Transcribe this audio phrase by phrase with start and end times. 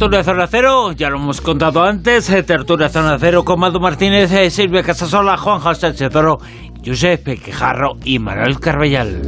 [0.00, 4.32] Tertulia Zona Cero, ya lo hemos contado antes, eh, Tertulia Zona Cero con Madu Martínez,
[4.32, 6.38] eh, Silvia Casasola, Juan José Toro,
[6.82, 9.20] Josep Quejarro y Manuel Carbellal.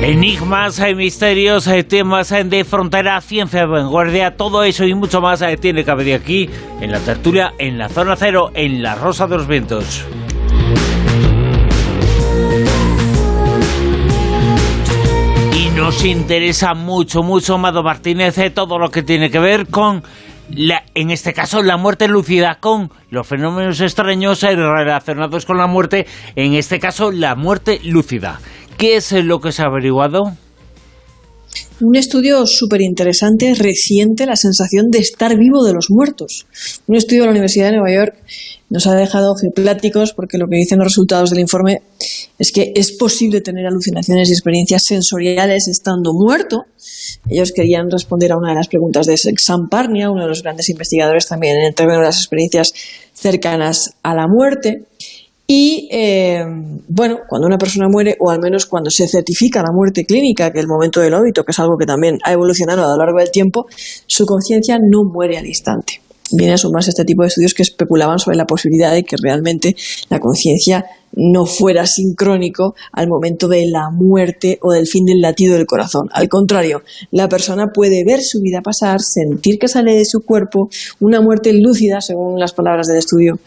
[0.00, 5.84] Enigmas, hay misterios, temas de frontera, ciencia vanguardia, todo eso y mucho más eh, tiene
[5.84, 6.48] que haber aquí
[6.80, 10.06] en la tertulia, en la zona cero, en la Rosa de los Vientos.
[15.90, 20.04] Nos interesa mucho, mucho, Mado Martínez, eh, todo lo que tiene que ver con
[20.54, 25.66] la, en este caso, la muerte lúcida con los fenómenos extraños eh, relacionados con la
[25.66, 28.40] muerte, en este caso, la muerte lúcida.
[28.78, 30.36] ¿Qué es lo que se ha averiguado?
[31.80, 36.46] Un estudio súper interesante, reciente, la sensación de estar vivo de los muertos.
[36.86, 38.14] Un estudio de la Universidad de Nueva York
[38.70, 41.82] nos ha dejado pláticos porque lo que dicen los resultados del informe
[42.38, 46.64] es que es posible tener alucinaciones y experiencias sensoriales estando muerto.
[47.28, 50.68] Ellos querían responder a una de las preguntas de Sam Parnia, uno de los grandes
[50.70, 52.72] investigadores también en el término de las experiencias
[53.12, 54.84] cercanas a la muerte.
[55.48, 56.44] Y eh,
[56.86, 60.60] bueno, cuando una persona muere, o al menos cuando se certifica la muerte clínica, que
[60.60, 63.18] es el momento del óbito, que es algo que también ha evolucionado a lo largo
[63.18, 63.66] del tiempo,
[64.06, 66.00] su conciencia no muere al instante.
[66.32, 69.76] Viene a sumarse este tipo de estudios que especulaban sobre la posibilidad de que realmente
[70.08, 75.54] la conciencia no fuera sincrónico al momento de la muerte o del fin del latido
[75.54, 76.08] del corazón.
[76.12, 80.68] Al contrario, la persona puede ver su vida pasar, sentir que sale de su cuerpo,
[81.00, 83.38] una muerte lúcida, según las palabras del estudio,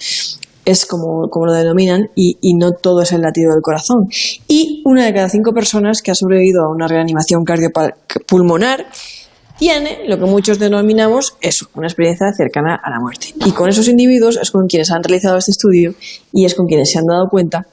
[0.65, 4.07] es como, como lo denominan, y, y, no todo es el latido del corazón.
[4.47, 8.85] Y una de cada cinco personas que ha sobrevivido a una reanimación cardiopulmonar
[9.63, 13.27] tiene lo que muchos denominamos eso, una experiencia cercana a la muerte.
[13.45, 15.93] Y con esos individuos es con quienes han realizado este estudio
[16.33, 17.65] y es con quienes se han dado cuenta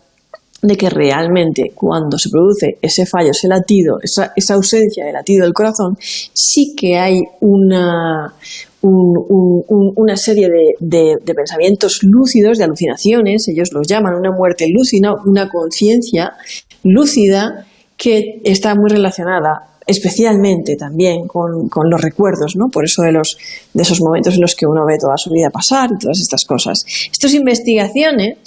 [0.63, 5.53] de que realmente cuando se produce ese fallo, ese latido, esa, ausencia de latido del
[5.53, 8.35] corazón, sí que hay una,
[8.83, 10.49] una serie
[10.79, 16.35] de, pensamientos lúcidos, de alucinaciones, ellos los llaman una muerte lúcida, una conciencia
[16.85, 22.69] lúcida que está muy relacionada especialmente también con, los recuerdos, ¿no?
[22.69, 23.37] Por eso de, los,
[23.75, 26.45] de esos momentos en los que uno ve toda su vida pasar y todas estas
[26.45, 26.85] cosas.
[27.11, 28.39] Estas investigaciones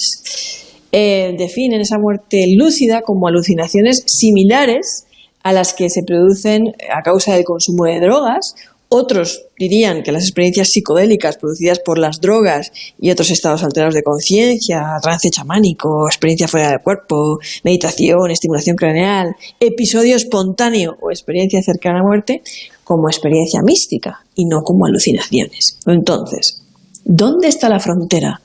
[0.92, 5.06] eh, definen esa muerte lúcida como alucinaciones similares
[5.44, 8.56] a las que se producen a causa del consumo de drogas
[8.94, 14.04] otros dirían que las experiencias psicodélicas producidas por las drogas y otros estados alterados de
[14.04, 22.00] conciencia, trance chamánico, experiencia fuera del cuerpo, meditación, estimulación craneal, episodio espontáneo o experiencia cercana
[22.00, 22.44] a muerte,
[22.84, 25.80] como experiencia mística y no como alucinaciones.
[25.86, 26.62] Entonces,
[27.04, 28.42] ¿dónde está la frontera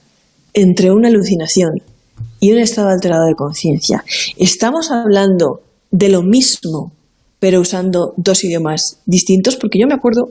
[0.54, 1.82] entre una alucinación
[2.40, 4.04] y un estado alterado de conciencia?
[4.36, 6.92] ¿Estamos hablando de lo mismo
[7.40, 10.30] pero usando dos idiomas distintos, porque yo me acuerdo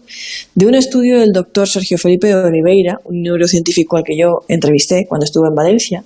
[0.55, 5.05] de un estudio del doctor Sergio Felipe de Oliveira, un neurocientífico al que yo entrevisté
[5.07, 6.03] cuando estuve en Valencia,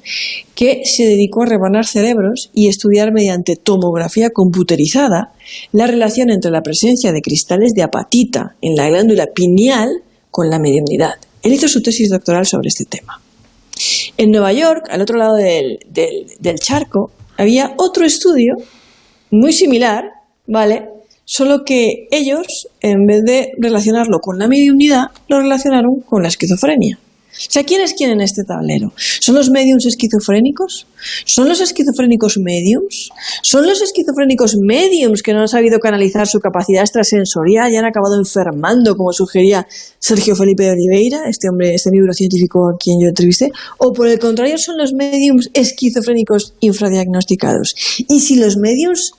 [0.53, 5.34] que se dedicó a rebanar cerebros y estudiar mediante tomografía computerizada
[5.72, 9.89] la relación entre la presencia de cristales de apatita en la glándula pineal
[10.29, 11.16] con la mediunidad.
[11.41, 13.19] Él hizo su tesis doctoral sobre este tema.
[14.18, 18.56] En Nueva York, al otro lado del, del charco, había otro estudio
[19.31, 20.03] muy similar,
[20.47, 20.90] ¿vale?
[21.25, 27.00] Solo que ellos, en vez de relacionarlo con la mediunidad, lo relacionaron con la esquizofrenia.
[27.31, 28.91] O sea, ¿quién es quién en este tablero?
[28.97, 30.85] ¿Son los mediums esquizofrénicos?
[31.25, 33.09] ¿Son los esquizofrénicos mediums?
[33.41, 38.18] ¿Son los esquizofrénicos mediums que no han sabido canalizar su capacidad extrasensorial y han acabado
[38.18, 39.66] enfermando, como sugería
[40.00, 43.51] Sergio Felipe de Oliveira, este hombre, este neurocientífico a quien yo entrevisté?
[43.78, 47.75] ¿O por el contrario son los mediums esquizofrénicos infradiagnosticados?
[48.10, 49.13] Y si los mediums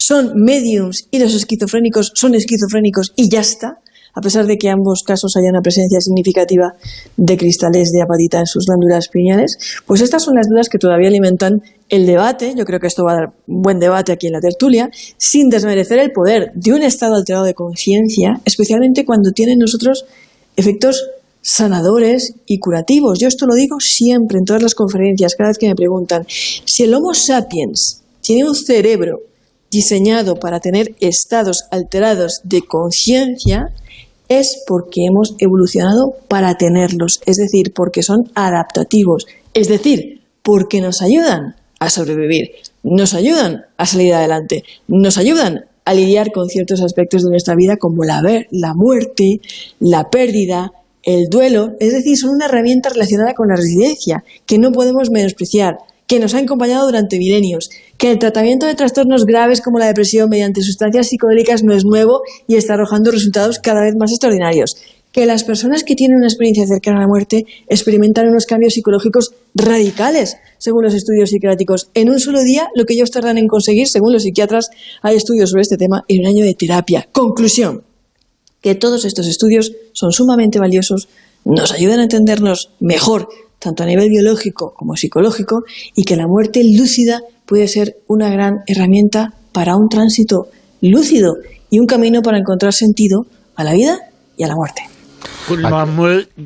[0.00, 3.80] son mediums y los esquizofrénicos son esquizofrénicos y ya está,
[4.14, 6.74] a pesar de que en ambos casos haya una presencia significativa
[7.16, 11.08] de cristales de apatita en sus glándulas pineales, pues estas son las dudas que todavía
[11.08, 14.40] alimentan el debate, yo creo que esto va a dar buen debate aquí en la
[14.40, 19.58] tertulia, sin desmerecer el poder de un estado alterado de conciencia, especialmente cuando tiene en
[19.58, 20.06] nosotros
[20.56, 21.04] efectos
[21.42, 23.18] sanadores y curativos.
[23.18, 26.84] Yo esto lo digo siempre en todas las conferencias, cada vez que me preguntan, si
[26.84, 29.20] el Homo sapiens tiene un cerebro
[29.70, 33.72] diseñado para tener estados alterados de conciencia,
[34.28, 41.02] es porque hemos evolucionado para tenerlos, es decir, porque son adaptativos, es decir, porque nos
[41.02, 42.50] ayudan a sobrevivir,
[42.82, 47.76] nos ayudan a salir adelante, nos ayudan a lidiar con ciertos aspectos de nuestra vida
[47.76, 49.40] como la, la muerte,
[49.80, 50.70] la pérdida,
[51.02, 55.78] el duelo, es decir, son una herramienta relacionada con la resiliencia que no podemos menospreciar,
[56.10, 60.28] que nos ha acompañado durante milenios, que el tratamiento de trastornos graves como la depresión
[60.28, 64.74] mediante sustancias psicodélicas no es nuevo y está arrojando resultados cada vez más extraordinarios,
[65.12, 69.34] que las personas que tienen una experiencia cercana a la muerte experimentan unos cambios psicológicos
[69.54, 71.90] radicales, según los estudios psiquiátricos.
[71.94, 74.70] En un solo día, lo que ellos tardan en conseguir, según los psiquiatras,
[75.02, 77.08] hay estudios sobre este tema en un año de terapia.
[77.12, 77.84] Conclusión,
[78.60, 81.08] que todos estos estudios son sumamente valiosos,
[81.44, 83.28] nos ayudan a entendernos mejor,
[83.60, 85.62] tanto a nivel biológico como psicológico,
[85.94, 90.46] y que la muerte lúcida puede ser una gran herramienta para un tránsito
[90.80, 91.34] lúcido
[91.70, 93.98] y un camino para encontrar sentido a la vida
[94.36, 94.82] y a la muerte.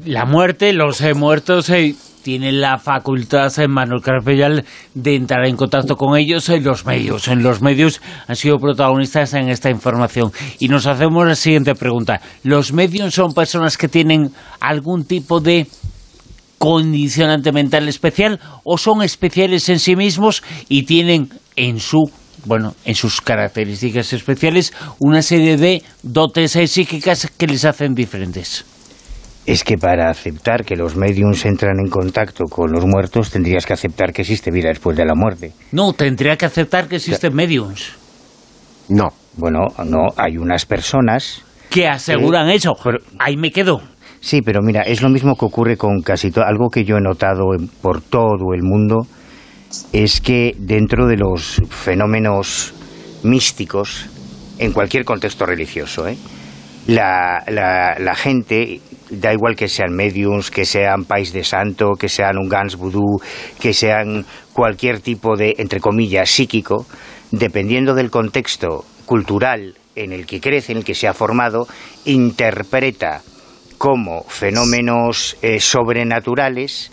[0.04, 4.64] La, muerte, los muertos eh, tienen la facultad, en Manuel Carpellal,
[4.94, 7.28] de entrar en contacto con ellos en los medios.
[7.28, 10.32] En los medios han sido protagonistas en esta información.
[10.58, 12.20] Y nos hacemos la siguiente pregunta.
[12.42, 15.66] ¿Los medios son personas que tienen algún tipo de
[16.64, 22.10] condicionante mental especial o son especiales en sí mismos y tienen en su
[22.46, 28.64] bueno, en sus características especiales, una serie de dotes psíquicas que les hacen diferentes.
[29.44, 33.74] Es que para aceptar que los mediums entran en contacto con los muertos, tendrías que
[33.74, 35.52] aceptar que existe vida después de la muerte.
[35.72, 37.92] No, tendría que aceptar que existen mediums.
[38.88, 41.42] No, bueno, no, hay unas personas...
[41.68, 42.72] Que aseguran eso.
[43.18, 43.82] Ahí me quedo.
[44.24, 46.46] Sí, pero mira, es lo mismo que ocurre con casi todo.
[46.46, 47.44] Algo que yo he notado
[47.82, 49.06] por todo el mundo
[49.92, 52.72] es que dentro de los fenómenos
[53.22, 54.06] místicos,
[54.58, 56.16] en cualquier contexto religioso, ¿eh?
[56.86, 58.80] la, la, gente,
[59.10, 63.20] da igual que sean mediums, que sean país de santo, que sean un gans vudú,
[63.60, 64.24] que sean
[64.54, 66.86] cualquier tipo de, entre comillas, psíquico,
[67.30, 71.68] dependiendo del contexto cultural en el que crece, en el que se ha formado,
[72.06, 73.20] interpreta
[73.78, 76.90] como fenómenos eh, sobrenaturales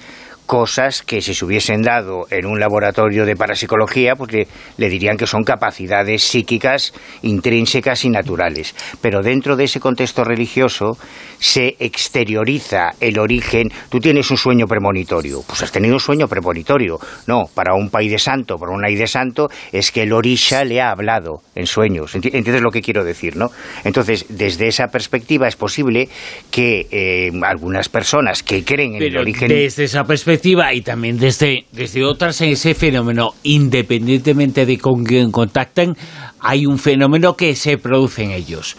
[0.52, 5.26] cosas que si se hubiesen dado en un laboratorio de parapsicología, pues le, dirían que
[5.26, 8.76] son capacidades psíquicas intrínsecas y naturales.
[9.00, 10.98] Pero dentro de ese contexto religioso
[11.40, 13.72] se exterioriza el origen.
[13.90, 17.00] Tú tienes un sueño premonitorio, pues has tenido un sueño premonitorio.
[17.28, 20.82] No, para un país de santo, para un de santo, es que el orisha le
[20.82, 22.14] ha hablado en sueños.
[22.14, 23.52] ¿Entiendes lo que quiero decir, no?
[23.86, 26.10] Entonces, desde esa perspectiva es posible
[26.52, 29.48] que eh, algunas personas que creen en el origen...
[29.48, 35.32] Desde esa perspectiva y también desde, desde otras en ese fenómeno, independientemente de con quién
[35.32, 35.96] contacten,
[36.40, 38.76] hay un fenómeno que se produce en ellos.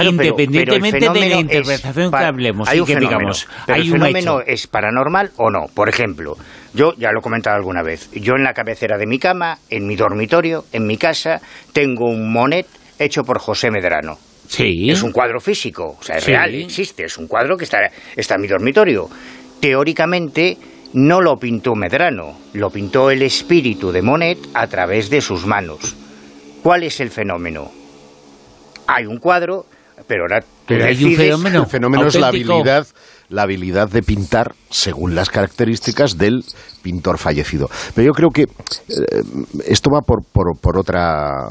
[0.00, 2.68] independientemente de la interpretación que hablemos.
[2.68, 3.32] Hay un fenómeno,
[3.66, 5.66] ¿El fenómeno es paranormal o no?
[5.74, 6.36] Por ejemplo,
[6.74, 9.86] yo ya lo he comentado alguna vez, yo en la cabecera de mi cama, en
[9.86, 11.40] mi dormitorio, en mi casa,
[11.72, 12.66] tengo un monet
[12.98, 14.18] hecho por José Medrano.
[14.48, 14.90] Sí.
[14.90, 17.78] Es un cuadro físico, o sea, es real, existe, es un cuadro que está,
[18.14, 19.08] está en mi dormitorio.
[19.60, 20.56] Teóricamente,
[20.92, 25.96] no lo pintó Medrano, lo pintó el espíritu de Monet a través de sus manos.
[26.62, 27.70] ¿Cuál es el fenómeno?
[28.86, 29.66] Hay un cuadro,
[30.06, 31.62] pero ahora hay un fenómeno.
[31.62, 32.86] El fenómeno es la habilidad,
[33.28, 36.44] la habilidad de pintar según las características del
[36.82, 37.68] pintor fallecido.
[37.94, 39.22] Pero yo creo que eh,
[39.66, 41.50] esto va por, por, por, otra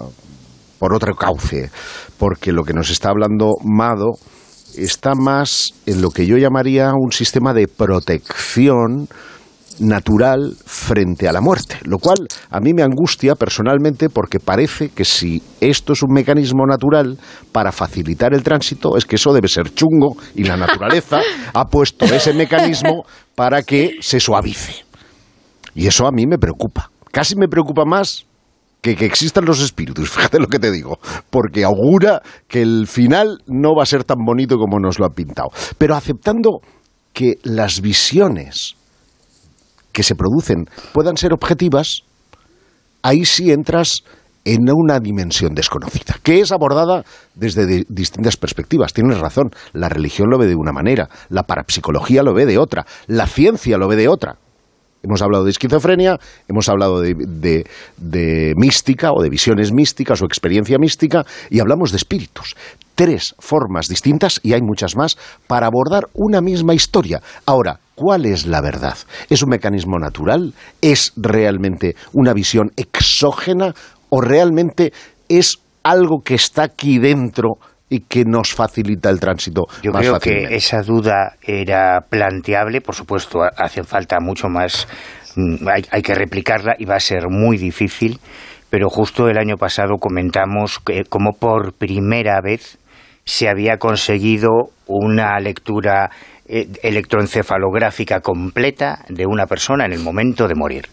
[0.79, 1.69] por otro cauce,
[2.17, 4.13] porque lo que nos está hablando Mado
[4.77, 9.07] está más en lo que yo llamaría un sistema de protección
[9.79, 12.17] natural frente a la muerte, lo cual
[12.49, 17.17] a mí me angustia personalmente porque parece que si esto es un mecanismo natural
[17.51, 21.19] para facilitar el tránsito, es que eso debe ser chungo y la naturaleza
[21.53, 23.05] ha puesto ese mecanismo
[23.35, 24.85] para que se suavice.
[25.73, 26.89] Y eso a mí me preocupa.
[27.11, 28.25] Casi me preocupa más
[28.93, 30.99] que, existan los espíritus, fíjate lo que te digo,
[31.29, 35.09] porque augura que el final no va a ser tan bonito como nos lo ha
[35.09, 35.49] pintado.
[35.77, 36.59] Pero aceptando
[37.13, 38.75] que las visiones
[39.91, 42.01] que se producen puedan ser objetivas,
[43.01, 44.03] ahí sí entras
[44.43, 48.93] en una dimensión desconocida, que es abordada desde distintas perspectivas.
[48.93, 52.85] Tienes razón, la religión lo ve de una manera, la parapsicología lo ve de otra,
[53.07, 54.37] la ciencia lo ve de otra.
[55.05, 61.23] Hemos hablado de esquizofrenia, hemos hablado de, mística o de visiones místicas o experiencia mística
[61.51, 62.55] y hablamos de espíritus.
[62.95, 67.21] Tres formas distintas, y hay muchas más, para abordar una misma historia.
[67.45, 68.97] Ahora, ¿cuál es la verdad?
[69.29, 70.55] ¿Es un mecanismo natural?
[70.81, 73.75] ¿Es realmente una visión exógena?
[74.09, 74.91] ¿O realmente
[75.29, 77.59] es algo que está aquí dentro
[77.89, 83.43] y que nos facilita el tránsito Yo creo que esa duda era planteable, por supuesto,
[83.43, 84.87] hace falta mucho más,
[85.35, 88.19] mm, hay, que replicarla y va a ser muy difícil,
[88.69, 92.79] pero justo el año pasado comentamos que como por primera vez
[93.23, 96.09] se había conseguido una lectura
[96.47, 100.85] eh, electroencefalográfica completa de una persona en el momento de morir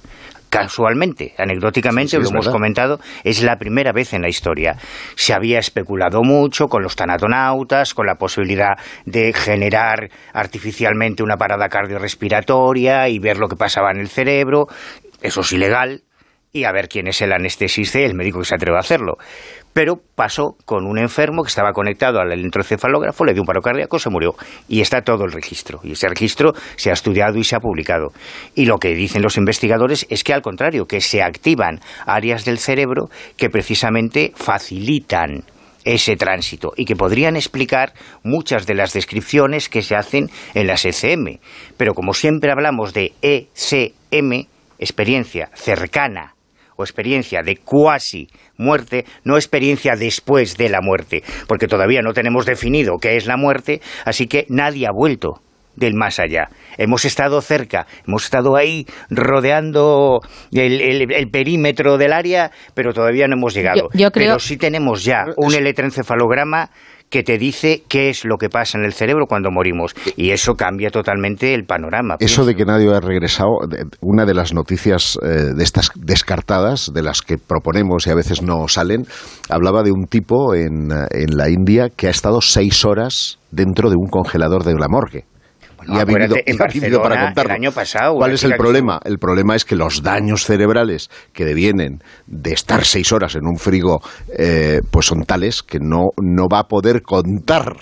[0.52, 4.76] casualmente, anecdóticamente, lo hemos comentado, es la primera vez en la historia.
[5.16, 8.74] Se había especulado mucho con los tanatonautas, con la posibilidad
[9.06, 14.66] de generar artificialmente una parada cardiorrespiratoria y ver lo que pasaba en el cerebro.
[15.22, 16.02] Eso es ilegal,
[16.52, 19.16] y a ver quién es el anestesista y el médico que se atreve a hacerlo.
[19.72, 23.98] Pero pasó con un enfermo que estaba conectado al electroencefalógrafo, le dio un paro cardíaco,
[23.98, 24.34] se murió.
[24.68, 25.80] Y está todo el registro.
[25.82, 28.12] Y ese registro se ha estudiado y se ha publicado.
[28.54, 32.58] Y lo que dicen los investigadores es que al contrario, que se activan áreas del
[32.58, 35.44] cerebro que precisamente facilitan
[35.84, 40.84] ese tránsito y que podrían explicar muchas de las descripciones que se hacen en las
[40.84, 41.38] ECM.
[41.76, 44.46] Pero como siempre hablamos de ECM,
[44.78, 46.34] experiencia cercana
[46.82, 52.44] o experiencia de cuasi muerte, no experiencia después de la muerte, porque todavía no tenemos
[52.44, 55.40] definido qué es la muerte, así que nadie ha vuelto
[55.76, 56.48] del más allá.
[56.76, 60.20] Hemos estado cerca, hemos estado ahí rodeando
[60.52, 63.88] el, perímetro del área, pero todavía no hemos llegado.
[64.12, 66.70] Pero sí tenemos ya un electroencefalograma
[67.12, 69.94] que te dice qué es lo que pasa en el cerebro cuando morimos.
[70.16, 72.16] Y eso cambia totalmente el panorama.
[72.18, 73.50] Eso de que nadie ha regresado,
[74.00, 78.40] una de las noticias eh, de estas descartadas, de las que proponemos y a veces
[78.40, 79.04] no salen,
[79.50, 83.96] hablaba de un tipo en, en la India que ha estado seis horas dentro de
[83.96, 85.26] un congelador de la morgue
[85.86, 87.54] y ha vivido, para contarlo.
[87.54, 88.16] El año pasado.
[88.16, 89.00] ¿Cuál es el problema?
[89.04, 93.56] El problema es que los daños cerebrales que devienen de estar seis horas en un
[93.56, 94.00] frigo,
[94.38, 97.76] eh, pues son tales que no, no va a poder contar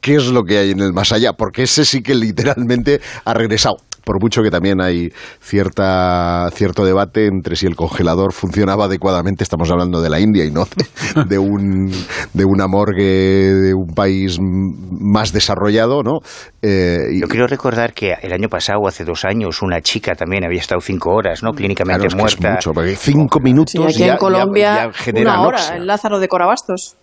[0.00, 3.34] qué es lo que hay en el más allá, porque ese sí que literalmente ha
[3.34, 9.42] regresado por mucho que también hay cierta, cierto debate entre si el congelador funcionaba adecuadamente,
[9.44, 10.66] estamos hablando de la India y no
[11.26, 11.90] de, un,
[12.32, 16.20] de una morgue de un país más desarrollado, ¿no?
[16.62, 20.60] Eh, Yo quiero recordar que el año pasado, hace dos años, una chica también había
[20.60, 21.52] estado cinco horas, ¿no?
[21.52, 22.52] Clínicamente muerta.
[22.52, 26.96] mucho, cinco minutos aquí en Colombia, una hora, el Lázaro de Corabastos.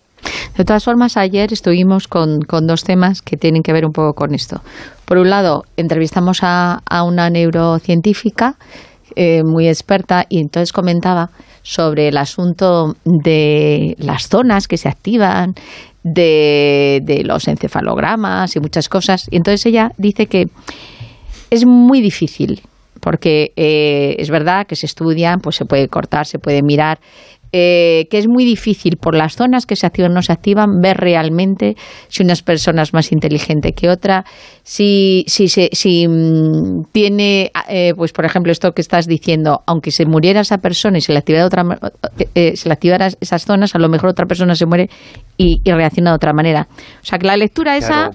[0.56, 4.34] De todas formas, ayer estuvimos con, dos temas que tienen que ver un poco con
[4.34, 4.60] esto.
[5.04, 8.56] Por un lado, entrevistamos a, una neurocientífica
[9.16, 11.30] eh, muy experta y entonces comentaba
[11.62, 15.54] sobre el asunto de las zonas que se activan,
[16.02, 19.28] de, los encefalogramas y muchas cosas.
[19.30, 20.46] Y entonces ella dice que
[21.50, 22.62] es muy difícil
[23.00, 27.00] porque eh, es verdad que se estudian, pues se puede cortar, se puede mirar
[27.52, 30.80] eh, que es muy difícil por las zonas que se activan o no se activan
[30.80, 31.76] ver realmente
[32.08, 34.24] si una persona es más inteligente que otra,
[34.62, 40.06] si, si, si mm, tiene, eh, pues por ejemplo, esto que estás diciendo, aunque se
[40.06, 41.64] muriera esa persona y se le activara, otra,
[42.34, 44.88] eh, se le activara esas zonas, a lo mejor otra persona se muere
[45.36, 46.68] y, reacciona de otra manera.
[47.02, 48.10] O sea que la lectura esa,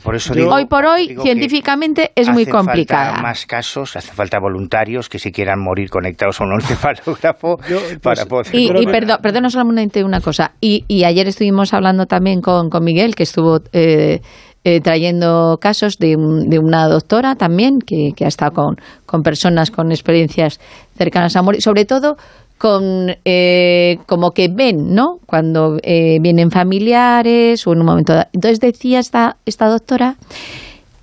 [0.49, 3.11] hoy por hoy, científicamente, es muy complicada.
[3.11, 7.57] Falta más casos, hace falta voluntarios que si quieran morir conectados a un encefalógrafo
[8.01, 8.55] para pues, poder...
[8.55, 10.53] Y, y perdón, perdón, solamente una cosa.
[10.61, 13.59] Y, y ayer estuvimos hablando también con, con Miguel, que estuvo...
[13.73, 14.21] Eh,
[14.63, 19.71] eh, trayendo casos de, de, una doctora también que, que ha estado con, con, personas
[19.71, 20.59] con experiencias
[20.97, 22.17] cercanas a morir, sobre todo
[22.57, 25.19] con eh, como que ven, ¿no?
[25.25, 28.27] Cuando eh, vienen familiares o en un momento dado.
[28.33, 30.17] Entonces decía esta, esta doctora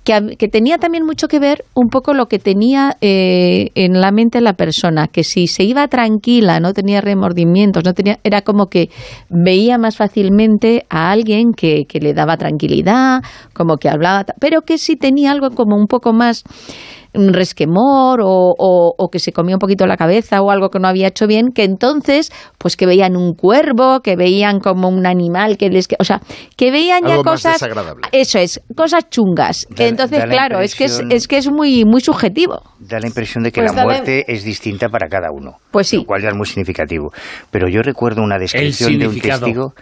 [0.05, 4.11] que, que, tenía también mucho que ver un poco lo que tenía eh, en la
[4.11, 8.67] mente la persona, que si se iba tranquila, no tenía remordimientos, no tenía, era como
[8.67, 8.89] que
[9.29, 13.21] veía más fácilmente a alguien que, que le daba tranquilidad,
[13.53, 16.43] como que hablaba, pero que si tenía algo como un poco más
[17.15, 20.87] un resquemor o, o, que se comía un poquito la cabeza o algo que no
[20.87, 25.57] había hecho bien, que entonces, pues que veían un cuervo, que veían como un animal
[25.57, 25.87] que les...
[25.99, 26.21] O sea,
[26.55, 27.63] que veían ya cosas...
[28.11, 29.67] Eso es, cosas chungas.
[29.77, 32.61] entonces, claro, es que es, es, que es muy, muy subjetivo.
[32.79, 35.57] Da la impresión de que pues la muerte es distinta para cada uno.
[35.71, 35.97] Pues sí.
[35.97, 37.11] Lo cual ya es muy significativo.
[37.51, 39.73] Pero yo recuerdo una descripción de un testigo...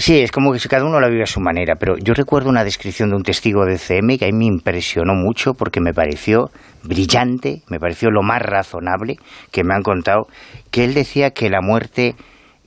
[0.00, 2.64] Sí, es como que cada uno la vive a su manera, pero yo recuerdo una
[2.64, 6.46] descripción de un testigo de CM que a mí me impresionó mucho porque me pareció
[6.82, 9.16] brillante, me pareció lo más razonable
[9.52, 10.26] que me han contado,
[10.70, 12.14] que él decía que la muerte,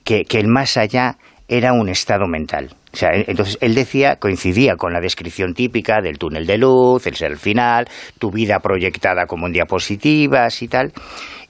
[0.04, 1.16] que, que el más allá
[1.48, 2.70] era un estado mental.
[2.92, 7.16] O sea, entonces él decía, coincidía con la descripción típica del túnel de luz, el
[7.16, 7.88] ser final,
[8.20, 10.92] tu vida proyectada como en diapositivas y tal,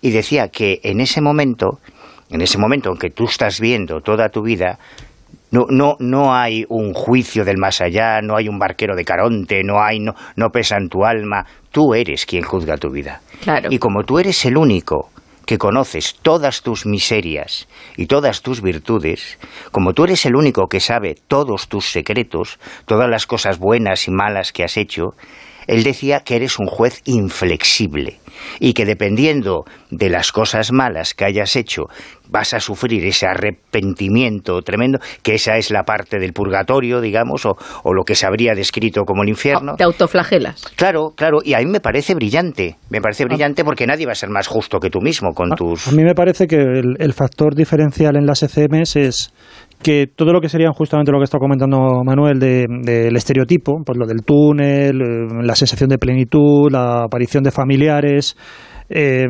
[0.01, 1.79] y decía que en ese momento,
[2.31, 4.79] en ese momento en que tú estás viendo toda tu vida,
[5.55, 9.63] no, no, no hay un juicio del más allá, no hay un barquero de Caronte,
[9.63, 11.47] no hay, no, no pesa en tu alma.
[11.71, 13.21] Tú eres quien juzga tu vida.
[13.71, 15.11] Y como tú eres el único
[15.47, 19.39] que conoces todas tus miserias y todas tus virtudes,
[19.71, 24.11] como tú eres el único que sabe todos tus secretos, todas las cosas buenas y
[24.11, 25.11] malas que has hecho,
[25.67, 28.19] él decía que eres un juez inflexible
[28.61, 31.85] y que dependiendo de las cosas malas que hayas hecho,
[32.29, 37.57] vas a sufrir ese arrepentimiento tremendo, que esa es la parte del purgatorio, digamos, o,
[37.93, 39.77] lo que se habría descrito como el infierno.
[39.77, 40.65] Te autoflagelas.
[40.77, 44.17] Claro, claro, y a mí me parece brillante, me parece brillante porque nadie va a
[44.17, 45.89] ser más justo que tú mismo con tus...
[45.89, 49.33] A mí me parece que el, factor diferencial en las ECMs es
[49.85, 54.07] que todo lo que serían justamente lo que está comentando Manuel del estereotipo, pues lo
[54.07, 58.35] del túnel, eh, la sensación de plenitud, la aparición de familiares,
[58.89, 59.27] eh,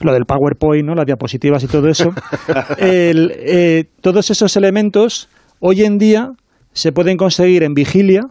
[0.00, 0.94] lo del PowerPoint, ¿no?
[0.94, 2.10] las diapositivas y todo eso,
[2.78, 5.28] eh, todos esos elementos
[5.60, 6.30] hoy en día
[6.72, 8.22] se pueden conseguir en vigilia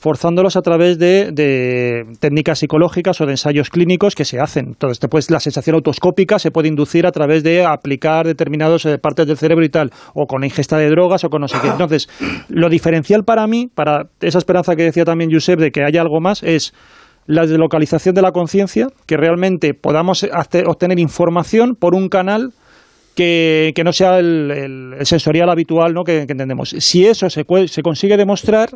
[0.00, 4.68] forzándolos a través de, técnicas psicológicas o de ensayos clínicos que se hacen.
[4.68, 9.26] Entonces, después la sensación autoscópica se puede inducir a través de aplicar determinadas eh, partes
[9.26, 11.68] del cerebro y tal, o con ingesta de drogas o con no sé qué.
[11.68, 12.08] Entonces,
[12.48, 16.18] lo diferencial para mí, para esa esperanza que decía también Josep de que haya algo
[16.20, 16.72] más, es
[17.26, 20.26] la deslocalización de la conciencia, que realmente podamos
[20.66, 22.52] obtener información por un canal
[23.14, 26.04] que, no sea el, sensorial habitual ¿no?
[26.04, 26.74] que, entendemos.
[26.78, 28.70] Si eso se, se consigue demostrar,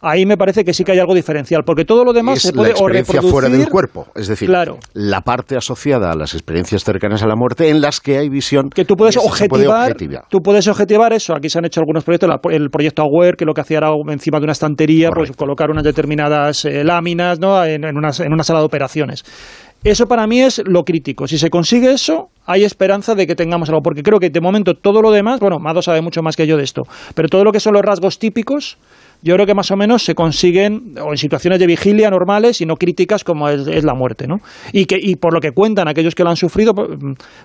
[0.00, 2.70] ahí me parece que sí que hay algo diferencial, porque todo lo demás se puede
[2.70, 4.50] la experiencia fuera del cuerpo, es decir,
[4.92, 8.70] la parte asociada a las experiencias cercanas a la muerte en las que hay visión
[8.70, 9.96] que tú puedes objetivar,
[10.28, 11.34] tú puedes objetivar eso.
[11.34, 14.38] Aquí se han hecho algunos proyectos, el proyecto Aware que lo que hacía era encima
[14.38, 17.64] de una estantería, pues colocar unas determinadas eh, láminas, ¿no?
[17.64, 19.24] En, en, una, en una sala de operaciones.
[19.84, 21.26] Eso para mí es lo crítico.
[21.28, 23.80] Si se consigue eso, hay esperanza de que tengamos algo.
[23.82, 26.56] Porque creo que de momento todo lo demás, bueno, Mado sabe mucho más que yo
[26.56, 26.82] de esto,
[27.14, 28.78] pero todo lo que son los rasgos típicos,
[29.22, 32.66] yo creo que más o menos se consiguen o en situaciones de vigilia normales y
[32.66, 34.36] no críticas como es, la muerte, ¿no?
[34.72, 36.88] Y que y por lo que cuentan aquellos que lo han sufrido pues,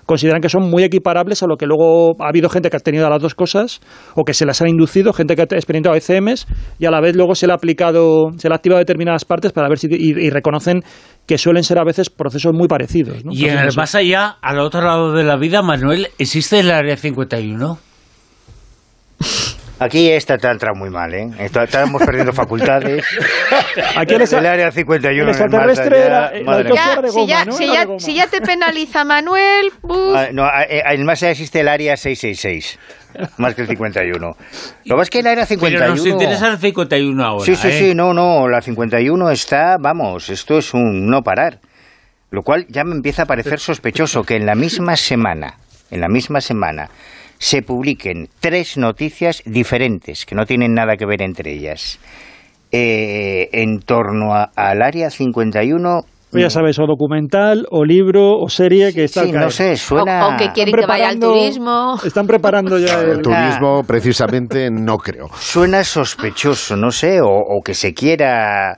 [0.06, 3.08] consideran que son muy equiparables a lo que luego ha habido gente que ha tenido
[3.10, 3.80] las dos cosas
[4.14, 6.46] o que se las ha inducido, gente que ha experimentado ECMs
[6.78, 9.52] y a la vez luego se le ha aplicado, se le ha activado determinadas partes
[9.52, 10.82] para ver si y, reconocen
[11.26, 13.18] que suelen ser a veces procesos muy parecidos.
[13.30, 16.96] Y en el más allá, al otro lado de la vida, Manuel, ¿existe el área
[16.96, 17.78] 51?
[19.80, 21.30] Aquí está te entra muy mal, ¿eh?
[21.38, 23.04] Estamos perdiendo facultades.
[23.96, 25.22] Aquí en el área 51.
[25.22, 27.44] El extraterrestre era de si, ya,
[27.98, 29.72] si, ya, te penaliza Manuel...
[30.14, 32.78] Ah, no, en más allá existe el área 666
[33.38, 34.36] más que el 51.
[34.84, 35.78] Lo es que el área 51...
[35.78, 37.78] Pero nos interesa el 51 ahora, Sí, sí, ¿eh?
[37.78, 41.60] sí, no, no, la 51 está, vamos, esto es un no parar.
[42.30, 45.54] Lo cual ya me empieza a parecer sospechoso que en la misma semana,
[45.90, 46.88] en la misma semana,
[47.38, 51.98] se publiquen tres noticias diferentes, que no tienen nada que ver entre ellas,
[52.72, 56.02] eh, en torno al Área 51
[56.34, 60.26] pues ya sabes, o documental, o libro, o serie que está Sí, no sé, suena...
[60.26, 61.94] O, que quieren que vaya al turismo.
[62.04, 63.22] Están preparando ya el...
[63.22, 65.28] turismo, precisamente, no creo.
[65.38, 68.76] Suena sospechoso, no sé, o, que se quiera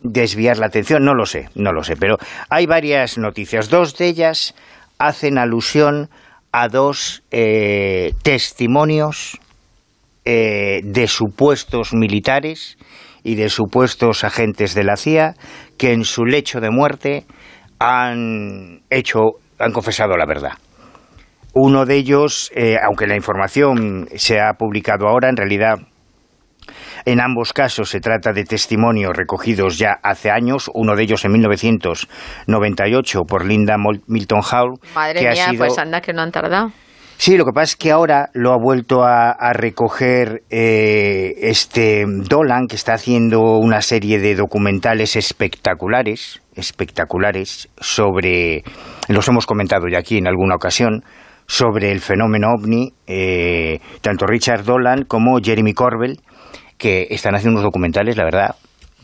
[0.00, 2.18] desviar la atención, no lo sé, no lo sé, pero
[2.50, 3.68] hay varias noticias.
[3.68, 4.54] Dos de ellas
[5.00, 6.08] hacen alusión
[6.58, 9.38] a dos eh, testimonios
[10.24, 12.78] eh, de supuestos militares
[13.22, 15.34] y de supuestos agentes de la CIA
[15.76, 17.26] que en su lecho de muerte
[17.78, 20.52] han hecho, han confesado la verdad.
[21.52, 25.74] Uno de ellos, eh, aunque la información se ha publicado ahora, en realidad
[27.04, 31.32] en ambos casos se trata de testimonios recogidos ya hace años, uno de ellos en
[31.32, 33.76] 1998 por Linda
[34.06, 34.74] Milton Hall.
[34.94, 36.72] Madre mía, pues anda que no han tardado.
[37.18, 42.66] Sí, lo que pasa es que ahora lo ha vuelto a, recoger eh, este Dolan,
[42.68, 48.64] que está haciendo una serie de documentales espectaculares, espectaculares, sobre,
[49.08, 51.04] los hemos comentado ya aquí en alguna ocasión,
[51.46, 56.20] sobre el fenómeno ovni, eh, tanto Richard Dolan como Jeremy Corbell,
[56.78, 58.56] que están haciendo unos documentales, la verdad,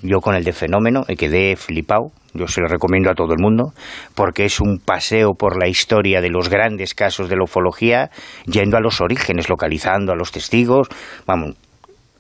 [0.03, 3.41] yo con el de Fenómeno me quedé flipado, yo se lo recomiendo a todo el
[3.41, 3.73] mundo,
[4.15, 8.11] porque es un paseo por la historia de los grandes casos de la ufología,
[8.47, 10.89] yendo a los orígenes, localizando a los testigos,
[11.27, 11.57] vamos,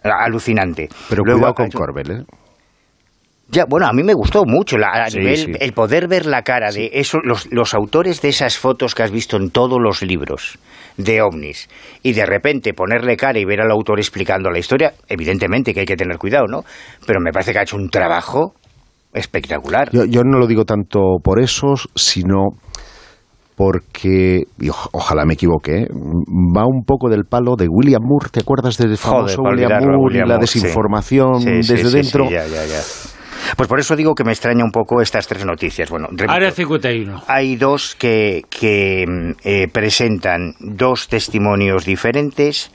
[0.02, 0.88] alucinante.
[1.08, 2.24] Pero Luego, cuidado con Corbel, ¿eh?
[3.52, 7.52] Ya, bueno, a mí me gustó mucho el poder ver la cara de eso, los,
[7.52, 10.58] los, autores de esas fotos que has visto en todos los libros
[10.96, 11.68] de ovnis
[12.02, 15.86] y de repente ponerle cara y ver al autor explicando la historia, evidentemente que hay
[15.86, 16.62] que tener cuidado, ¿no?
[17.06, 18.54] Pero me parece que ha hecho un trabajo
[19.12, 19.90] espectacular.
[19.92, 22.56] Yo, no lo digo tanto por eso, sino
[23.54, 25.86] porque, y ojalá me equivoque, ¿eh?
[25.92, 30.26] va un poco del palo de William Moore, ¿te acuerdas del famoso William Moore y
[30.26, 32.30] la desinformación desde dentro?
[32.30, 32.80] ya, ya, ya.
[33.56, 35.90] Pues por eso digo que me extraña un poco estas tres noticias.
[35.90, 37.22] Bueno, Área 51.
[37.26, 42.70] Hay dos que, eh, presentan dos testimonios diferentes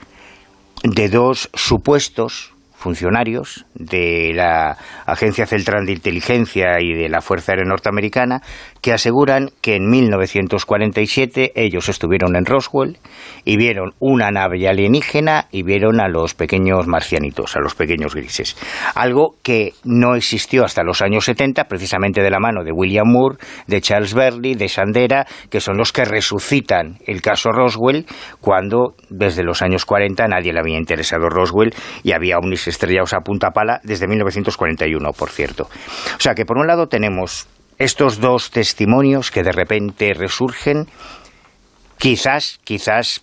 [0.84, 7.64] de dos supuestos funcionarios de la Agencia Central de Inteligencia y de la Fuerza Aérea
[7.64, 8.42] Norteamericana
[8.82, 12.98] que aseguran que en 1947 ellos estuvieron en Roswell
[13.44, 18.56] y vieron una nave alienígena y vieron a los pequeños marcianitos, a los pequeños grises.
[18.94, 23.38] Algo que no existió hasta los años 70, precisamente de la mano de William Moore,
[23.66, 28.06] de Charles Berley, de Sandera, que son los que resucitan el caso Roswell
[28.40, 33.20] cuando desde los años 40 nadie le había interesado Roswell y había ovnis estrellados a
[33.20, 35.64] punta pala desde 1941, por cierto.
[35.64, 37.46] O sea que por un lado tenemos
[37.78, 40.86] estos dos testimonios que de repente resurgen,
[41.98, 43.22] quizás, quizás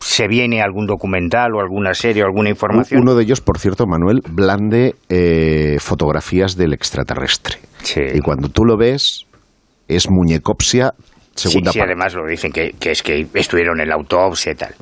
[0.00, 3.02] se viene algún documental o alguna serie o alguna información.
[3.02, 7.58] Uno de ellos, por cierto, Manuel, blande eh, fotografías del extraterrestre.
[7.82, 8.00] Sí.
[8.14, 9.26] Y cuando tú lo ves,
[9.88, 10.94] es muñecopsia
[11.34, 14.74] segunda sí, además lo dicen que, que es que estuvieron en la autopsia y tal.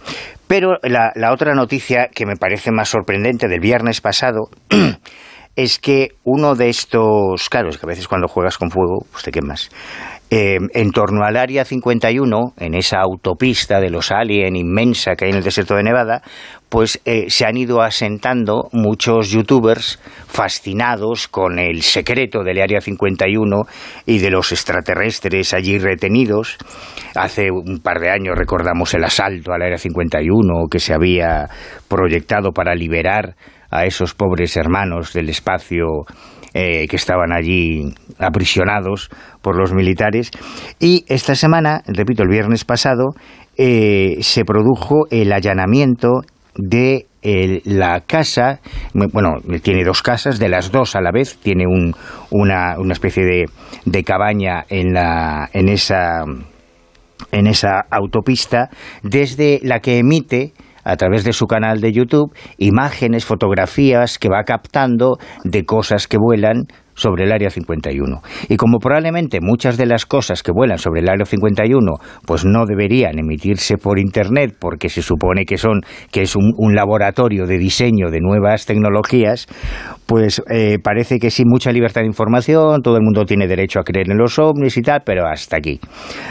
[0.46, 4.48] Pero la, la otra noticia que me parece más sorprendente del viernes pasado
[5.56, 9.24] es que uno de estos, claro, es que a veces cuando juegas con fuego, pues
[9.24, 9.70] te quemas.
[10.30, 15.30] Eh, en torno al área 51, en esa autopista de los Alien inmensa que hay
[15.30, 16.20] en el desierto de Nevada,
[16.68, 23.62] pues eh, se han ido asentando muchos youtubers fascinados con el secreto del área 51
[24.04, 26.58] y de los extraterrestres allí retenidos.
[27.14, 31.48] Hace un par de años recordamos el asalto al área 51 que se había
[31.88, 33.34] proyectado para liberar
[33.70, 36.04] a esos pobres hermanos del espacio
[36.54, 39.10] eh, que estaban allí aprisionados
[39.42, 40.30] por los militares.
[40.78, 43.14] Y esta semana, repito, el viernes pasado,
[43.56, 46.22] eh, se produjo el allanamiento
[46.54, 48.60] de el- la casa,
[48.94, 51.94] bueno, tiene dos casas, de las dos a la vez, tiene un,
[52.30, 53.44] una, una especie de,
[53.84, 56.24] de cabaña en, la, en esa
[57.32, 58.70] en esa autopista
[59.02, 60.52] desde la que emite
[60.88, 66.16] a través de su canal de YouTube imágenes, fotografías que va captando de cosas que
[66.18, 68.22] vuelan sobre el Área 51.
[68.48, 71.92] Y como probablemente muchas de las cosas que vuelan sobre el Área 51
[72.26, 76.74] pues no deberían emitirse por internet porque se supone que son que es un, un
[76.74, 79.46] laboratorio de diseño de nuevas tecnologías,
[80.06, 83.84] pues eh, parece que sí mucha libertad de información, todo el mundo tiene derecho a
[83.84, 85.78] creer en los ovnis y tal, pero hasta aquí.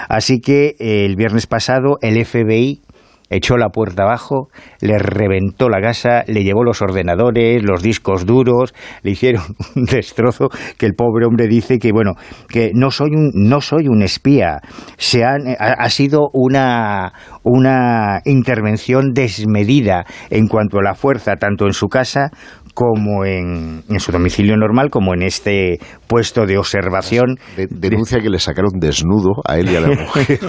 [0.09, 2.81] Así que eh, el viernes pasado el FBI
[3.29, 4.49] echó la puerta abajo,
[4.81, 9.43] le reventó la casa, le llevó los ordenadores, los discos duros, le hicieron
[9.75, 12.13] un destrozo que el pobre hombre dice que bueno,
[12.47, 14.59] que no soy un no soy un espía,
[14.97, 17.13] se han, ha, ha sido una
[17.43, 22.29] una intervención desmedida en cuanto a la fuerza tanto en su casa
[22.73, 27.37] como en, en su domicilio normal como en este puesto de observación.
[27.55, 30.39] De- denuncia que le sacaron desnudo a él y a la mujer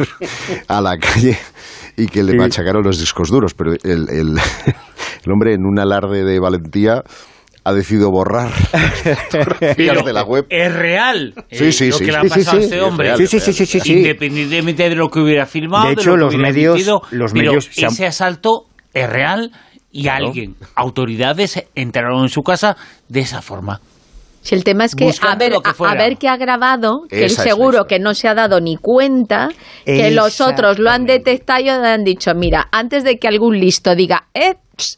[0.69, 1.39] a la calle
[1.99, 2.39] y que le Sí.
[2.39, 3.53] machacaron los discos duros.
[3.55, 4.39] Pero el, el-
[5.25, 7.03] el hombre, en un alarde de valentía,
[7.65, 8.51] ha decidido borrar
[9.31, 10.47] fotografías de la web.
[10.49, 12.65] Es real Sí, eh, sí, lo sí, que le ha sí, sí, pasado a sí,
[12.65, 13.07] este es hombre.
[13.09, 13.93] real, Sí, sí, sí, sí, sí, sí.
[13.99, 17.45] Independientemente de lo que hubiera filmado, De de hecho, lo los medios- emitido, los pero
[17.53, 18.63] medios se han- ese asalto
[18.95, 19.51] es real
[19.91, 20.27] y Claro.
[20.29, 22.77] alguien, autoridades, entraron en su casa
[23.09, 23.81] de esa forma.
[24.43, 27.29] Si el tema es que a ver, que a, ver qué ha grabado, que la
[27.29, 29.51] seguro que no se ha dado ni cuenta,
[29.85, 33.95] que los otros lo han detectado y han dicho, mira, antes de que algún listo
[33.95, 34.55] diga, eh,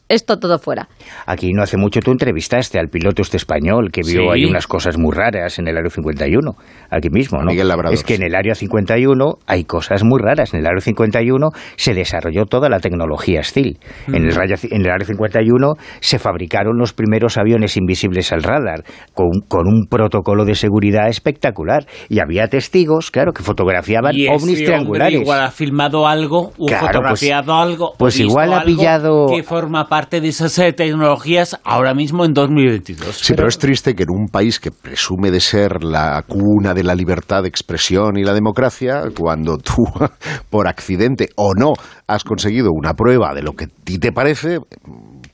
[0.08, 0.88] esto todo fuera.
[1.26, 4.28] Aquí no hace mucho tú entrevistaste al piloto este español que vio Sí.
[4.32, 6.52] ahí unas cosas muy raras en el Área 51,
[6.90, 7.46] aquí mismo, ¿no?
[7.46, 10.52] Miguel Labrador, es que en el Área 51 hay cosas muy raras.
[10.54, 13.78] En el Área 51 se desarrolló toda la tecnología STIL.
[14.08, 18.84] En, el raya- en el Área 51 se fabricaron los primeros aviones invisibles al radar
[19.14, 21.86] con, con un protocolo de seguridad espectacular.
[22.08, 25.20] Y había testigos, claro, que fotografiaban y ovnis triangulares.
[25.20, 29.26] igual ha filmado algo, o Claro, fotografiado pues- algo, pues visto igual ha algo pillado-
[29.34, 33.14] que forma parte de esas eh, tecnologías ahora mismo en 2022.
[33.14, 36.82] Sí, pero es triste que en un país que presume de ser la cuna de
[36.82, 39.84] la libertad de expresión y la democracia, cuando tú,
[40.50, 41.74] por accidente o no,
[42.08, 44.58] has conseguido una prueba de lo que a ti te parece,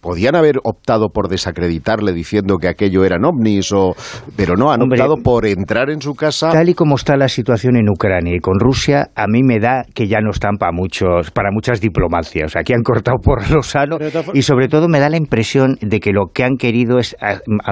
[0.07, 3.97] podían haber optado por desacreditarle diciendo que aquello eran ovnis, o,
[4.37, 6.51] pero no, han Hombre, optado por entrar en su casa.
[6.53, 9.85] Tal y como está la situación en Ucrania y con Rusia, a mí me da
[9.95, 12.55] que ya no están para muchos, para muchas diplomacias.
[12.55, 13.99] Aquí han cortado por lo sano
[14.33, 17.17] y sobre todo me da la impresión de que lo que han querido es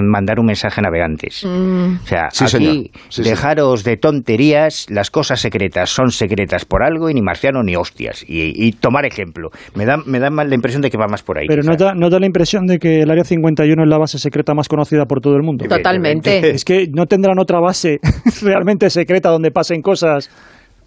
[0.02, 1.44] mandar un mensaje a navegantes.
[1.44, 2.90] O sea, Sí, aquí.
[3.10, 7.76] Sí, dejaros de tonterías, las cosas secretas son secretas por algo y ni marciano ni
[7.76, 8.24] hostias.
[8.26, 9.50] Y, y tomar ejemplo.
[9.76, 11.46] Me da, me da más la impresión de que va más por ahí.
[11.46, 14.18] Pero no da, no da la impresión de que el Área 51 es la base
[14.18, 15.64] secreta más conocida por todo el mundo.
[15.66, 16.50] Totalmente.
[16.50, 18.00] Es que no tendrán otra base
[18.42, 20.30] realmente secreta donde pasen cosas.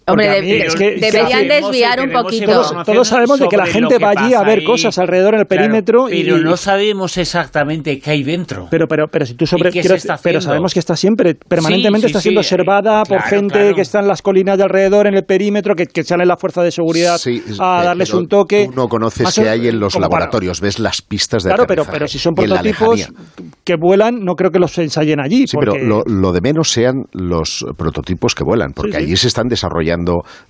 [0.08, 2.44] Hombre, a mí de- es que- deberían que- desviar un poquito.
[2.44, 4.64] información Todos sabemos de que la gente va allí a ver ahí.
[4.64, 8.68] cosas alrededor en el Claro, perímetro y- pero no sabemos exactamente qué hay dentro.
[8.70, 12.12] Pero, pero, pero si tú sobre, ¿Y quiero pero sabemos que está siempre, permanentemente Sí,
[12.12, 13.74] sí, está siendo sí, observada eh, por claro, gente claro.
[13.74, 16.62] que está en las colinas de alrededor, en el perímetro, que, que sale la fuerza
[16.62, 18.66] de seguridad Sí, a eh, darles un toque.
[18.66, 22.06] Tú no conoces qué hay en los laboratorios, ves las pistas de Claro, pero, pero
[22.08, 23.08] si son y prototipos
[23.64, 25.46] que vuelan, no creo que los ensayen allí.
[25.46, 29.26] Sí, porque- pero lo, lo de menos sean los prototipos que vuelan, porque allí se
[29.28, 29.97] están desarrollando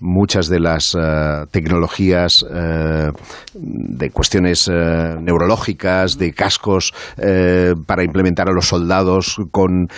[0.00, 3.10] muchas de las eh, tecnologías eh,
[3.54, 4.72] de cuestiones eh,
[5.20, 6.92] neurológicas, de cascos
[7.86, 9.88] para implementar a los soldados con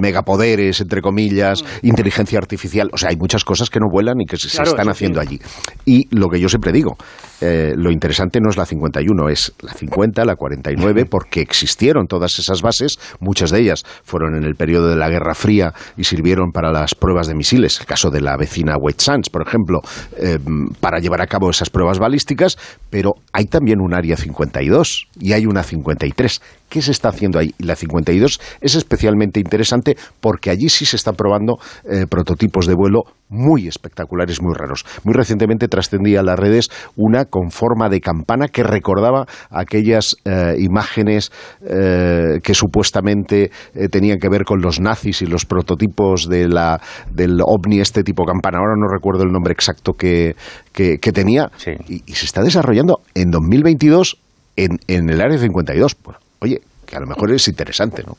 [0.00, 2.90] megapoderes, entre comillas, inteligencia artificial.
[2.92, 5.26] O sea, hay muchas cosas que no vuelan y que se, Claro, están haciendo sí.
[5.26, 5.40] allí.
[5.84, 6.96] Y lo que yo siempre digo,
[7.40, 12.38] eh, lo interesante no es la 51, es la 50, la 49, porque existieron todas
[12.38, 16.50] esas bases, muchas de ellas fueron en el periodo de la Guerra Fría y sirvieron
[16.50, 19.80] para las pruebas de misiles, el caso de la vecina Sands, por ejemplo,
[20.16, 20.38] eh,
[20.80, 22.56] para llevar a cabo esas pruebas balísticas,
[22.90, 26.40] pero hay también un área 52 y hay una 53.
[26.68, 27.54] ¿Qué se está haciendo ahí?
[27.58, 31.58] Y la 52 es especialmente interesante porque allí sí se están probando
[31.90, 34.84] eh, prototipos de vuelo muy espectaculares, muy raros.
[35.04, 40.54] Muy recientemente trascendía a las redes una con forma de campana que recordaba aquellas eh,
[40.58, 41.30] imágenes
[41.62, 46.80] eh, que supuestamente eh, tenían que ver con los nazis y los prototipos de la,
[47.12, 48.58] del ovni este tipo campana.
[48.58, 50.34] Ahora no recuerdo el nombre exacto que,
[50.72, 51.50] que- que tenía.
[51.56, 51.72] Sí.
[51.88, 54.18] Y, y se está desarrollando en 2022
[54.56, 55.94] en, en el área 52.
[55.96, 58.16] Pues, oye, que a lo mejor es interesante, ¿no?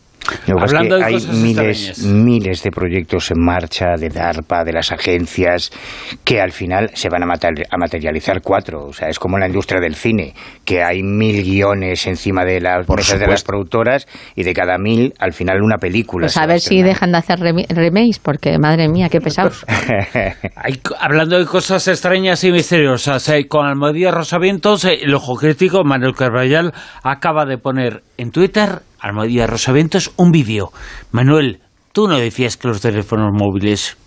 [0.48, 3.96] Lo que pasa es Hablando que de hay cosas miles, miles de proyectos en marcha
[3.98, 5.72] de DARPA, de las agencias,
[6.24, 8.86] que al final se van a, mater- a materializar cuatro.
[8.86, 10.34] O sea, es como en la industria del cine,
[10.65, 14.78] que hay mil guiones encima de las Por mesas de las productoras y de cada
[14.78, 16.26] mil, al final una película.
[16.26, 19.65] Pues a ver si dejan de hacer remakes, porque madre mía, qué pesados.
[20.56, 25.84] Hay hablando de cosas extrañas y misteriosas, eh, con Almodía Rosavientos, eh, el ojo crítico,
[25.84, 30.71] Manuel Carvallal, acaba de poner en Twitter, Almodía Rosavientos, un vídeo.
[31.12, 31.62] Manuel,
[31.93, 33.97] tú no decías que los teléfonos móviles...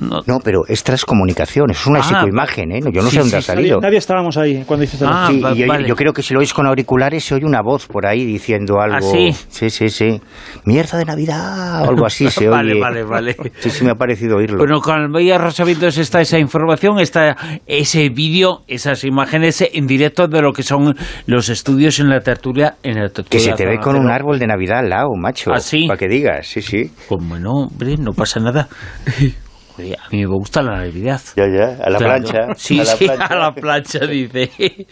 [0.00, 2.80] No, No, pero es transcomunicación, es una Ah, psicoimagen, ¿eh?
[2.80, 3.54] No, Yo no sí, sé dónde sí, ha.
[3.54, 3.80] Nadie, salido.
[3.80, 5.88] nadie estábamos ahí cuando hiciste la Ah, Sí, va- y yo, vale.
[5.88, 8.80] yo creo que si lo oís con auriculares se oye una voz por ahí diciendo
[8.80, 8.96] algo.
[8.96, 9.32] ¿Ah, sí?
[9.48, 10.20] Sí, sí, sí.
[10.64, 12.80] Mierda de Navidad o algo así se Vale, oye.
[12.80, 13.36] vale, vale.
[13.58, 14.58] Sí, sí, me ha parecido oírlo.
[14.58, 17.36] Bueno, con Almodía Rosavientos está esa información, está
[17.66, 20.94] ese vídeo, esas imágenes en directo de lo que son
[21.26, 22.76] los estudios en la tertulia.
[22.82, 25.52] En la tertulia que se te ve con un árbol de Navidad al lado, macho.
[25.52, 25.86] ¿Ah, sí?
[25.86, 26.90] Para que digas, sí, sí.
[27.08, 28.68] Pues bueno, hombre, no pasa nada.
[29.98, 31.20] A mí me gusta la Navidad.
[31.36, 32.22] Ya, ya, a la Claro.
[32.22, 32.54] plancha.
[32.56, 33.24] Sí, a la sí, plancha.
[33.26, 34.50] a la plancha, dice.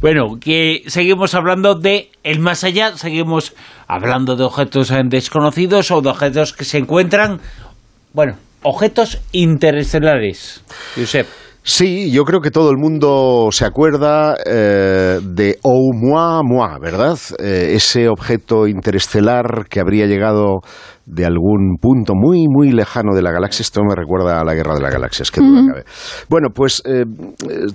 [0.00, 3.54] Bueno, que seguimos hablando de el más allá, seguimos
[3.86, 7.40] hablando de objetos eh, desconocidos o de objetos que se encuentran,
[8.12, 10.62] bueno, objetos interestelares.
[10.96, 11.26] Josep.
[11.66, 17.18] Sí, yo creo que todo el mundo se acuerda eh, de Oumuamua, ¿verdad?
[17.38, 20.58] Eh, ese objeto interestelar que habría llegado
[21.06, 23.62] de algún punto muy, muy lejano de la galaxia.
[23.62, 25.84] Esto me recuerda a la Guerra de las Galaxias, que duda cabe.
[26.28, 27.04] Bueno, pues eh,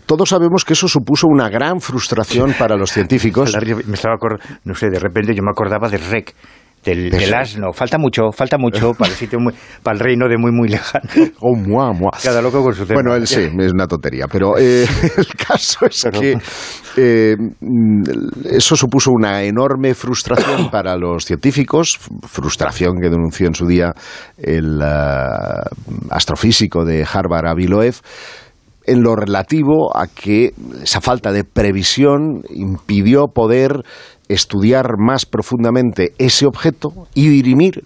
[0.06, 3.56] todos sabemos que eso supuso una gran frustración para los científicos.
[3.88, 6.36] Me estaba acor- no sé, de repente yo me acordaba del rec.
[6.84, 7.74] Del, del asno.
[7.74, 11.10] Falta mucho, falta mucho para el sitio muy, para el reino de muy, muy lejano.
[11.42, 12.12] Oumuamua.
[12.24, 13.02] Cada loco con su tema.
[13.02, 14.86] Bueno, él sí, es una tontería, pero eh,
[15.18, 16.38] el caso es que
[16.98, 18.02] eh, mm,
[18.52, 23.94] eso supuso una enorme frustración para los científicos, frustración que denunció en su día
[24.38, 25.64] el ah,
[26.12, 27.96] astrofísico de Harvard, Avi Loeb,
[28.86, 33.84] en lo relativo a que esa falta de previsión impidió poder
[34.30, 37.84] estudiar más profundamente ese objeto y dirimir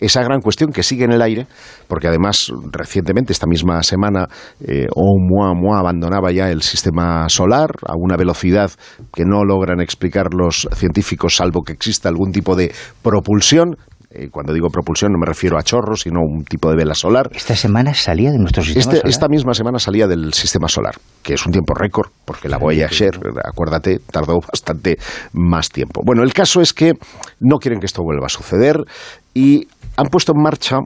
[0.00, 1.46] esa gran cuestión que sigue en el aire,
[1.88, 4.26] porque además recientemente, esta misma semana,
[4.60, 8.70] eh, Oumuamua abandonaba ya el sistema solar a una velocidad
[9.14, 13.76] que no logran explicar los científicos, salvo que exista algún tipo de propulsión.
[14.16, 17.28] Eh, cuando digo propulsión no me refiero a chorros, sino un tipo de vela solar.
[17.34, 19.10] Esta semana salía de nuestro sistema Este- solar.
[19.10, 23.18] esta misma semana salía del sistema solar, que es un tiempo récord, porque la Voyager,
[23.44, 24.98] acuérdate, tardó bastante
[25.32, 26.00] más tiempo.
[26.04, 26.92] Bueno, el caso es que
[27.40, 28.76] no quieren que esto vuelva a suceder
[29.34, 30.78] y han puesto en marcha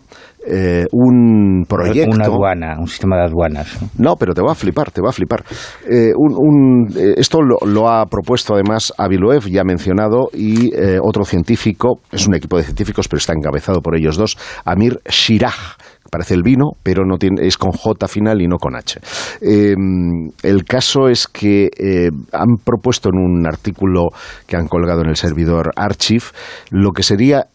[0.47, 2.14] eh, un proyecto.
[2.14, 3.79] Una aduana, un sistema de aduanas.
[3.99, 4.16] ¿no?
[4.16, 5.44] Pero te va a flipar, te va a flipar.
[5.90, 10.71] Eh, un- un- eh, esto lo, lo ha propuesto además Aviloev, ya mencionado, y
[11.03, 15.77] otro científico, es un equipo de científicos, pero está encabezado por ellos dos, Amir Shiraj,
[16.11, 19.01] parece el vino, pero no tiene, es con J final y no con H.
[19.40, 24.09] Em, el caso es que eh, han propuesto en un artículo
[24.47, 26.25] que han colgado en el servidor Archive
[26.71, 27.47] lo que sería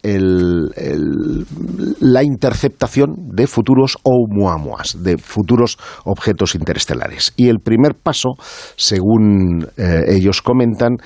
[2.00, 7.34] la interceptación de futuros Oumuamuas, de futuros objetos interestelares.
[7.36, 8.30] Y el primer paso,
[8.76, 10.98] según eh, ellos comentan,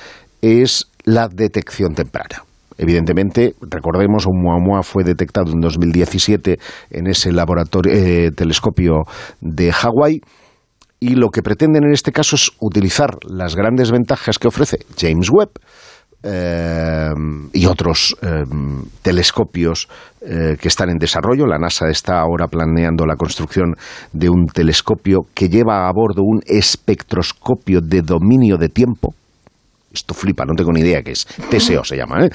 [0.41, 2.46] es la detección temprana.
[2.77, 6.59] Evidentemente, recordemos, un Oumuamua fue detectado en 2017
[6.91, 9.03] en ese laboratorio eh, telescopio
[9.41, 10.21] de Hawái
[10.99, 15.29] y lo que pretenden en este caso es utilizar las grandes ventajas que ofrece James
[15.31, 15.49] Webb
[16.23, 17.13] eh,
[17.53, 18.43] y otros eh,
[19.01, 19.87] telescopios
[20.19, 21.45] que están en desarrollo.
[21.45, 23.75] La NASA está ahora planeando la construcción
[24.11, 29.13] de un telescopio que lleva a bordo un espectroscopio de dominio de tiempo
[29.97, 32.29] esto flipa, no tengo ni idea qué es, TSO se llama, ¿eh?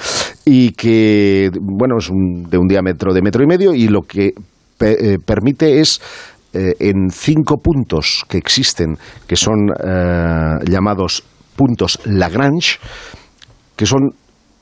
[0.45, 4.33] y que, bueno, es de un diámetro de metro y medio y lo que
[4.79, 6.01] eh, permite es
[6.53, 8.95] eh, en cinco puntos que existen,
[9.27, 9.69] que son
[10.69, 11.23] llamados
[11.55, 12.79] puntos Lagrange,
[13.75, 14.11] que son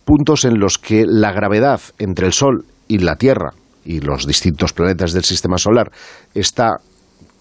[0.06, 3.52] puntos en los que la gravedad entre el Sol y la Tierra
[3.84, 5.92] y los distintos planetas del sistema solar
[6.34, 6.78] está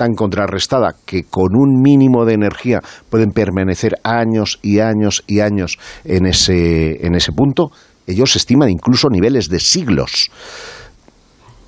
[0.01, 5.79] tan contrarrestada que con un mínimo de energía pueden permanecer años y años y años
[6.05, 7.71] en ese, en ese punto,
[8.07, 10.31] ellos estiman incluso niveles de siglos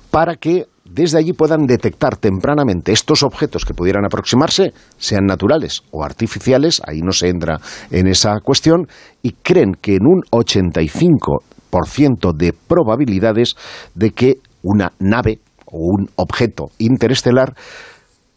[0.09, 6.03] para que desde allí puedan detectar tempranamente estos objetos que pudieran aproximarse, sean naturales o
[6.03, 7.59] artificiales, ahí no se entra
[7.91, 8.87] en esa cuestión,
[9.21, 13.53] y creen que en un 85% de probabilidades
[13.93, 17.53] de que una nave o un objeto interestelar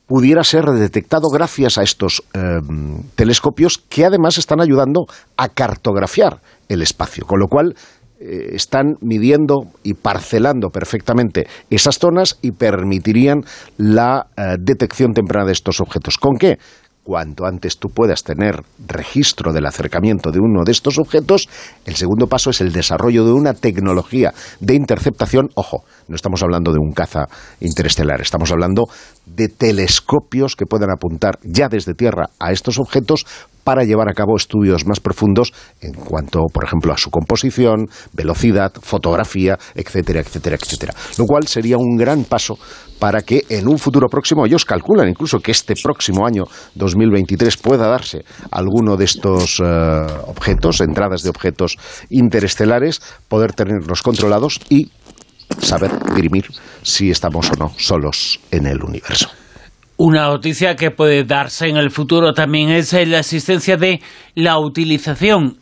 [0.07, 6.83] pudiera ser detectado gracias a estos em, telescopios que además están ayudando a cartografiar el
[6.83, 7.75] espacio, con lo cual
[8.19, 13.42] eh, están midiendo y parcelando perfectamente esas zonas y permitirían
[13.77, 16.16] la eh, detección temprana de estos objetos.
[16.16, 16.59] ¿Con qué?
[17.07, 21.49] cuanto antes tú puedas tener registro del acercamiento de uno de estos objetos,
[21.85, 25.49] el segundo paso es el desarrollo de una tecnología de interceptación.
[25.55, 27.29] Ojo, no estamos hablando de un caza
[27.61, 28.87] interestelar, estamos hablando
[29.27, 33.27] de telescopios que puedan apuntar ya desde Tierra a estos objetos
[33.67, 38.73] para llevar a cabo estudios más profundos en cuanto, por ejemplo, a su composición, velocidad,
[38.81, 40.95] fotografía, etcétera, etcétera, etcétera.
[41.19, 42.57] Lo cual sería un gran paso
[43.01, 46.45] para que en un futuro próximo, ellos calculan incluso que este próximo año
[46.77, 49.65] 2023 pueda darse alguno de estos eh,
[50.29, 51.77] objetos, entradas de objetos
[52.09, 54.93] interestelares, poder tenerlos controlados y
[55.59, 56.46] saber dirimir
[56.82, 59.28] si estamos o no solos en el universo.
[59.98, 64.00] Una noticia que puede darse en el futuro también es la existencia de
[64.35, 65.59] la utilización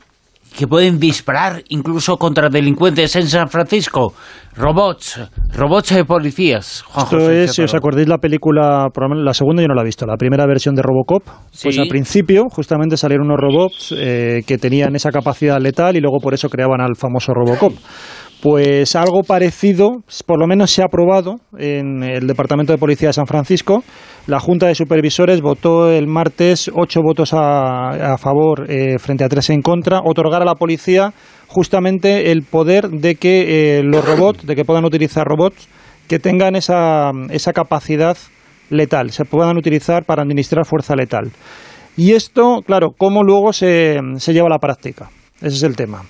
[0.56, 4.14] que pueden disparar incluso contra delincuentes en San Francisco.
[4.56, 5.20] Robots,
[5.52, 6.84] robots de policías.
[6.96, 10.16] Esto es, si os acordáis la película, la segunda yo no la he visto, la
[10.16, 11.24] primera versión de Robocop,
[11.60, 16.18] pues al principio justamente salieron unos robots eh, que tenían esa capacidad letal y luego
[16.20, 17.72] por eso creaban al famoso Robocop.
[18.44, 23.14] Pues algo parecido, por lo menos se ha aprobado en el Departamento de Policía de
[23.14, 23.83] San Francisco.
[24.26, 29.48] La Junta de Supervisores votó el martes ocho votos a, favor eh, frente a tres
[29.48, 31.14] en contra, otorgar a la policía
[31.48, 35.66] justamente el poder de que eh, los robots, de que puedan utilizar robots
[36.07, 38.18] que tengan esa, esa capacidad
[38.68, 41.33] letal, se puedan utilizar para administrar fuerza letal.
[41.96, 45.09] Y esto, claro, ¿cómo luego se, se lleva a la práctica?
[45.40, 46.02] Ese es el tema.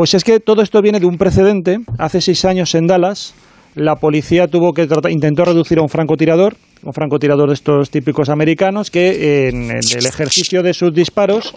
[0.00, 1.80] Pues es que todo esto viene de un precedente.
[1.98, 3.34] Hace seis años en Dallas,
[3.74, 8.90] la policía tuvo que intentó reducir a un francotirador, un francotirador de estos típicos americanos,
[8.90, 11.52] que en el ejercicio de sus disparos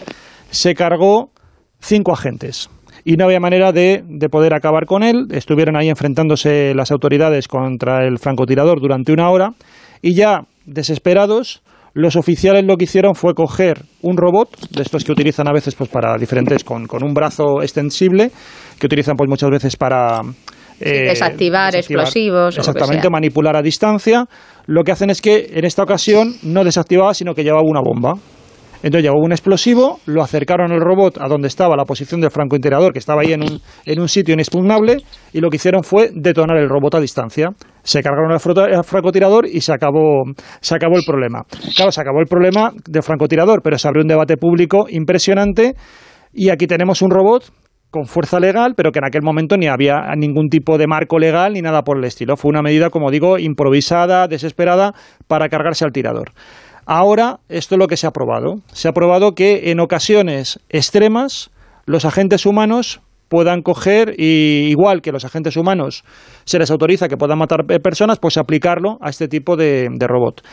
[0.52, 1.30] se cargó
[1.80, 2.70] cinco agentes.
[3.06, 5.28] Y no había manera de, de poder acabar con él.
[5.32, 9.52] Estuvieron ahí enfrentándose las autoridades contra el francotirador durante una hora.
[10.02, 11.62] Y ya desesperados,
[11.94, 15.76] los oficiales lo que hicieron fue coger un robot, de estos que utilizan a veces
[15.76, 18.32] pues, para diferentes, con, con un brazo extensible,
[18.80, 20.22] que utilizan pues, muchas veces para...
[20.80, 22.58] Eh, desactivar, explosivos.
[22.58, 24.26] Exactamente, manipular a distancia.
[24.66, 28.16] Lo que hacen es que en esta ocasión no desactivaba, sino que llevaba una bomba.
[28.84, 32.92] Entonces llevó un explosivo, lo acercaron el robot a donde estaba la posición del francotirador,
[32.92, 34.98] que estaba ahí en un, en un sitio inexpugnable,
[35.32, 37.48] y lo que hicieron fue detonar el robot a distancia.
[37.82, 40.24] Se cargaron el francotirador y se acabó,
[40.60, 41.44] se acabó el problema.
[41.76, 45.76] Claro, se acabó el problema del francotirador, pero se abrió un debate público impresionante,
[46.34, 47.54] y aquí tenemos un robot
[47.90, 51.54] con fuerza legal, pero que en aquel momento ni había ningún tipo de marco legal
[51.54, 52.36] ni nada por el estilo.
[52.36, 54.94] Fue una medida, como digo, improvisada, desesperada,
[55.28, 56.32] para cargarse al tirador.
[56.86, 58.56] Ahora, esto es lo que se ha probado.
[58.72, 61.52] Se ha probado que en ocasiones extremas
[61.86, 66.04] los agentes humanos puedan coger y igual que los agentes humanos
[66.46, 70.44] se les autoriza que puedan matar personas, pues aplicarlo a este tipo de, de robot.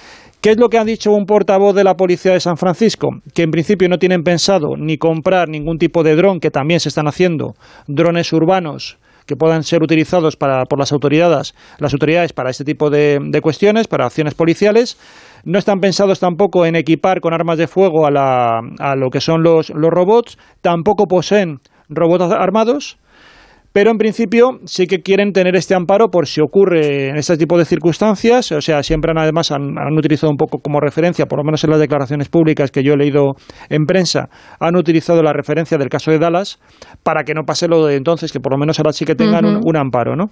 [0.41, 3.09] ¿Qué es lo que ha dicho un portavoz de la Policía de San Francisco?
[3.35, 6.89] Que en principio no tienen pensado ni comprar ningún tipo de dron, que también se
[6.89, 7.53] están haciendo,
[7.87, 12.91] drones urbanos que puedan ser utilizados para, por las autoridades, las autoridades para este tipo
[12.91, 14.99] de, de cuestiones, para acciones policiales.
[15.45, 19.21] No están pensados tampoco en equipar con armas de fuego a, la, a lo que
[19.21, 22.99] son los, los robots, tampoco poseen robots armados
[23.73, 27.57] pero en principio sí que quieren tener este amparo por si ocurre en este tipo
[27.57, 31.45] de circunstancias, o sea, siempre han, además han, utilizado un poco como referencia, por lo
[31.45, 33.35] menos en las declaraciones públicas que yo he leído
[33.69, 34.29] en prensa,
[34.59, 36.59] han utilizado la referencia del caso de Dallas
[37.05, 39.45] para que no pase lo de entonces, que por lo menos ahora sí que tengan
[39.45, 40.31] un, un amparo, ¿no?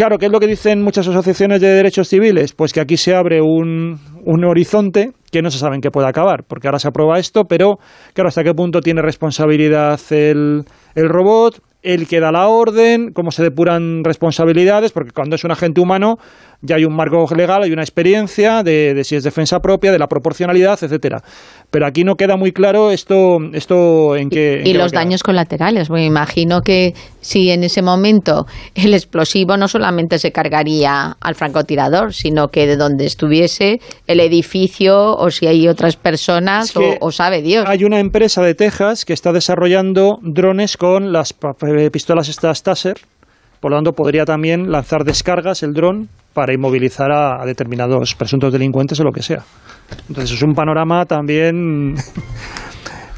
[0.00, 2.54] Claro, ¿qué es lo que dicen muchas asociaciones de derechos civiles?
[2.54, 6.08] Pues que aquí se abre un, un, horizonte que no se sabe en qué puede
[6.08, 7.76] acabar, porque ahora se aprueba esto, pero
[8.14, 11.60] claro, ¿hasta qué punto tiene responsabilidad el, el robot?
[11.82, 16.16] el que da la orden, cómo se depuran responsabilidades, porque cuando es un agente humano
[16.62, 19.98] ya hay un marco legal, hay una experiencia de, de si es defensa propia, de
[19.98, 21.22] la proporcionalidad, etcétera.
[21.70, 24.62] Pero aquí no queda muy claro esto, esto en qué.
[24.64, 25.88] y los daños colaterales.
[25.88, 32.12] Me imagino que si en ese momento el explosivo no solamente se cargaría al francotirador,
[32.12, 37.40] sino que de donde estuviese el edificio o si hay otras personas o, o, sabe
[37.40, 37.64] Dios.
[37.68, 41.34] Hay una empresa de Texas que está desarrollando drones con las
[41.92, 42.98] pistolas estas Taser.
[43.60, 48.98] Por lo tanto, podría también lanzar descargas el dron para inmovilizar a, determinados presuntos delincuentes
[49.00, 49.42] o lo que sea.
[50.08, 51.94] Entonces es un panorama también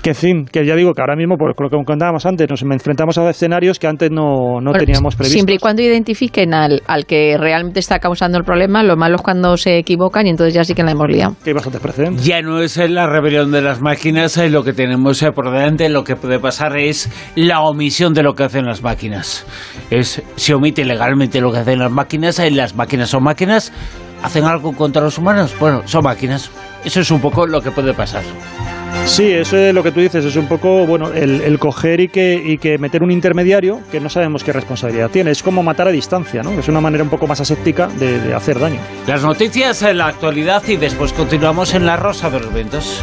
[0.03, 3.17] que fin, que ya digo que ahora mismo, por lo que contábamos antes, nos enfrentamos
[3.19, 5.33] a escenarios que antes no, no bueno, teníamos previstos.
[5.33, 9.23] Siempre y cuando identifiquen al, al, que realmente está causando el problema, lo malo es
[9.23, 11.37] cuando se equivocan y entonces ya sí que la hemos liado.
[11.45, 12.25] Que hay bastantes precedentes.
[12.25, 16.03] Ya no es la rebelión de las máquinas, es lo que tenemos por delante, lo
[16.03, 19.47] que puede pasar es la omisión de lo que hacen las máquinas.
[19.91, 23.73] Es, se omite legalmente lo que hacen las máquinas, las máquinas son máquinas,
[24.23, 26.51] hacen algo contra los humanos, bueno, son máquinas.
[26.85, 28.23] Eso es un poco lo que puede pasar.
[29.07, 32.09] Sí, eso es lo que tú dices, es un poco, bueno, el, el coger y
[32.09, 35.31] que, y que, meter un intermediario que no sabemos qué responsabilidad tiene.
[35.31, 36.51] Es como matar a distancia, ¿no?
[36.53, 38.81] Es una manera un poco más aséptica de, de hacer daño.
[39.07, 43.03] Las noticias en la actualidad y después continuamos en la Rosa de los Vientos.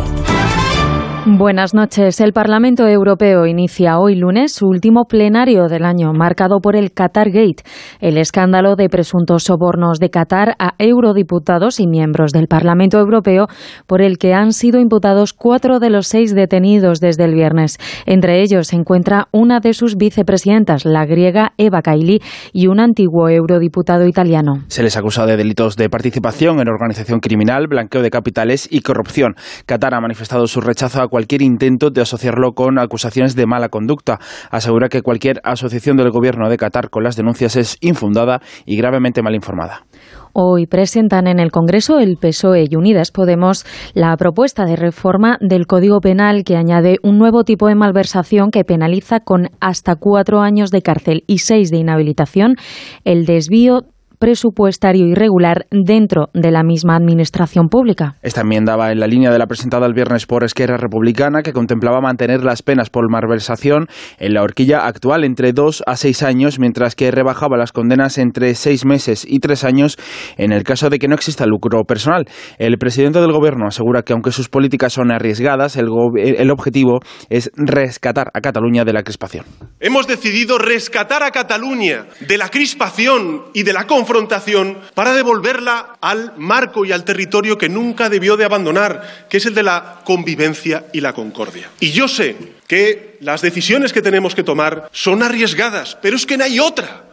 [1.23, 2.19] Buenas noches.
[2.19, 7.29] El Parlamento Europeo inicia hoy lunes su último plenario del año, marcado por el Qatar
[7.29, 7.61] Gate,
[7.99, 13.45] el escándalo de presuntos sobornos de Qatar a eurodiputados y miembros del Parlamento Europeo,
[13.85, 17.77] por el que han sido imputados cuatro de los seis detenidos desde el viernes.
[18.07, 22.19] Entre ellos se encuentra una de sus vicepresidentas, la griega Eva Kaili,
[22.51, 24.63] y un antiguo eurodiputado italiano.
[24.69, 29.35] Se les acusa de delitos de participación en organización criminal, blanqueo de capitales y corrupción.
[29.67, 34.17] Qatar ha manifestado su rechazo a cualquier intento de asociarlo con acusaciones de mala conducta.
[34.49, 39.21] Asegura que cualquier asociación del gobierno de Qatar con las denuncias es infundada y gravemente
[39.21, 39.85] mal informada.
[40.33, 45.67] Hoy presentan en el Congreso el PSOE y Unidas Podemos la propuesta de reforma del
[45.67, 50.71] Código Penal que añade un nuevo tipo de malversación que penaliza con hasta cuatro años
[50.71, 52.55] de cárcel y seis de inhabilitación
[53.03, 53.81] el desvío
[54.21, 58.17] presupuestario irregular dentro de la misma administración pública.
[58.21, 61.53] Esta enmienda va en la línea de la presentada el viernes por Esquerra Republicana, que
[61.53, 63.87] contemplaba mantener las penas por malversación
[64.19, 68.53] en la horquilla actual entre dos a seis años, mientras que rebajaba las condenas entre
[68.53, 69.97] seis meses y tres años
[70.37, 72.25] en el caso de que no exista lucro personal.
[72.59, 76.99] El presidente del Gobierno asegura que aunque sus políticas son arriesgadas, el, el objetivo
[77.31, 79.45] es rescatar a Cataluña de la crispación.
[79.79, 85.95] Hemos decidido rescatar a Cataluña de la crispación y de la confrontación confrontación para devolverla
[86.01, 90.01] al marco y al territorio que nunca debió de abandonar, que es el de la
[90.03, 91.69] convivencia y la concordia.
[91.79, 92.35] Y yo sé
[92.67, 97.03] que las decisiones que tenemos que tomar son arriesgadas, pero es que no hay otra.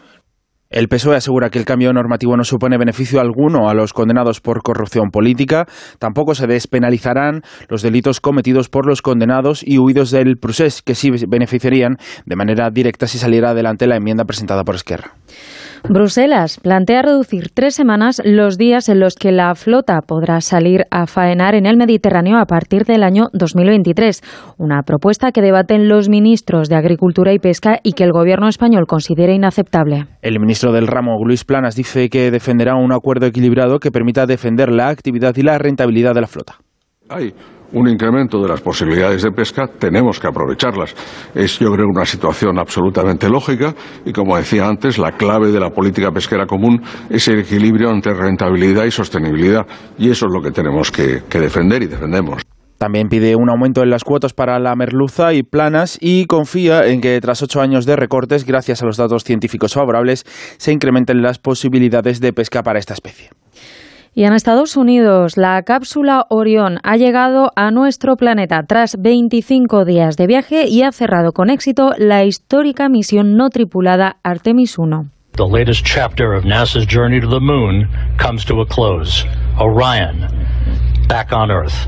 [0.71, 4.61] El PSOE asegura que el cambio normativo no supone beneficio alguno a los condenados por
[4.63, 5.67] corrupción política.
[6.01, 11.11] Tampoco se despenalizarán los delitos cometidos por los condenados y huidos del procés, que sí
[11.29, 11.97] beneficiarían
[12.27, 15.15] de manera directa si saliera adelante la enmienda presentada por Esquerra.
[15.89, 21.07] Bruselas plantea reducir tres semanas los días en los que la flota podrá salir a
[21.07, 24.23] faenar en el Mediterráneo a partir del año 2023.
[24.59, 28.87] Una propuesta que debaten los ministros de Agricultura y Pesca y que el Gobierno español
[28.87, 30.07] considera inaceptable.
[30.23, 34.71] El ministro del ramo, Luis Planas, dice que defenderá un acuerdo equilibrado que permita defender
[34.71, 36.57] la actividad y la rentabilidad de la flota.
[37.09, 37.33] Hay
[37.73, 40.95] un incremento de las posibilidades de pesca, tenemos que aprovecharlas.
[41.35, 45.71] Es, yo creo, una situación absolutamente lógica y, como decía antes, la clave de la
[45.71, 49.67] política pesquera común es el equilibrio entre rentabilidad y sostenibilidad.
[49.99, 52.43] Y eso es lo que tenemos que, que defender y defendemos.
[52.79, 57.01] También pide un aumento en las cuotas para la merluza y planas y confía en
[57.01, 60.25] que tras ocho años de recortes, gracias a los datos científicos favorables,
[60.59, 63.31] se incrementen las posibilidades de pesca para esta especie.
[64.19, 70.17] Y en Estados Unidos, la cápsula Orión ha llegado a nuestro planeta tras 25 días
[70.17, 75.07] de viaje y ha cerrado con éxito la histórica misión no tripulada Artemis 1.
[75.37, 79.25] The latest chapter of NASA's journey to the moon comes to a close.
[79.57, 80.27] Orion,
[81.07, 81.87] back on Earth.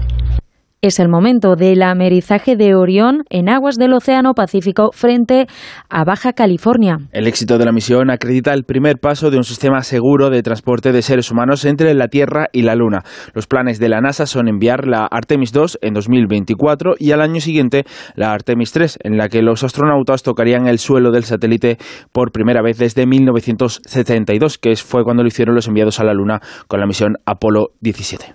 [0.83, 5.47] Es el momento del amerizaje de Orión en aguas del Océano Pacífico frente
[5.91, 6.97] a Baja California.
[7.13, 10.93] El éxito de la misión acredita el primer paso de un sistema seguro de transporte
[10.93, 13.03] de seres humanos entre la Tierra y la Luna.
[13.35, 17.43] Los planes de la NASA son enviar la Artemis 2 en 2024 y al año
[17.43, 21.77] siguiente la Artemis 3, en la que los astronautas tocarían el suelo del satélite
[22.11, 26.41] por primera vez desde 1972, que fue cuando lo hicieron los enviados a la Luna
[26.69, 28.35] con la misión Apolo 17.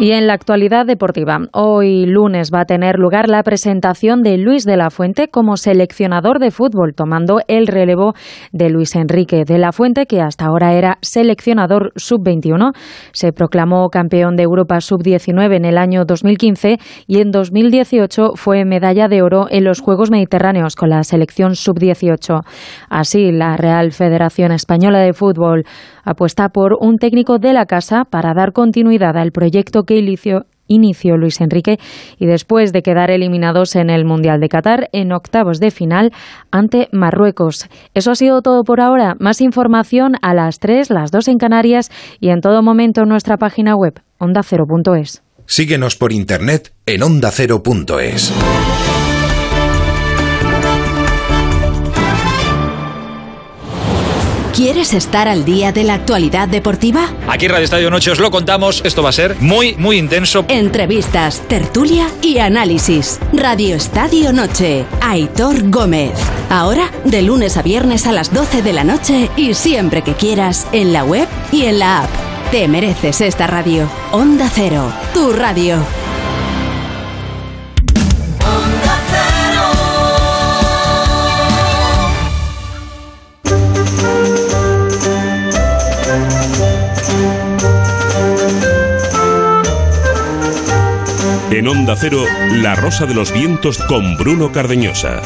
[0.00, 4.64] Y en la actualidad deportiva, hoy lunes va a tener lugar la presentación de Luis
[4.64, 8.14] de la Fuente como seleccionador de fútbol, tomando el relevo
[8.50, 12.72] de Luis Enrique de la Fuente, que hasta ahora era seleccionador sub-21.
[13.12, 19.06] Se proclamó campeón de Europa sub-19 en el año 2015 y en 2018 fue medalla
[19.06, 22.40] de oro en los Juegos Mediterráneos con la selección sub-18.
[22.88, 25.64] Así, la Real Federación Española de Fútbol
[26.04, 31.40] apuesta por un técnico de la casa para dar continuidad al proyecto que inició, Luis
[31.40, 31.78] Enrique
[32.16, 36.12] y después de quedar eliminados en el Mundial de Qatar en octavos de final
[36.52, 37.66] ante Marruecos.
[37.92, 39.16] Eso ha sido todo por ahora.
[39.18, 43.36] Más información a las 3, las 2 en Canarias y en todo momento en nuestra
[43.36, 45.22] página web ondacero.es.
[45.46, 48.32] Síguenos por internet en ondacero.es.
[54.54, 57.08] ¿Quieres estar al día de la actualidad deportiva?
[57.28, 60.44] Aquí Radio Estadio Noche os lo contamos, esto va a ser muy, muy intenso.
[60.48, 63.20] Entrevistas, tertulia y análisis.
[63.32, 66.14] Radio Estadio Noche, Aitor Gómez.
[66.50, 70.66] Ahora, de lunes a viernes a las 12 de la noche y siempre que quieras,
[70.72, 72.10] en la web y en la app.
[72.50, 73.88] Te mereces esta radio.
[74.10, 75.78] Onda Cero, tu radio.
[91.60, 95.20] En Onda Cero, La Rosa de los Vientos con Bruno Cardeñosa.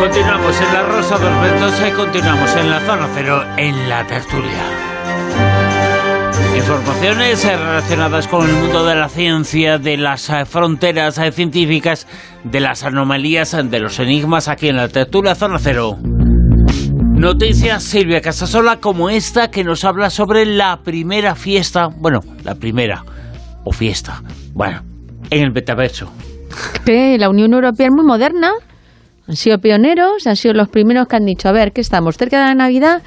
[0.00, 4.04] Continuamos en La Rosa de los Vientos y continuamos en la zona cero en la
[4.08, 4.87] tertulia.
[6.58, 12.08] Informaciones eh, relacionadas con el mundo de la ciencia, de las eh, fronteras eh, científicas,
[12.42, 15.96] de las anomalías, de los enigmas aquí en la tertulia Zona Cero.
[16.02, 23.04] Noticias Silvia Casasola como esta que nos habla sobre la primera fiesta, bueno, la primera,
[23.64, 24.20] o fiesta,
[24.52, 24.82] bueno,
[25.30, 26.12] en el metaverso.
[26.84, 28.50] Que la Unión Europea es muy moderna,
[29.28, 32.16] han sido pioneros, han sido los primeros que han dicho, a ver, ¿qué estamos?
[32.16, 33.02] ¿Cerca de la Navidad?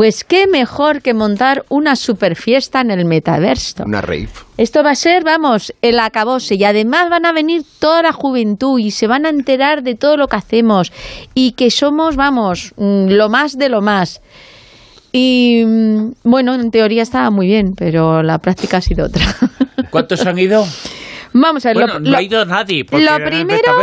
[0.00, 3.84] Pues qué mejor que montar una super fiesta en el metaverso.
[3.84, 4.30] Una rave.
[4.56, 6.54] Esto va a ser, vamos, el acabose.
[6.54, 10.16] Y además van a venir toda la juventud y se van a enterar de todo
[10.16, 10.90] lo que hacemos.
[11.34, 14.22] Y que somos, vamos, mm, lo más de lo más.
[15.12, 19.22] Y mm, bueno, en teoría estaba muy bien, pero la práctica ha sido otra.
[19.90, 20.66] ¿Cuántos han ido?
[21.34, 22.86] Vamos a ver, bueno, no ha ido nadie.
[22.86, 23.74] Porque lo, primero,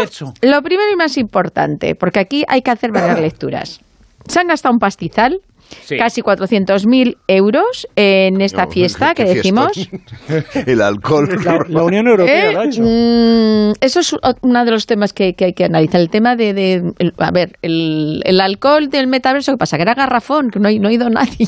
[0.42, 3.82] lo primero y más importante, porque aquí hay que hacer varias lecturas.
[4.28, 5.42] Se han gastado un pastizal,
[5.84, 5.98] Sí.
[5.98, 9.72] casi 400.000 euros en esta No, fiesta que decimos.
[10.66, 11.28] El alcohol.
[11.46, 12.54] La, la Unión Europea ¿Eh?
[12.54, 12.82] lo ha hecho.
[12.84, 16.00] Mm, eso es uno de los temas que, que hay que analizar.
[16.02, 19.78] El tema de, de- el- a ver, el, el alcohol del metaverso, ¿qué pasa?
[19.78, 21.48] Que era garrafón, que no, ha- no ha ido nadie.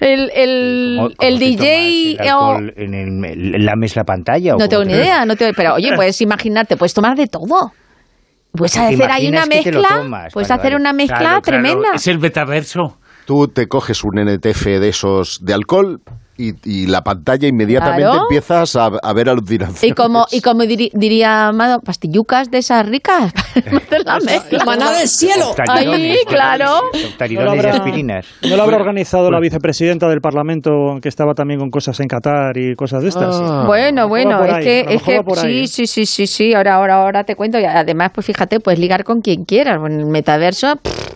[0.00, 4.54] el el, ¿Cómo- cómo el DJ el o- alcohol en el- ¿Lames la pantalla?
[4.54, 7.26] o no tengo ni te- idea, no tengo- pero oye, puedes imaginarte, puedes tomar de
[7.26, 7.72] todo.
[8.52, 10.32] Puedes ¿Te hacer ahí una mezcla, tomas?
[10.32, 10.82] puedes Vale, hacer vale.
[10.82, 11.88] una mezcla Claro, claro, tremenda.
[11.94, 12.98] Es el metaverso.
[13.26, 16.00] Tú te coges un NTF de esos de alcohol
[16.48, 18.22] y, y la pantalla inmediatamente Claro.
[18.22, 19.84] empiezas a, a ver alucinaciones.
[19.84, 23.32] Y como, y como diri- diría Amado, pastillucas de esas ricas.
[24.66, 25.54] Maná del cielo.
[25.68, 26.82] Ahí, claro.
[27.28, 27.36] Y
[27.68, 28.26] aspirinas.
[28.48, 32.56] ¿No lo habrá organizado la vicepresidenta del Parlamento que estaba también con cosas en Qatar
[32.56, 33.36] y cosas de estas?
[33.40, 33.64] Ah.
[33.66, 35.66] Bueno, bueno, es ahí, que, es que sí, ¿eh?
[35.66, 37.58] sí, sí, sí, sí, ahora, ahora, ahora te cuento.
[37.58, 39.78] Y además, pues fíjate, puedes ligar con quien quieras.
[39.84, 41.09] En el metaverso, pff,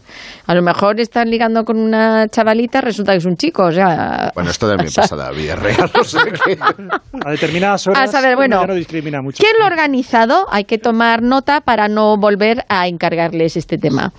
[0.46, 4.30] a lo mejor estás ligando con una chavalita, resulta que es un chico, o sea...
[4.34, 6.58] Bueno, esto también pasa en la vida real, no sé qué.
[7.24, 9.38] A determinadas horas A saber, bueno, ya no discrimina mucho.
[9.38, 10.46] ¿Quién lo ha organizado?
[10.50, 14.12] Hay que tomar nota para no volver a encargarles este tema.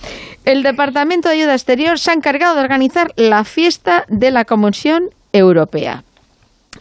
[0.46, 5.10] El Departamento de Ayuda Exterior se ha encargado de organizar la fiesta de la Comisión
[5.34, 6.04] Europea.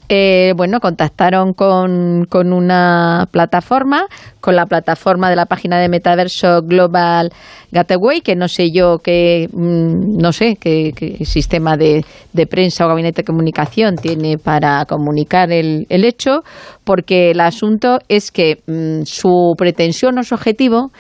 [0.09, 4.07] Eh, bueno, contactaron con, con una plataforma,
[4.41, 7.33] con la plataforma de la página de metaverso Global
[7.73, 10.93] Gateway, que no sé yo qué, mm, no sé qué,
[11.25, 16.43] sistema de, de prensa o gabinete de comunicación tiene para comunicar el, el hecho,
[16.85, 20.91] porque el asunto es que mm, su pretensión o su objetivo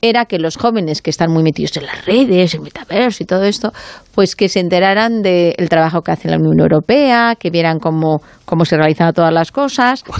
[0.00, 3.44] era que los jóvenes que están muy metidos en las redes, en metaverso y todo
[3.44, 3.72] esto,
[4.14, 8.64] pues que se enteraran del trabajo que hace la Unión Europea, que vieran cómo, cómo
[8.64, 10.04] se realizan todas las cosas.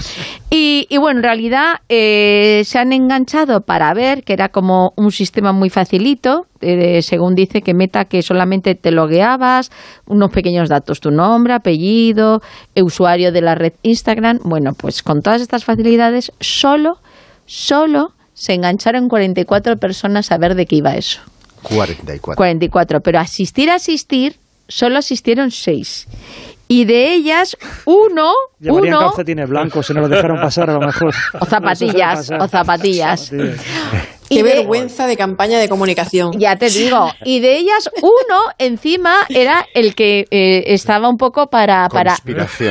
[0.51, 5.11] Y, y bueno, en realidad eh, se han enganchado para ver que era como un
[5.11, 9.69] sistema muy facilito, eh, según dice que Meta que solamente te logueabas,
[10.07, 12.41] unos pequeños datos, tu nombre, apellido,
[12.73, 14.39] eh, usuario de la red Instagram.
[14.43, 16.95] Bueno, pues con todas estas facilidades, solo,
[17.45, 21.19] solo se engancharon 44 personas a ver de qué iba eso.
[21.61, 22.37] 44.
[22.37, 24.37] 44, pero asistir, asistir,
[24.69, 26.07] solo asistieron 6.
[26.69, 28.31] Y de ellas, uno,
[28.61, 31.13] Llevarían uno, calcetines blancos si no los dejaron pasar a lo mejor.
[31.37, 33.29] o zapatillas, o zapatillas.
[34.29, 36.31] Qué Y vergüenza de campaña de comunicación.
[36.37, 37.09] Ya te digo.
[37.25, 42.15] Y de ellas, uno encima era el que eh, estaba un poco para, para,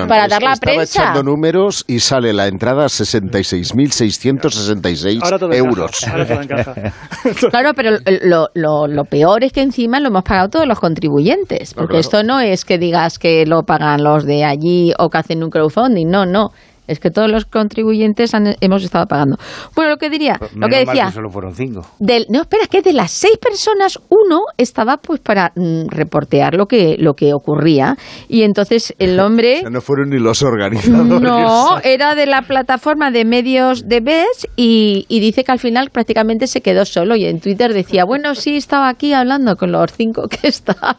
[0.09, 1.03] para dar la Estaba prensa.
[1.03, 6.07] echando números y sale la entrada a 66.666 Ahora todo encaja, euros.
[6.09, 6.75] ahora todo encaja.
[7.51, 11.75] Claro, pero lo, lo, lo peor es que encima lo hemos pagado todos los contribuyentes.
[11.75, 12.01] Porque claro.
[12.01, 15.51] esto no es que digas que lo pagan los de allí o que hacen un
[15.51, 16.07] crowdfunding.
[16.09, 16.51] No, no.
[16.89, 19.37] Es que todos los contribuyentes han- hemos estado pagando.
[19.77, 21.11] Bueno, lo que diría, lo que Menos mal decía.
[21.13, 21.87] solo fueron cinco.
[21.99, 26.55] Del, no, espera, es que de las seis personas, uno estaba pues para mm, reportear
[26.55, 27.97] lo que, lo que ocurría.
[28.29, 29.61] Y entonces el hombre...
[29.63, 31.21] Ya no fueron ni los organizadores.
[31.21, 35.91] No, era de la plataforma de medios de BES y, y dice que al final
[35.91, 39.93] prácticamente se quedó solo y en Twitter decía, bueno, sí, estaba aquí hablando con los
[39.93, 40.97] cinco que estaban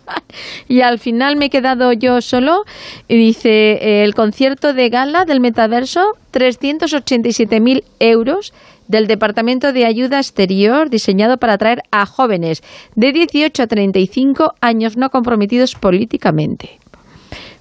[0.67, 2.63] y al final me he quedado yo solo
[3.07, 8.53] y dice, el concierto de gala del metaverso, 387.000 euros
[8.88, 12.61] del Departamento de Ayuda Exterior diseñado para atraer a jóvenes
[12.95, 16.80] de 18 a 35 años no comprometidos políticamente.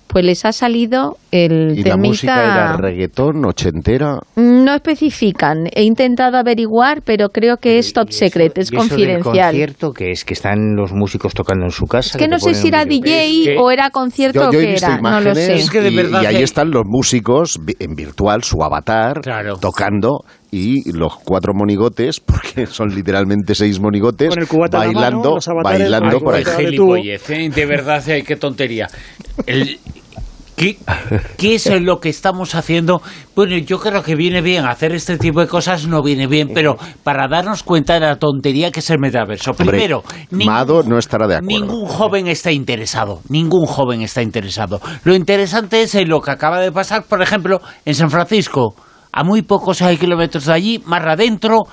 [0.08, 4.18] Pues les ha salido el Y la temita- música era reggaetón, ochentera.
[4.36, 5.68] no especifican.
[5.74, 9.46] He intentado averiguar, pero creo que es top secret, es ¿Y eso del confidencial.
[9.50, 10.24] concierto que es?
[10.24, 12.12] ¿Que están los músicos tocando en su casa?
[12.12, 12.86] Es que no sé si era?
[12.86, 15.54] DJ o era concierto Yo, o yo he qué era, no lo sé.
[15.56, 19.20] Es que de y- verdad y, ahí que- están los músicos en virtual, su avatar,
[19.20, 19.58] Claro.
[19.58, 25.00] tocando y los cuatro monigotes, porque son literalmente seis monigotes, Con el cubata en la
[25.00, 27.10] mano, bailando, los avatares, bailando con por el ahí.
[27.10, 27.50] ¿eh?
[27.54, 28.88] de verdad, eh, qué tontería.
[29.46, 29.78] El-
[30.58, 30.76] ¿Qué,
[31.36, 33.00] ¿Qué es lo que estamos haciendo?
[33.36, 36.76] Bueno, yo creo que viene bien hacer este tipo de cosas, no viene bien, pero
[37.04, 39.52] para darnos cuenta de la tontería que es el metaverso.
[39.52, 41.60] Hombre, Primero, ningún- Mado no estará de acuerdo.
[41.64, 44.80] Ningún joven está interesado, ningún joven está interesado.
[45.04, 48.74] Lo interesante es lo que acaba de pasar, por ejemplo, en San Francisco.
[49.18, 51.64] A muy pocos kilómetros de allí, más adentro,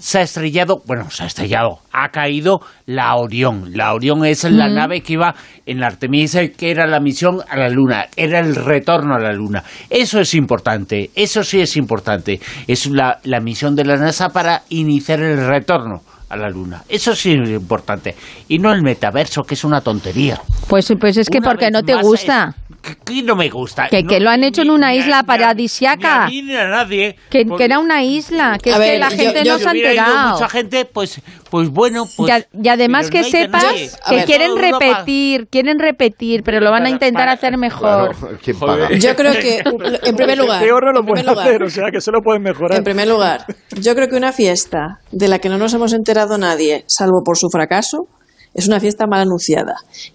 [0.00, 3.70] se ha estrellado, bueno, se ha estrellado, ha caído la Orión.
[3.76, 5.32] La Orión es la nave que iba
[5.64, 9.32] en la Artemisa, que era la misión a la Luna, era el retorno a la
[9.32, 9.62] Luna.
[9.88, 12.40] Eso es importante, eso sí es importante.
[12.66, 16.82] Es la, la misión de la NASA para iniciar el retorno a la Luna.
[16.88, 18.16] Eso sí es importante.
[18.48, 20.40] Y no el metaverso, que es una tontería.
[20.68, 22.56] Pues, pues es que Una porque no te gusta.
[22.58, 23.88] es- que, que no me gusta.
[23.88, 26.26] Que, No, que lo han hecho en una ni isla paradisiaca.
[26.28, 27.16] Ni a mí ni a nadie.
[27.30, 29.58] Que, Porque que era una isla, que es que ver, la yo- gente yo- no
[29.58, 30.30] si se ha enterado.
[30.34, 31.20] mucha gente, pues,
[31.50, 32.04] pues bueno.
[32.16, 33.90] Pues, y, a- y además que no sepas nadie.
[34.08, 38.14] Que ver, quieren repetir, quieren repetir, pero lo van a intentar para- hacer mejor.
[38.16, 38.80] Claro, ¿quién Joder.
[38.88, 38.96] paga?
[38.98, 39.58] Yo creo que,
[40.08, 42.20] en primer lugar, Peor no lo en primer pueden lugar, hacer, o sea que solo
[42.22, 42.78] pueden mejorar.
[42.78, 43.44] En primer lugar,
[43.80, 47.36] yo creo que una fiesta de la que no nos hemos enterado nadie, salvo por
[47.36, 48.06] su fracaso,
[48.54, 49.74] es una fiesta mal anunciada.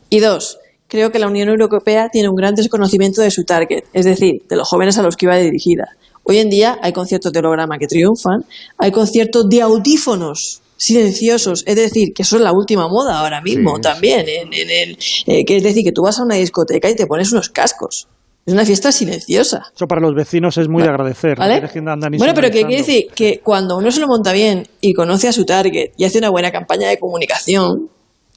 [0.10, 0.58] Y dos,
[0.94, 4.56] creo que la Unión Europea tiene un gran desconocimiento de su target, es decir, de
[4.56, 5.86] los jóvenes a los que iba dirigida.
[6.24, 8.46] Hoy en día hay conciertos de holograma que triunfan,
[8.78, 13.78] hay conciertos de audífonos silenciosos, es decir, que eso es la última moda ahora mismo
[13.78, 16.88] Sí, también, en, en el, eh, que es decir, que tú vas a una discoteca
[16.88, 18.08] y te pones unos cascos
[18.46, 19.64] Es una fiesta silenciosa.
[19.76, 21.40] Eso para los vecinos es muy de agradecer.
[21.40, 21.60] ¿Vale?
[21.82, 25.28] no Bueno, pero que quiere decir que cuando uno se lo monta bien y conoce
[25.28, 27.90] a su target y hace una buena campaña de comunicación,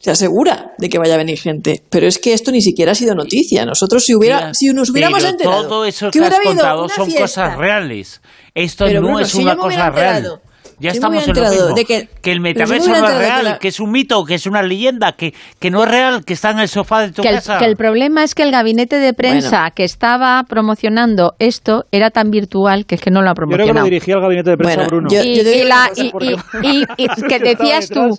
[0.07, 1.83] se asegura de que vaya a venir gente.
[1.91, 3.67] Pero es que esto ni siquiera ha sido noticia.
[3.67, 7.07] Nosotros, si hubiera, Mira, si nos hubiéramos pero enterado todo eso que has contado son
[7.07, 8.23] fiesta, cosas reales.
[8.55, 10.41] Esto Pero, no Bruno, es si una cosa real.
[10.79, 11.75] Ya yo estamos en lo mismo.
[11.75, 14.35] de que- que el yo metaverso no es real, la- que es un mito, que
[14.35, 17.23] es una leyenda, que, que no es real, que está en el sofá de tu
[17.23, 17.59] Que el, casa.
[17.59, 19.73] que el problema es que el gabinete de prensa Bueno.
[19.75, 23.49] que estaba promocionando esto era tan virtual que es que no lo ha Yo creo
[23.49, 23.87] que promocionado.
[23.87, 25.09] lo dirigía al gabinete de prensa, Bruno.
[25.11, 28.19] y, y la- y- y- y- y que decías tú,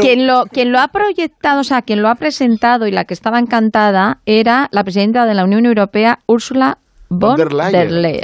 [0.00, 3.14] quien lo, quien lo ha proyectado, o sea, quien lo ha presentado y la que
[3.14, 7.52] estaba encantada era la presidenta de la Unión Europea, Ursula von der
[7.92, 8.22] Leyen.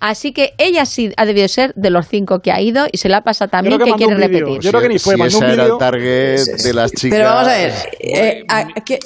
[0.00, 3.08] Así que ella sí ha debido ser de los cinco que ha ido y se
[3.08, 4.60] la pasa también que, que quiere repetir.
[4.60, 5.78] Yo creo que ni fue, si mandó un era el vídeo.
[5.78, 7.18] target de las chicas.
[7.18, 7.72] Pero vamos a ver.
[8.00, 8.98] eh, a- ¿qué-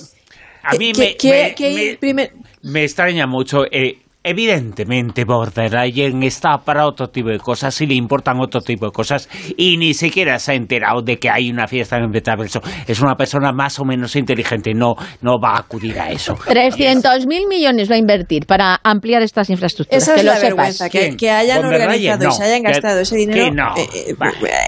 [0.62, 2.32] A mí qué- me, qué- me- qué- me- primer-
[2.62, 3.64] me extraña mucho.
[3.70, 8.92] eh, evidentemente, Borderline está para otro tipo de cosas y le importan otro tipo de
[8.92, 12.60] cosas y ni siquiera se ha enterado de que hay una fiesta en el metaverso.
[12.86, 16.34] Es una persona más o menos inteligente, no, no va a acudir a eso.
[16.46, 20.02] 300 mil millones va a invertir para ampliar estas infraestructuras.
[20.02, 20.56] Esa que es lo la sepas.
[20.56, 23.44] vergüenza, que, que hayan organizado y se hayan Que- gastado ese dinero.
[23.44, 23.76] que no.
[23.76, 24.14] eh, eh,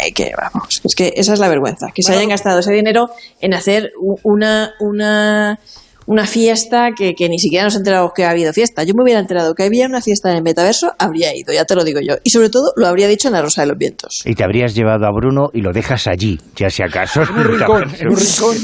[0.07, 3.09] eh, que vamos, es que esa es la vergüenza, que se hayan gastado ese dinero
[3.41, 3.91] en hacer
[4.25, 5.59] una, una,
[6.07, 8.83] una fiesta que, que ni siquiera nos enteramos que ha habido fiesta.
[8.85, 11.75] Yo me hubiera enterado que había una fiesta en el metaverso, habría ido, ya te
[11.75, 12.15] lo digo yo.
[12.25, 14.23] Y sobre todo lo habría dicho en la Rosa de los Vientos.
[14.25, 17.23] Y te habrías llevado a Bruno y lo dejas allí, ya si acaso.
[17.23, 18.57] En un rincón, en un rincón.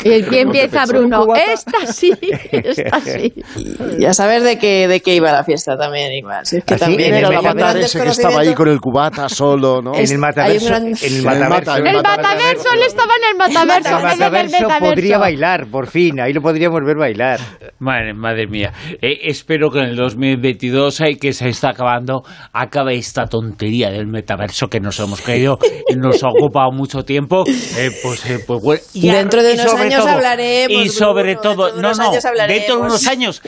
[0.04, 2.12] Y el que empieza Bruno, esta sí,
[2.52, 3.32] esta sí.
[3.56, 6.44] Y ya sabes de qué, de qué iba la fiesta también, igual.
[6.46, 8.54] Si es que Así, también en el era el la avatar ese que estaba ahí
[8.54, 9.94] con el cubata solo, ¿no?
[9.94, 13.88] En el mataverso, gran- en el mataverso, mata- El mataverso, él estaba en el mataverso.
[13.90, 14.84] el en el mataverso metaverso.
[14.84, 16.40] podría bailar, por fin, ahí lo
[16.70, 17.40] podríamos ver bailar.
[17.78, 18.72] Madre, madre mía.
[19.00, 24.06] Eh, espero que en el 2022, eh, que se está acabando, acabe esta tontería del
[24.06, 25.58] metaverso que nos hemos creído
[25.88, 27.44] y nos ha ocupado mucho tiempo.
[27.46, 28.82] Eh, pues, eh, pues bueno.
[28.94, 33.42] Y dentro de unos años hablaremos, Y sobre todo, no, no, dentro de unos años.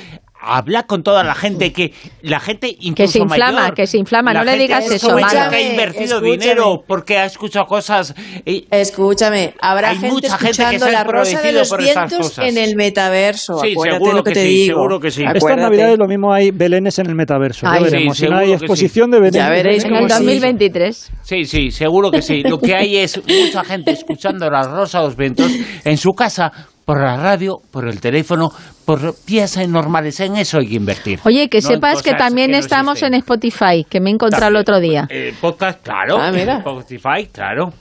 [0.44, 3.98] Habla con toda la gente que la gente incluso Que se inflama, mayor, que se
[3.98, 5.56] inflama, la no le gente digas que eso, ha malo.
[5.60, 6.30] invertido Escúchame.
[6.30, 8.14] dinero porque ha escuchado cosas
[8.44, 11.76] eh, Escúchame, habrá Hay gente mucha gente que escuchando se ha la rosa de los
[11.76, 12.48] vientos cosas.
[12.48, 13.58] en el metaverso.
[13.60, 14.74] Sí, Acuérdate seguro lo que, que te sí, digo.
[14.76, 15.24] seguro que sí.
[15.34, 17.66] Estas navidades lo mismo hay belenes en el metaverso.
[17.68, 18.16] Ay, ya sí, veremos.
[18.18, 19.34] si no hay que exposición de belenes.
[19.36, 20.14] Ya veréis En el cómo sí.
[20.18, 21.12] 2023.
[21.22, 22.42] Sí, sí, seguro que sí.
[22.42, 25.52] Lo que hay es mucha gente escuchando la Rosa de los Vientos
[25.84, 26.52] en su casa,
[26.84, 28.50] por la radio, por el teléfono,
[28.84, 30.18] por piezas normales.
[30.20, 31.20] En eso hay que invertir.
[31.24, 33.14] Oye, que No sepas que también no estamos existen.
[33.14, 35.06] en Spotify, que me he encontrado el otro día.
[35.10, 36.18] Eh, podcast, claro.
[36.20, 36.58] Ah, mira.
[36.58, 37.72] Spotify, claro.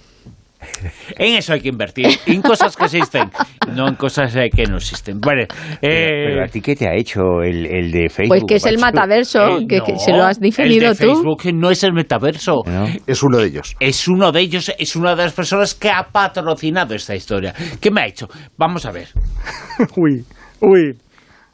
[1.17, 3.29] En eso hay que invertir, en cosas que existen,
[3.73, 5.19] no en cosas eh, que no existen.
[5.19, 5.43] Bueno,
[5.81, 8.29] eh, Pero a ti qué te ha hecho el, el de Facebook?
[8.29, 8.95] Pues que es el macho?
[8.95, 11.13] mataverso, eh, que, no, que se lo has definido el de tú.
[11.13, 12.61] Facebook no es el metaverso.
[12.65, 12.87] ¿No?
[13.05, 13.75] Es uno de ellos.
[13.79, 17.53] Es uno de ellos, es una de las personas que ha patrocinado esta historia.
[17.79, 18.27] ¿Qué me ha hecho?
[18.57, 19.09] Vamos a ver.
[19.97, 20.23] Uy,
[20.59, 20.97] uy.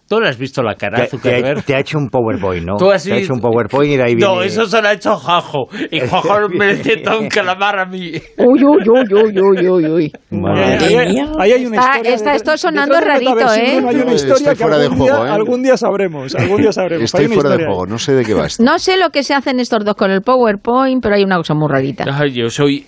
[0.09, 1.63] ¿Tú le has visto la cara, Te, te ha, Zuckerberg?
[1.63, 2.75] te ha hecho un PowerPoint, ¿no?
[2.79, 4.33] Tú has te ha hecho visto- un PowerPoint y de ahí viene...
[4.33, 5.67] No, eso se lo ha hecho Jajo.
[5.91, 8.13] Y Jajo me intenta un calamar a mí.
[8.37, 10.11] Uy, uy, uy, uy, uy, uy, uy.
[10.31, 11.01] Madre Ahí, mía.
[11.01, 12.13] hay- ahí hay una Está- historia.
[12.15, 13.45] está esto sonando rarito, ¿eh?
[13.45, 15.29] Hay una Estoy historia que fuera de juego, día, ¿eh?
[15.31, 16.35] algún día sabremos.
[16.47, 17.03] Algún día sabremos.
[17.03, 18.63] Estoy Hay fuera de juego, no sé de qué va esto.
[18.63, 21.53] No sé lo que se hacen estos dos con el PowerPoint, pero hay una cosa
[21.53, 22.05] muy rarita.
[22.13, 22.85] Ay, yo soy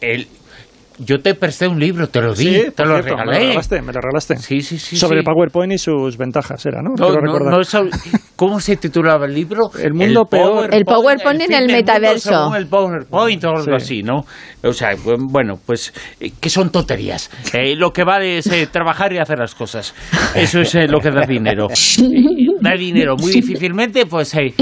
[0.00, 0.26] el...
[1.02, 3.38] Yo te presté un libro, te lo di, Sí, te lo cierto, Me lo regalé.
[3.40, 4.36] regalaste, me lo regalaste.
[4.36, 4.96] Sí, sí, sí.
[4.96, 5.18] Sobre sí.
[5.20, 6.90] el PowerPoint y sus ventajas, era, ¿no?
[6.96, 7.86] No, no, no, eso-
[8.36, 9.70] ¿Cómo se titulaba el libro?
[9.78, 10.72] El mundo peor.
[10.74, 12.30] El PowerPoint en el mundo metaverso.
[12.30, 13.70] según el PowerPoint o algo Sí.
[13.74, 14.24] así, ¿no?
[14.62, 17.30] O sea, bu- bueno, pues eh, que son tonterías.
[17.52, 19.94] Eh, lo que vale es eh, trabajar y hacer las cosas.
[20.34, 21.68] Eso es eh, lo que da dinero.
[22.60, 24.54] Da dinero muy difícilmente, pues eh,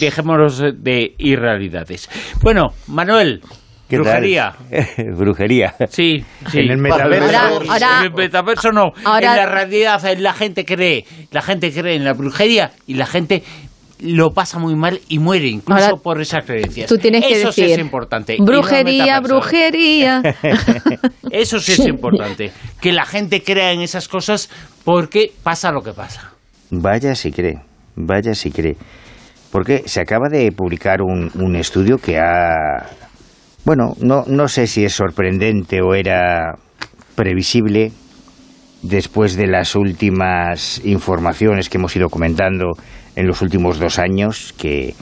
[0.00, 2.08] dejémonos de irrealidades.
[2.42, 3.40] Bueno, Manuel.
[3.96, 4.54] Brujería.
[5.16, 5.74] Brujería.
[5.88, 6.58] Sí, sí.
[6.60, 7.24] En el metaverso.
[7.24, 8.90] Ahora- ahora- en el metaverso no.
[9.04, 13.06] ahora- en la realidad la gente cree, la gente cree en la brujería y la
[13.06, 13.42] gente
[14.00, 16.88] lo pasa muy mal y muere incluso Ahora, por esas creencias.
[16.88, 17.78] Tú tienes que Eso sí decir.
[17.80, 18.36] es importante.
[18.38, 20.22] no Brujería, brujería.
[21.30, 22.52] Eso sí es importante.
[22.80, 24.50] Que la gente crea en esas cosas
[24.84, 26.30] porque pasa lo que pasa.
[26.70, 27.58] Vaya si cree,
[27.96, 28.76] vaya si cree.
[29.50, 32.86] Porque se acaba de publicar un, un estudio que ha...
[33.68, 36.54] Bueno, no, no sé si es sorprendente o era
[37.14, 37.92] previsible
[38.80, 42.72] después de las últimas informaciones que hemos ido comentando
[43.14, 44.94] en los últimos dos años, que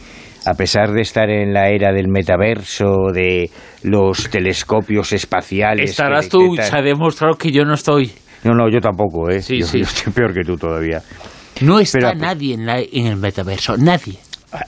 [0.44, 3.52] a pesar de estar en la era del metaverso, de
[3.84, 5.90] los telescopios espaciales...
[5.90, 8.10] Estarás tú, se ha demostrado que yo no estoy.
[8.42, 9.42] no, no, yo tampoco, ¿eh?
[9.42, 9.78] Sí, yo, sí.
[9.78, 11.00] yo estoy peor que tú todavía.
[11.60, 14.18] No está nadie en, la- en el metaverso, nadie.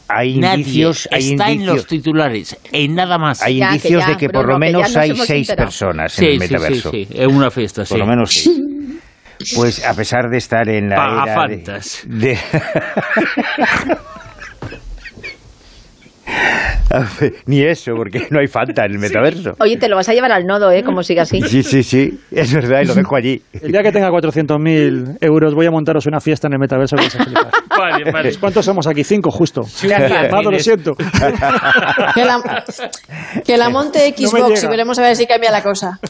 [0.09, 0.59] Hay Nadie.
[0.61, 1.77] indicios, hay está en indicios.
[1.77, 3.43] los titulares, en nada más.
[3.43, 6.53] Hay indicios de que por lo menos hay seis personas en Sí, el sí, sí,
[6.55, 6.91] metaverso.
[6.91, 7.91] sí, es una fiesta, sí.
[7.95, 8.65] Por lo menos sí.
[9.55, 11.63] Pues a pesar de estar en la era de,
[12.07, 12.39] de-
[17.47, 19.53] Ni eso, porque no hay Fanta en el metaverso.
[19.61, 20.83] Oye, te lo vas a llevar al nodo, ¿eh?
[20.83, 21.41] Como siga así.
[21.43, 23.43] Sí, sí, sí, es verdad, y lo dejo allí.
[23.61, 27.09] El día que tenga 400.000 euros voy a montaros una fiesta en el metaverso que.
[27.79, 28.37] Vale, vale.
[28.41, 29.05] ¿Cuántos somos aquí?
[29.05, 29.61] Cinco, justo.
[29.61, 30.33] Gracias.
[30.33, 30.95] Amado, lo siento.
[32.15, 32.65] Que la,
[33.45, 36.01] que la monte No Xbox y veremos a ver si cambia la cosa.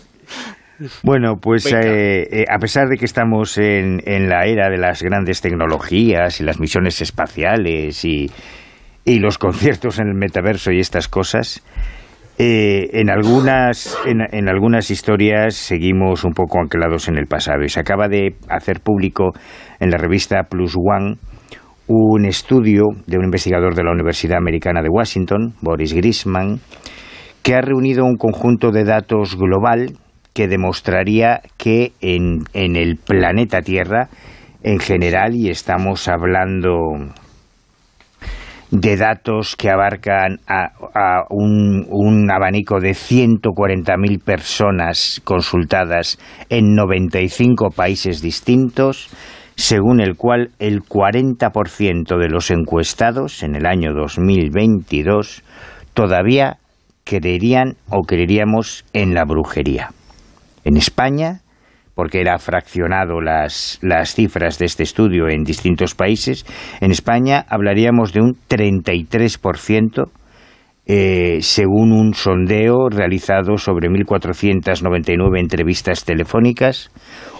[1.02, 5.02] Bueno, pues eh, eh, a pesar de que estamos en, en la era de las
[5.02, 8.30] grandes tecnologías y las misiones espaciales y,
[9.08, 11.64] y los conciertos en el metaverso y estas cosas,
[12.36, 17.64] eh, en, algunas, en, en algunas historias seguimos un poco anclados en el pasado.
[17.64, 19.32] Y se acaba de hacer público
[19.80, 21.16] en la revista Plus One
[21.86, 26.60] un estudio de un investigador de la Universidad Americana de Washington, Boris Grisman,
[27.42, 29.92] que ha reunido un conjunto de datos global
[30.34, 34.10] que demostraría que en, en el planeta Tierra,
[34.62, 36.76] en general, y estamos hablando
[38.70, 46.18] de datos que abarcan a, a un, un abanico de 140.000 personas consultadas
[46.50, 49.08] en 95 países distintos,
[49.56, 55.42] según el cual el 40% de los encuestados en el año 2022
[55.94, 56.58] todavía
[57.04, 59.90] creerían o creeríamos en la brujería.
[60.64, 61.40] En España,
[61.98, 66.46] porque era fraccionado las, las cifras de este estudio en distintos países,
[66.80, 70.08] en España hablaríamos de un 33%,
[70.86, 76.92] eh, según un sondeo realizado sobre 1.499 entrevistas telefónicas,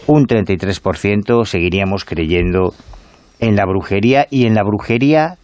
[0.09, 2.75] un 33% seguiríamos creyendo
[3.39, 5.37] en la brujería y en la brujería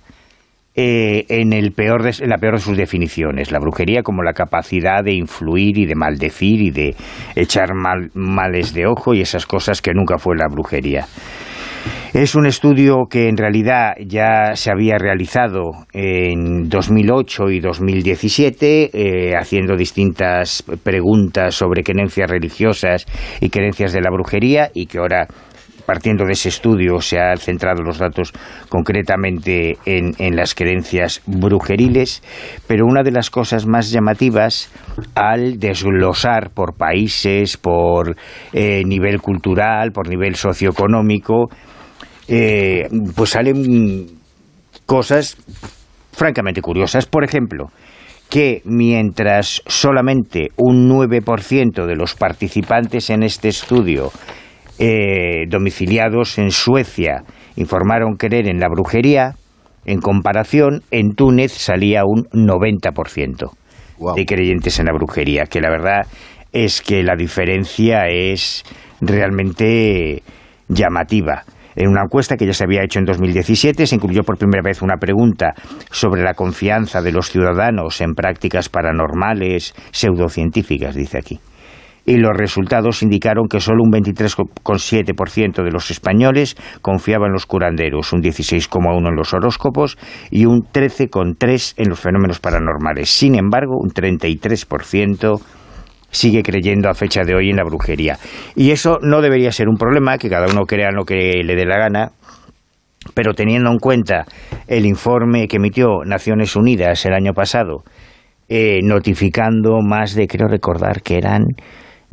[0.76, 3.52] eh, en, el peor de, la peor de sus definiciones.
[3.52, 6.94] La brujería como la capacidad de influir y de maldecir y de
[7.36, 11.06] echar mal- males de ojo y esas cosas que nunca fue la brujería.
[12.14, 19.32] Es un estudio que en realidad ya se había realizado en 2008 y 2017, eh,
[19.36, 23.06] haciendo distintas preguntas sobre creencias religiosas
[23.40, 25.26] y creencias de la brujería, y que ahora,
[25.86, 28.32] partiendo de ese estudio, se han centrado los datos
[28.68, 32.22] concretamente en, en las creencias brujeriles.
[32.66, 34.70] Pero una de las cosas más llamativas
[35.14, 38.16] al desglosar por países, por
[38.52, 41.48] eh, nivel cultural, por nivel socioeconómico,
[42.28, 44.06] eh, pues salen
[44.86, 45.36] cosas
[46.12, 47.06] francamente curiosas.
[47.06, 47.70] Por ejemplo,
[48.28, 54.10] que mientras solamente un 9% de los participantes en este estudio
[54.78, 57.22] eh, domiciliados en Suecia
[57.56, 59.34] informaron creer en la brujería,
[59.84, 63.50] en comparación, en Túnez salía un 90%
[64.16, 66.06] de creyentes en la brujería, que la verdad
[66.52, 68.64] es que la diferencia es
[69.00, 70.22] realmente
[70.68, 71.44] llamativa.
[71.76, 74.80] En una encuesta que ya se había hecho en 2017 se incluyó por primera vez
[74.80, 75.54] una pregunta
[75.90, 81.40] sobre la confianza de los ciudadanos en prácticas paranormales, pseudocientíficas, dice aquí.
[82.06, 88.12] Y los resultados indicaron que solo un 23,7% de los españoles confiaban en los curanderos,
[88.12, 89.96] un 16,1% en los horóscopos
[90.30, 93.08] y un 13,3% en los fenómenos paranormales.
[93.08, 95.40] Sin embargo, un 33%
[96.14, 98.18] sigue creyendo a fecha de hoy en la brujería.
[98.54, 101.66] Y eso no debería ser un problema, que cada uno crea lo que le dé
[101.66, 102.12] la gana,
[103.12, 104.24] pero teniendo en cuenta
[104.66, 107.82] el informe que emitió Naciones Unidas el año pasado,
[108.48, 111.44] eh, notificando más de, creo recordar que eran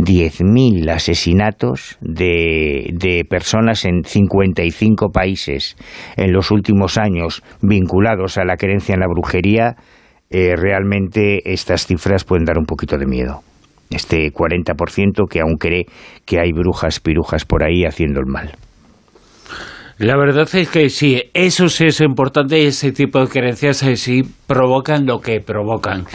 [0.04, 5.76] 10.000 asesinatos de, de personas en 55 países
[6.18, 9.76] en los últimos años vinculados a la creencia en la brujería,
[10.30, 13.42] eh, realmente estas cifras pueden dar un poquito de miedo
[13.92, 15.86] este 40% que aún cree
[16.26, 18.52] que hay brujas, pirujas por ahí haciendo el mal.
[19.98, 24.24] La verdad es que sí, eso sí es importante, ese tipo de creencias eh, sí
[24.48, 26.06] provocan lo que provocan.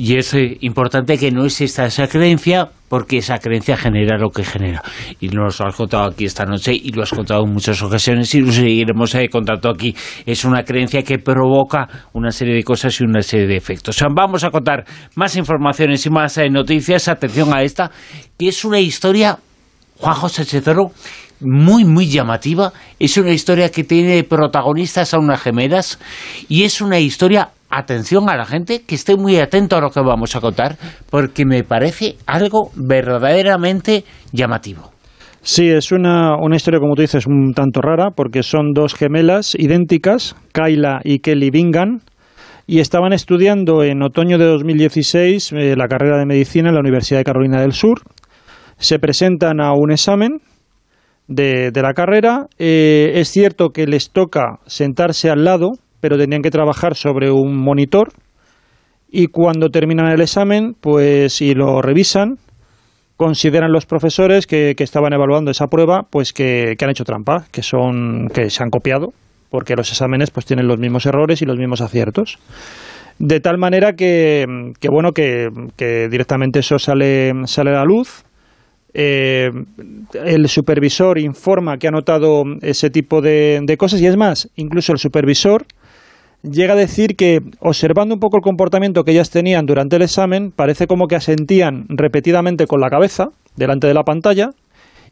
[0.00, 4.44] Y es eh, importante que no exista esa creencia porque esa creencia genera lo que
[4.44, 4.82] genera.
[5.20, 8.34] Y nos lo has contado aquí esta noche y lo has contado en muchas ocasiones
[8.34, 9.94] y lo seguiremos eh, contando aquí.
[10.24, 13.94] Es una creencia que provoca una serie de cosas y una serie de efectos.
[13.94, 14.86] O sea, vamos a contar
[15.16, 17.06] más informaciones y más eh, noticias.
[17.06, 17.90] Atención a esta,
[18.38, 19.38] que es una historia,
[19.98, 20.92] Juan José Chezoro,
[21.40, 22.72] muy, muy llamativa.
[22.98, 25.98] Es una historia que tiene protagonistas a unas gemelas
[26.48, 30.00] y es una historia, atención a la gente, que esté muy atento a lo que
[30.00, 30.76] vamos a contar,
[31.08, 34.90] porque me parece algo verdaderamente llamativo.
[35.42, 39.54] Sí, es una, una historia, como tú dices, un tanto rara, porque son dos gemelas
[39.58, 42.00] idénticas, Kyla y Kelly Bingham,
[42.66, 47.18] y estaban estudiando en otoño de 2016 eh, la carrera de medicina en la Universidad
[47.18, 48.02] de Carolina del Sur.
[48.76, 50.40] Se presentan a un examen
[51.26, 52.46] de, de la carrera.
[52.58, 57.56] Eh, es cierto que les toca sentarse al lado, pero tenían que trabajar sobre un
[57.56, 58.08] monitor.
[59.10, 62.36] Y cuando terminan el examen, pues si lo revisan,
[63.16, 67.62] consideran los profesores que, que estaban evaluando esa prueba, pues que, han hecho trampa, que
[67.62, 69.08] son que se han copiado,
[69.50, 72.38] porque los exámenes pues tienen los mismos errores y los mismos aciertos.
[73.18, 74.46] De tal manera que,
[74.80, 75.50] que bueno, que
[76.10, 78.24] directamente eso sale, sale a la luz.
[78.94, 79.50] Eh,
[80.14, 84.92] el supervisor informa que ha notado ese tipo de, de cosas y es más, incluso
[84.92, 85.66] el supervisor
[86.42, 90.52] llega a decir que observando un poco el comportamiento que ellas tenían durante el examen,
[90.52, 94.50] parece como que asentían repetidamente con la cabeza delante de la pantalla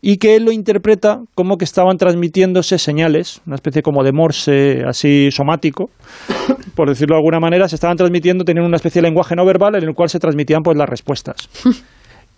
[0.01, 4.85] y que él lo interpreta como que estaban transmitiéndose señales, una especie como de morse
[4.87, 5.91] así somático,
[6.75, 9.75] por decirlo de alguna manera, se estaban transmitiendo, tenían una especie de lenguaje no verbal
[9.75, 11.49] en el cual se transmitían pues las respuestas.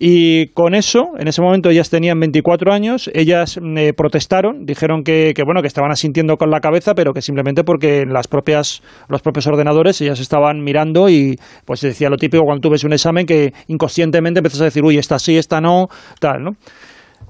[0.03, 5.35] Y con eso, en ese momento ellas tenían 24 años, ellas eh, protestaron, dijeron que,
[5.37, 9.21] que, bueno que estaban asintiendo con la cabeza, pero que simplemente porque las propias los
[9.21, 13.27] propios ordenadores ellas estaban mirando y pues decía lo típico cuando tú ves un examen
[13.27, 15.89] que inconscientemente empiezas a decir, uy, esta sí, esta no,
[16.19, 16.53] tal, ¿no?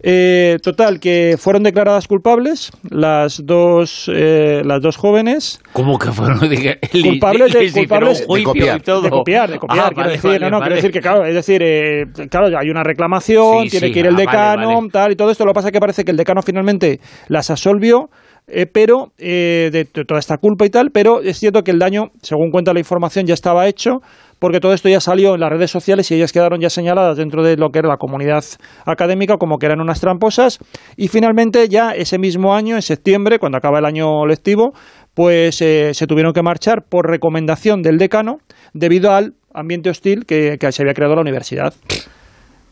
[0.02, 5.60] Eh, total, que fueron declaradas culpables las dos, eh, las dos jóvenes.
[5.72, 6.38] ¿Cómo que fueron
[7.02, 8.80] culpables de, culpables de, copiar.
[8.82, 9.50] de copiar?
[9.50, 10.62] De copiar, Ah, quiero vale, decir, vale, no, no, vale.
[10.68, 14.00] quiero decir que claro, es decir, eh, claro, hay una reclamación, Sí, tiene sí, que
[14.00, 15.44] ir el ah, decano, tal y todo esto.
[15.44, 16.98] Lo que pasa es que parece que el decano finalmente
[17.28, 18.08] las absolvió.
[18.52, 22.10] Eh, pero eh, de, toda esta culpa y tal, pero es cierto que el daño,
[22.22, 24.00] según cuenta la información, ya estaba hecho,
[24.38, 27.42] porque todo esto ya salió en las redes sociales y ellas quedaron ya señaladas dentro
[27.42, 28.44] de lo que era la comunidad
[28.86, 30.58] académica como que eran unas tramposas
[30.96, 34.72] y finalmente ya ese mismo año, en septiembre, cuando acaba el año lectivo,
[35.14, 38.38] pues eh, se tuvieron que marchar por recomendación del decano
[38.72, 41.74] debido al ambiente hostil que, que se había creado la universidad.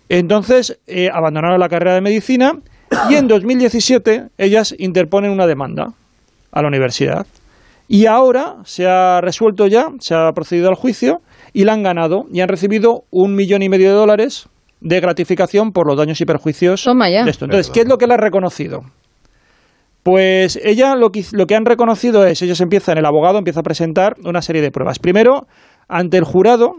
[0.08, 2.52] Entonces eh, abandonaron la carrera de medicina
[3.10, 5.92] y en 2017 ellas interponen una demanda
[6.52, 7.26] a la universidad.
[7.88, 11.20] Y ahora se ha resuelto ya, se ha procedido al juicio
[11.52, 14.48] y la han ganado y han recibido un millón y medio de dólares
[14.80, 17.46] de gratificación por los daños y perjuicios de esto.
[17.46, 18.82] Entonces, ¿qué es lo que le ha reconocido?
[20.02, 23.62] Pues ella lo que, lo que han reconocido es, ellos empiezan, el abogado empieza a
[23.62, 24.98] presentar una serie de pruebas.
[24.98, 25.46] Primero,
[25.88, 26.76] ante el jurado,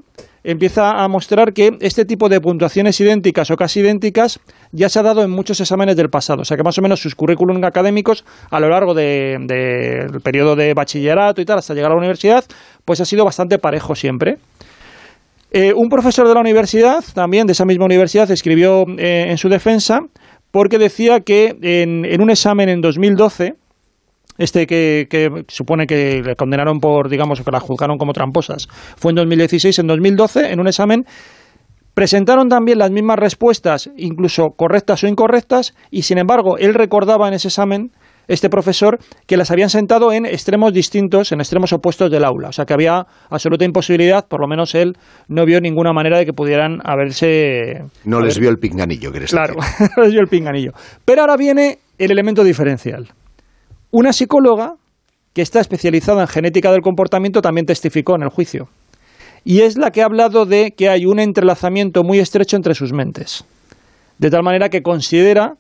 [0.52, 4.40] empieza a mostrar que este tipo de puntuaciones idénticas o casi idénticas
[4.72, 6.42] ya se ha dado en muchos exámenes del pasado.
[6.42, 10.22] O sea que más o menos sus currículum académicos a lo largo del de, del
[10.22, 12.44] periodo de bachillerato y tal, hasta llegar a la universidad,
[12.84, 14.38] pues ha sido bastante parejo siempre.
[15.52, 19.50] Eh, un profesor de la universidad, también de esa misma universidad, escribió eh, en su
[19.50, 20.00] defensa
[20.52, 23.54] porque decía que en un examen en 2012,
[24.40, 28.68] este que, que, supone que le condenaron por, digamos, que la juzgaron como tramposas,
[28.98, 31.04] fue en 2016, en 2012, en un examen,
[31.94, 37.34] presentaron también las mismas respuestas, incluso correctas o incorrectas, y sin embargo, él recordaba en
[37.34, 37.92] ese examen,
[38.30, 42.50] este profesor, que las habían sentado en extremos distintos, en extremos opuestos del aula.
[42.50, 44.94] O sea que había absoluta imposibilidad, por lo menos él
[45.28, 47.82] no vio ninguna manera de que pudieran haberse...
[48.06, 49.90] No les vio el pinganillo, ¿quieres Claro, decir?
[49.98, 50.72] les dio el pinganillo.
[51.04, 53.10] Pero ahora viene el elemento diferencial.
[53.92, 54.76] Una psicóloga
[55.34, 58.68] que está especializada en genética del comportamiento también testificó en el juicio.
[59.44, 62.94] Y es la que ha hablado de que hay un entrelazamiento muy estrecho entre sus
[62.94, 63.44] mentes.
[64.20, 65.56] De tal manera que considera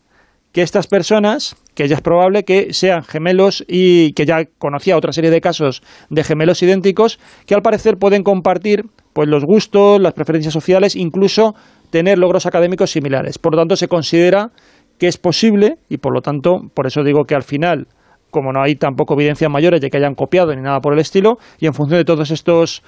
[0.51, 5.11] que estas personas, que ya es probable que sean gemelos y que ya conocía otra
[5.11, 10.13] serie de casos de gemelos idénticos, que al parecer pueden compartir pues los gustos, las
[10.13, 11.55] preferencias sociales, incluso
[11.89, 13.39] tener logros académicos similares.
[13.39, 14.51] Por lo tanto, se considera
[14.99, 17.87] que es posible y por lo tanto, por eso digo que al final
[18.31, 21.39] como no hay tampoco evidencias mayores de que hayan copiado ni nada por el estilo,
[21.59, 22.83] y en función de todos estos,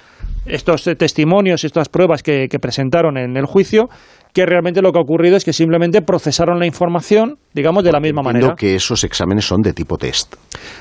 [0.46, 3.88] estos testimonios y estas pruebas que, que presentaron en el juicio,
[4.32, 8.00] que realmente lo que ha ocurrido es que simplemente procesaron la información, digamos, de la
[8.00, 8.56] misma Entiendo manera.
[8.56, 10.36] que esos exámenes son de tipo test.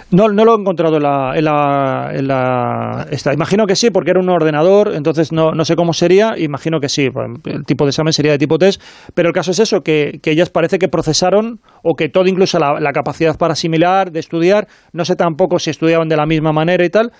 [0.09, 3.33] No, no lo he encontrado en la, en la, en la- esta.
[3.33, 6.37] Imagino que sí, porque era un ordenador, entonces no, no sé cómo sería.
[6.37, 8.81] Imagino que sí, pues, el tipo de examen sería de tipo test.
[9.13, 12.57] Pero el caso es eso, que, que ellas parece que procesaron, o que todo, incluso
[12.57, 16.53] la, la capacidad para asimilar, de estudiar, no sé tampoco si estudiaban de la misma
[16.53, 17.11] manera y tal.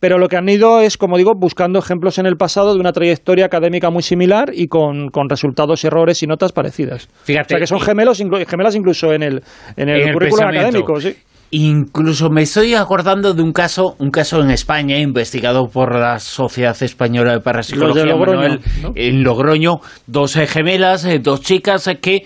[0.00, 2.92] Pero lo que han ido es, como digo, buscando ejemplos en el pasado de una
[2.92, 7.08] trayectoria académica muy similar y con, con resultados, errores y notas parecidas.
[7.24, 9.42] Fíjate, o sea que son gemelos, inclu- gemelas incluso en el,
[9.76, 11.00] en el, En el currículum académico.
[11.00, 11.16] Sí.
[11.50, 16.76] Incluso me estoy acordando de un caso, un caso en España investigado por la Sociedad
[16.82, 18.92] Española de Parapsicología Los de Logroño, Manuel, ¿no?
[18.94, 22.22] en Logroño, dos eh, gemelas, eh, dos chicas eh, que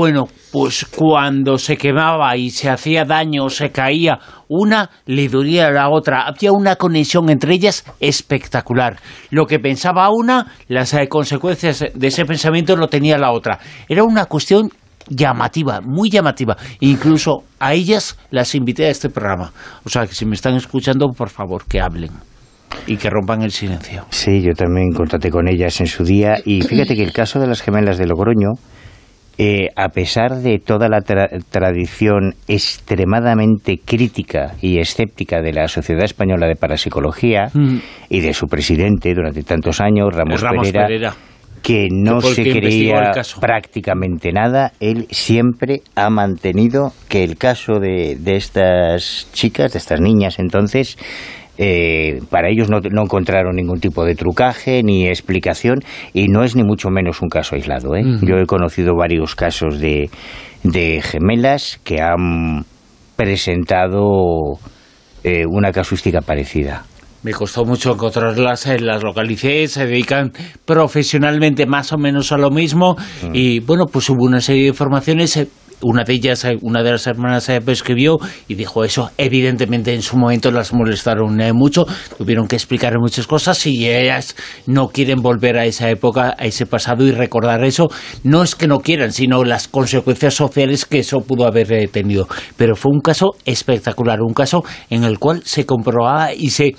[0.00, 5.66] Bueno, pues cuando se quemaba y se hacía daño o se caía una, le dolía
[5.66, 6.22] a la otra.
[6.22, 8.96] Había una conexión entre ellas espectacular.
[9.28, 13.58] Lo que pensaba una, las eh, consecuencias de ese pensamiento lo tenía la otra.
[13.90, 14.70] Era una cuestión
[15.10, 16.56] llamativa, muy llamativa.
[16.80, 19.52] Incluso a ellas las invité a este programa.
[19.84, 22.12] O sea, que si me están escuchando, por favor, que hablen
[22.86, 24.06] y que rompan el silencio.
[24.08, 27.46] Sí, yo también contacté con ellas en su día y fíjate que el caso de
[27.46, 28.52] las gemelas de Logroño,
[29.42, 36.46] eh, a pesar de toda la tradición extremadamente crítica y escéptica de la Sociedad Española
[36.46, 37.78] de Parapsicología mm.
[38.10, 41.14] y de su presidente durante tantos años, Ramos, Pereira,
[41.62, 48.36] que no se creía prácticamente nada, él siempre ha mantenido que el caso de, de
[48.36, 50.98] estas chicas, de estas niñas entonces,
[51.62, 55.80] eh, para ellos no, encontraron ningún tipo de trucaje ni explicación
[56.14, 57.94] y no es ni mucho menos un caso aislado.
[57.96, 58.02] ¿eh?
[58.22, 60.08] Yo he conocido varios casos de,
[60.62, 62.64] de gemelas que han
[63.14, 64.58] presentado
[65.22, 66.84] eh, una casuística parecida.
[67.24, 70.32] Me costó mucho encontrarlas, las localicé, se dedican
[70.64, 73.34] profesionalmente más o menos a lo mismo mm.
[73.34, 75.46] y bueno, pues hubo una serie de informaciones
[75.82, 78.18] una de ellas, eh, una de las hermanas eh, escribió
[78.48, 81.86] y dijo eso, evidentemente en su momento las molestaron eh, mucho,
[82.18, 86.66] tuvieron que explicar muchas cosas y ellas no quieren volver a esa época, a ese
[86.66, 87.88] pasado y recordar eso,
[88.24, 92.28] no es que no quieran, sino las consecuencias sociales que eso pudo haber tenido.
[92.56, 96.74] Pero fue un caso espectacular, un caso en el cual se comprobaba y se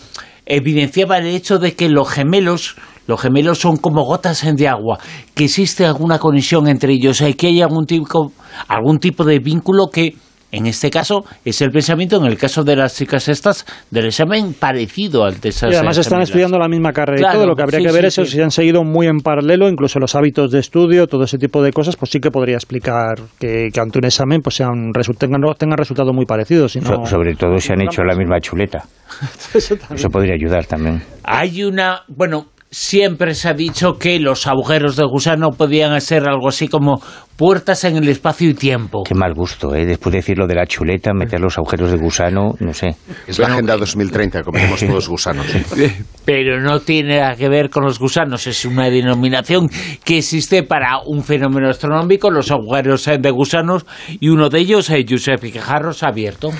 [0.45, 2.75] evidenciaba el hecho de que los gemelos
[3.11, 4.97] los gemelos son como gotas de agua,
[5.35, 8.31] que existe alguna conexión entre ellos, que hay algún tipo,
[8.69, 10.15] algún tipo de vínculo que
[10.53, 14.53] en este caso es el pensamiento, en el caso de las chicas estas, del examen
[14.53, 15.71] parecido al de esas.
[15.71, 17.45] Y además están estudiando la misma carrera y todo.
[17.45, 20.51] Lo que habría que ver es si han seguido muy en paralelo, incluso los hábitos
[20.51, 24.05] de estudio, todo ese tipo de cosas, pues sí que podría explicar que, ante un
[24.05, 26.77] examen pues sean, tengan, tengan resultados muy parecidos.
[27.05, 28.85] sobre todo si han hecho la misma chuleta.
[29.53, 31.01] Eso, Eso podría ayudar también.
[31.23, 32.01] Hay una.
[32.07, 37.01] Bueno, siempre se ha dicho que los agujeros de gusano podían ser algo así como
[37.35, 39.03] puertas en el espacio y tiempo.
[39.03, 39.85] Qué mal gusto, ¿eh?
[39.85, 42.95] Después de decir lo de la chuleta, meter los agujeros de gusano, no sé.
[43.27, 45.45] Es la Agenda 2030, comemos todos gusanos.
[46.25, 49.67] Pero no tiene nada que ver con los gusanos, es una denominación
[50.05, 55.03] que existe para un fenómeno astronómico, los agujeros de gusanos, y uno de ellos, eh,
[55.03, 56.51] Giuseppe Quejarros, ha abierto.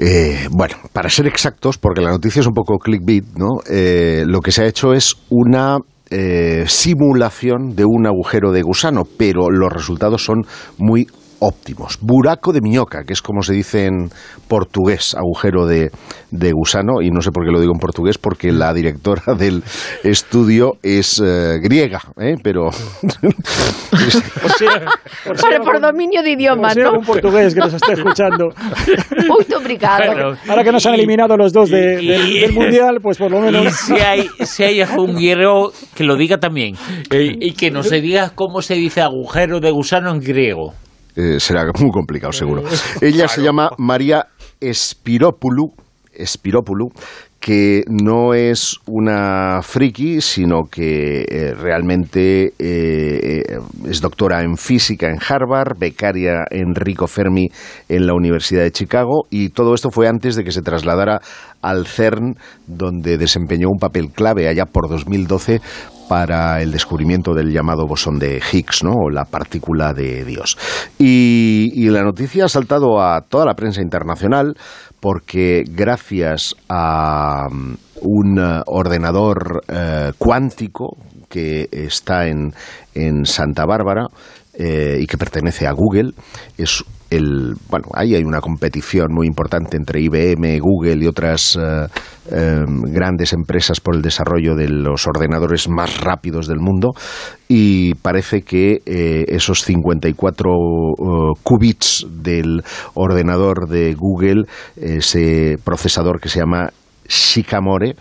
[0.00, 3.60] Eh, bueno, para ser exactos, porque la noticia es un poco clickbait, ¿no?
[3.70, 5.78] Eh, lo que se ha hecho es una
[6.10, 10.44] eh, simulación de un agujero de gusano, pero los resultados son
[10.78, 11.06] muy
[11.44, 11.98] óptimos.
[12.00, 14.08] Buraco de miñoca, que es como se dice en
[14.48, 15.90] portugués, agujero de,
[16.52, 19.62] gusano, y no sé por qué lo digo en portugués, porque la directora del
[20.02, 22.36] estudio es eh, griega, ¿eh?
[22.42, 22.70] pero...
[25.64, 26.92] por, dominio de idiomas, ¿no?
[26.92, 28.48] un portugués que nos esté escuchando.
[29.28, 30.36] Muy complicado.
[30.48, 33.66] Ahora que nos han eliminado los dos del, Mundial, pues por lo menos...
[33.66, 36.76] Y si hay, si hay un griego que lo diga también,
[37.10, 40.72] y que nos diga cómo se dice agujero de gusano en griego.
[41.16, 42.62] Eh, será muy complicado seguro.
[43.00, 44.26] Ella se llama María
[44.60, 45.72] Espirópulu
[47.44, 53.42] que no es una friki, sino que eh, realmente eh,
[53.86, 57.48] es doctora en física en Harvard, becaria Enrico Fermi
[57.90, 61.20] en la Universidad de Chicago, y todo esto fue antes de que se trasladara
[61.60, 65.60] al CERN, donde desempeñó un papel clave allá por 2012
[66.14, 68.92] para el descubrimiento del llamado bosón de Higgs, ¿no?
[68.92, 70.56] o la partícula de Dios.
[70.96, 74.54] Y, la noticia ha saltado a toda la prensa internacional
[75.00, 80.96] porque gracias a um, un uh, ordenador uh, cuántico
[81.28, 82.52] que está en,
[82.94, 84.06] en Santa Bárbara,
[84.58, 86.12] eh, y que pertenece a Google,
[86.56, 91.86] es el, bueno, ahí hay una competición muy importante entre IBM, Google y otras eh,
[92.30, 96.92] em, grandes empresas por el desarrollo de los ordenadores más rápidos del mundo.
[97.48, 100.50] Y parece que eh, esos 54
[101.42, 102.62] qubits del
[102.94, 104.44] ordenador de Google,
[104.76, 106.70] ese procesador que se llama
[107.08, 107.96] Shikamore,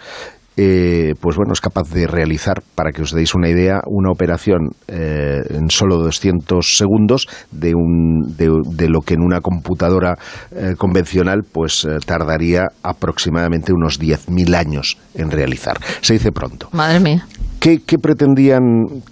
[0.55, 4.69] eh, pues bueno, es capaz de realizar, para que os deis una idea, una operación
[4.87, 10.15] eh, en solo 200 segundos de, un, de, lo que en una computadora
[10.51, 15.77] eh, convencional pues tardaría aproximadamente unos 10.000 años en realizar.
[16.01, 16.69] Se dice pronto.
[16.71, 17.25] Madre mía.
[17.59, 18.61] ¿Qué, pretendían,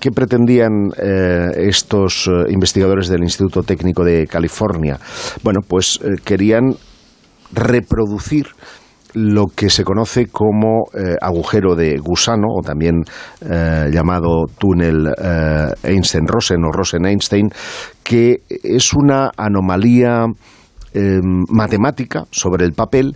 [0.02, 0.90] qué pretendían
[1.56, 5.00] estos investigadores del Instituto Técnico de California?
[5.42, 6.76] Bueno, pues querían
[7.54, 8.48] reproducir
[9.14, 13.04] lo que se conoce como eh, agujero de gusano, o también
[13.42, 17.50] eh, llamado túnel eh, Einstein-Rosen o Rosen-Einstein,
[18.04, 20.28] que es una anomalía
[20.94, 23.16] matemática sobre el papel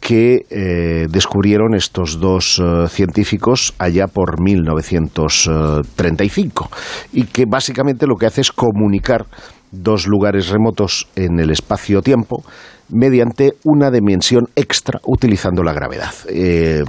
[0.00, 6.70] que descubrieron estos dos científicos allá por 1935
[7.12, 9.26] y que básicamente lo que hace es comunicar
[9.70, 12.42] dos lugares remotos en el espacio-tiempo
[12.90, 16.12] mediante una dimensión extra utilizando la gravedad.
[16.28, 16.82] Eh,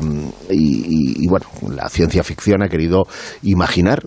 [0.50, 3.04] y, bueno, la ciencia ficción ha querido
[3.44, 4.02] imaginar,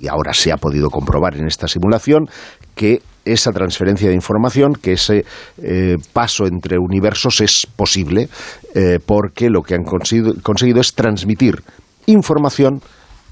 [0.00, 2.28] y ahora se ha podido comprobar en esta simulación,
[2.74, 5.24] que esa transferencia de información, que ese
[5.62, 8.28] eh, paso entre universos es posible,
[8.74, 11.62] eh, porque lo que han conseguido es transmitir
[12.06, 12.80] información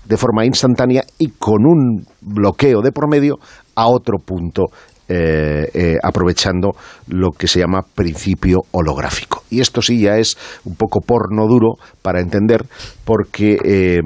[0.04, 3.38] de forma instantánea y con un bloqueo de promedio
[3.74, 4.64] a otro punto
[5.06, 6.70] eh, eh, aprovechando
[7.08, 9.42] lo que se llama principio holográfico.
[9.50, 12.64] Y esto sí ya es un poco porno duro para entender,
[13.04, 14.00] porque eh,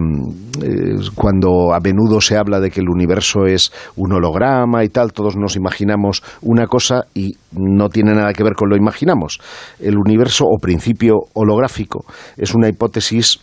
[1.14, 5.36] cuando a menudo se habla de que el universo es un holograma y tal, todos
[5.36, 9.38] nos imaginamos una cosa y no tiene nada que ver con lo imaginamos.
[9.78, 12.04] El universo o principio holográfico
[12.36, 13.38] es una hipótesis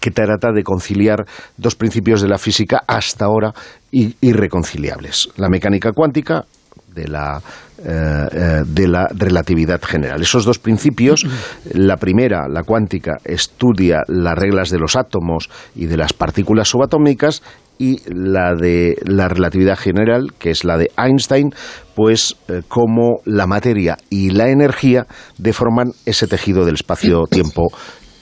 [0.00, 1.24] que trata de conciliar
[1.56, 3.52] dos principios de la física hasta ahora
[3.92, 5.28] irreconciliables.
[5.36, 6.46] La mecánica cuántica
[6.94, 7.40] de la,
[7.78, 10.22] eh, eh, de la relatividad general.
[10.22, 11.26] Esos dos principios,
[11.72, 17.42] la primera, la cuántica, estudia las reglas de los átomos y de las partículas subatómicas
[17.78, 21.50] y la de la relatividad general, que es la de Einstein,
[21.94, 25.06] pues eh, cómo la materia y la energía
[25.38, 27.72] deforman ese tejido del espacio-tiempo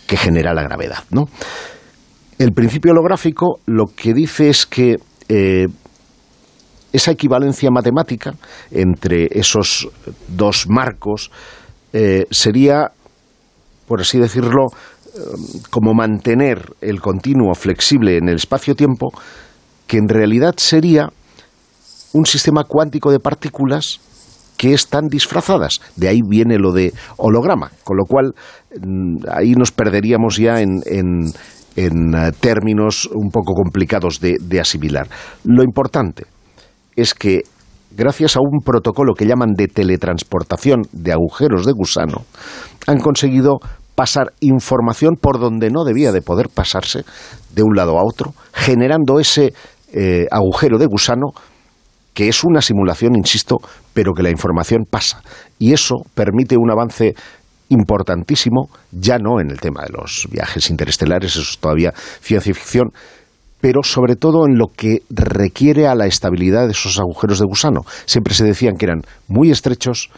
[0.06, 1.04] que genera la gravedad.
[1.10, 1.24] ¿no?
[2.38, 4.96] El principio holográfico lo que dice es que
[6.92, 8.34] esa equivalencia matemática
[8.70, 9.88] entre esos
[10.28, 11.30] dos marcos
[11.92, 12.90] eh, sería,
[13.86, 14.68] por así decirlo,
[15.14, 15.18] eh,
[15.70, 19.10] como mantener el continuo flexible en el espacio-tiempo,
[19.86, 21.08] que en realidad sería
[22.12, 24.00] un sistema cuántico de partículas
[24.56, 25.80] que están disfrazadas.
[25.96, 28.32] De ahí viene lo de holograma, con lo cual
[28.80, 31.32] mm, ahí nos perderíamos ya en, en,
[31.76, 35.08] eh, términos un poco complicados de asimilar.
[35.44, 36.26] Lo importante,
[36.96, 37.42] es que
[37.90, 42.24] gracias a un protocolo que llaman de teletransportación de agujeros de gusano,
[42.86, 43.58] han conseguido
[43.94, 47.04] pasar información por donde no debía de poder pasarse
[47.54, 49.52] de un lado a otro, generando ese
[49.92, 51.32] eh, agujero de gusano
[52.14, 53.56] que es una simulación, insisto,
[53.94, 55.22] pero que la información pasa.
[55.58, 57.14] Y eso permite un avance
[57.70, 62.90] importantísimo, ya no en el tema de los viajes interestelares, eso es todavía ciencia ficción,
[63.62, 67.82] pero sobre todo en lo que requiere a la estabilidad de esos agujeros de gusano.
[68.06, 70.10] Siempre se decían que eran muy estrechos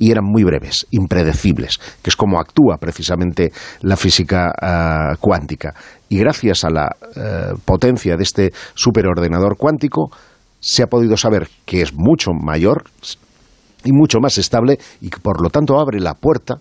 [0.00, 3.52] y eran muy breves, impredecibles, que es como actúa precisamente
[3.82, 5.74] la física ah, cuántica.
[6.08, 10.10] Y gracias a la eh, potencia de este superordenador cuántico,
[10.58, 12.82] se ha podido saber que es mucho mayor
[13.84, 16.58] y mucho más estable y que por lo tanto abre la puerta,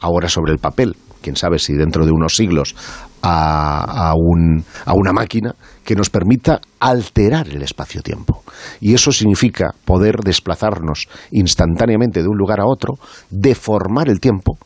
[0.00, 2.74] ahora sobre el papel, quién sabe si dentro de unos siglos,
[3.22, 8.42] a, una máquina que nos permita alterar el espacio-tiempo.
[8.80, 12.94] Y eso significa poder desplazarnos instantáneamente de un lugar a otro,
[13.30, 14.58] deformar el tiempo,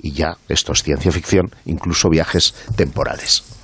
[0.00, 3.61] y ya, esto es ciencia ficción, incluso viajes temporales.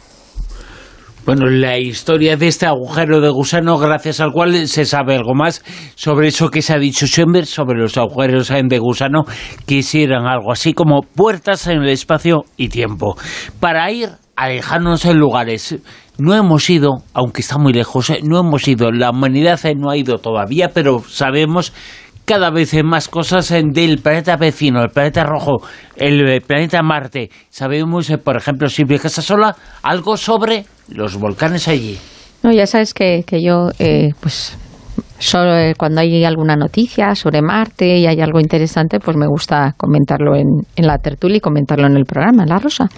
[1.28, 5.62] Bueno, la historia de este agujero de gusano, gracias al cual se sabe algo más
[5.94, 9.24] sobre eso que se ha dicho Schoenberg, sobre los agujeros de gusano,
[9.66, 13.18] que hicieran algo así como puertas en el espacio y tiempo,
[13.60, 15.76] para ir alejarnos en lugares.
[16.16, 19.90] No hemos ido, aunque está muy lejos, eh, no hemos ido, la humanidad eh, no
[19.90, 21.74] ha ido todavía, pero sabemos
[22.24, 25.58] cada vez más cosas del planeta vecino, el planeta rojo,
[25.94, 27.28] el planeta Marte.
[27.50, 31.98] Sabemos, eh, por ejemplo, si viajas sola, algo sobre los volcanes allí.
[32.42, 34.56] No, ya sabes que, que yo, eh, pues,
[35.18, 39.74] solo eh, cuando hay alguna noticia sobre Marte y hay algo interesante, pues me gusta
[39.76, 40.46] comentarlo en,
[40.76, 42.88] en la tertulia y comentarlo en el programa, en La Rosa.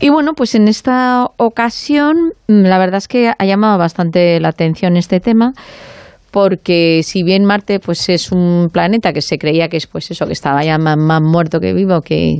[0.00, 4.50] Y bueno, pues en esta ocasión, mm, la verdad es que ha llamado bastante la
[4.50, 5.52] atención este tema
[6.30, 10.26] porque si bien Marte pues es un planeta que se creía que es pues eso
[10.26, 12.36] que estaba ya más, muerto que vivo que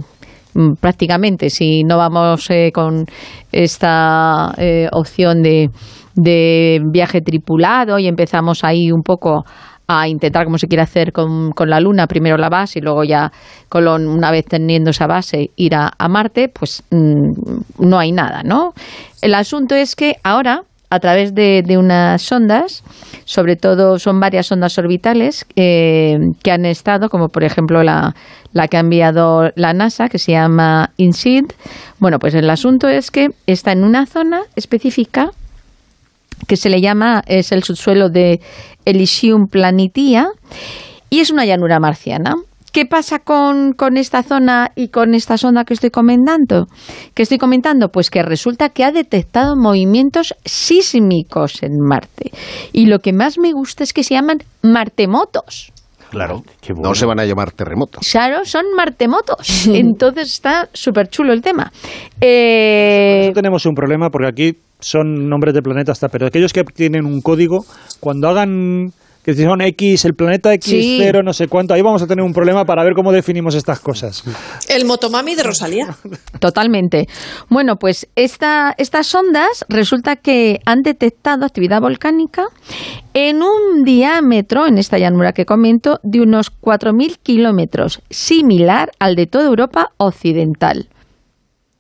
[0.80, 3.04] prácticamente si no vamos eh, con
[3.52, 5.70] esta eh, opción de,
[6.14, 9.44] de viaje tripulado y empezamos ahí un poco
[9.90, 13.04] a intentar como se quiere hacer con, con, la Luna, primero la base y luego
[13.04, 13.32] ya
[13.74, 18.74] una vez teniendo esa base ir a, Marte, pues mm, no hay nada, ¿no?
[19.22, 22.82] El asunto es que ahora a través de, unas sondas,
[23.24, 28.14] sobre todo son varias ondas orbitales eh, que han estado, como por ejemplo la,
[28.52, 31.44] la que ha enviado la NASA, que se llama INSEED.
[31.98, 35.30] Bueno, pues el asunto es que está en una zona específica
[36.46, 38.40] que se le llama, es el subsuelo de
[38.84, 40.28] Elysium Planitia,
[41.10, 42.34] y es una llanura marciana.
[42.72, 46.66] ¿Qué pasa con, esta zona y con esta sonda que estoy comentando?
[47.14, 52.30] Que estoy comentando, pues que resulta que ha detectado movimientos sísmicos en Marte.
[52.72, 55.72] Y lo que más me gusta es que se llaman martemotos.
[56.10, 56.42] Claro,
[56.82, 58.08] no se van a llamar terremotos.
[58.10, 59.66] Claro, son martemotos.
[59.72, 61.70] Entonces está súper chulo el tema.
[62.20, 63.30] Eh...
[63.34, 67.64] tenemos un problema porque aquí son nombres de planetas, pero aquellos que tienen un código,
[68.00, 68.92] cuando hagan
[69.28, 72.32] que si son X, el planeta X0, no sé cuánto, ahí vamos a tener un
[72.32, 74.24] problema para ver cómo definimos estas cosas.
[74.70, 75.94] El motomami de Rosalía.
[76.40, 77.08] Totalmente.
[77.50, 82.46] Bueno, pues esta, estas ondas resulta que han detectado actividad volcánica
[83.12, 89.26] en un diámetro, en esta llanura que comento, de unos 4.000 kilómetros, similar al de
[89.26, 90.88] toda Europa occidental.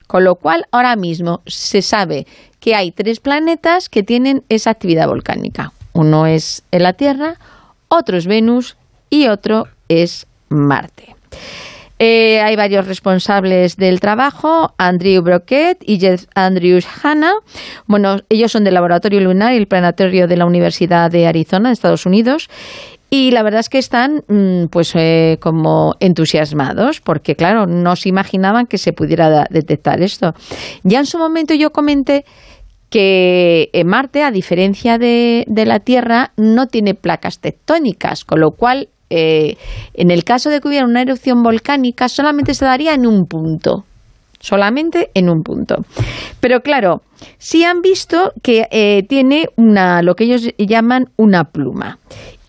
[0.06, 2.26] Con lo cual, ahora mismo se sabe
[2.60, 5.72] que hay tres planetas que tienen esa actividad volcánica.
[5.92, 7.36] Uno es la Tierra,
[7.88, 8.76] otro es Venus
[9.10, 11.16] y otro es Marte.
[12.00, 17.32] Eh, hay varios responsables del trabajo, Andrew Broquet y Jeff Andrews Hanna.
[17.86, 22.06] Bueno, ellos son del Laboratorio Lunar y el Planetario de la Universidad de Arizona, Estados
[22.06, 22.48] Unidos.
[23.10, 28.10] Y la verdad es que están mm, pues eh, como entusiasmados porque claro, no se
[28.10, 30.34] imaginaban que se pudiera detectar esto.
[30.84, 32.26] Ya en su momento yo comenté
[32.90, 38.88] que en Marte, a diferencia de, la Tierra, no tiene placas tectónicas, con lo cual,
[39.10, 39.56] eh,
[39.94, 43.84] en el caso de que hubiera una erupción volcánica, solamente se daría en un punto.
[44.40, 45.76] Solamente en un punto.
[46.40, 47.02] Pero claro,
[47.38, 51.98] sí han visto que eh, tiene una, lo que ellos llaman una pluma.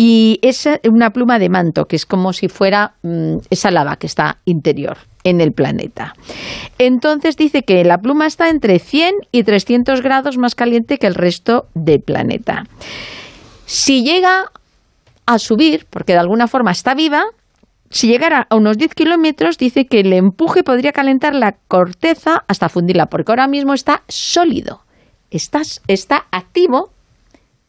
[0.02, 4.08] Y es una pluma de manto, que es como si fuera mm, esa lava que
[4.08, 6.16] está interior en el planeta.
[6.78, 11.16] Entonces dice que la pluma está entre 100 y 300 grados más caliente que el
[11.16, 12.64] resto del planeta.
[13.66, 14.54] Si llega
[15.26, 17.26] a subir, porque de alguna forma está viva,
[17.90, 22.70] si llegara a unos 10 kilómetros, dice que el empuje podría calentar la corteza hasta
[22.70, 24.82] fundirla, porque ahora mismo está sólido.
[25.30, 26.94] Está, está activo,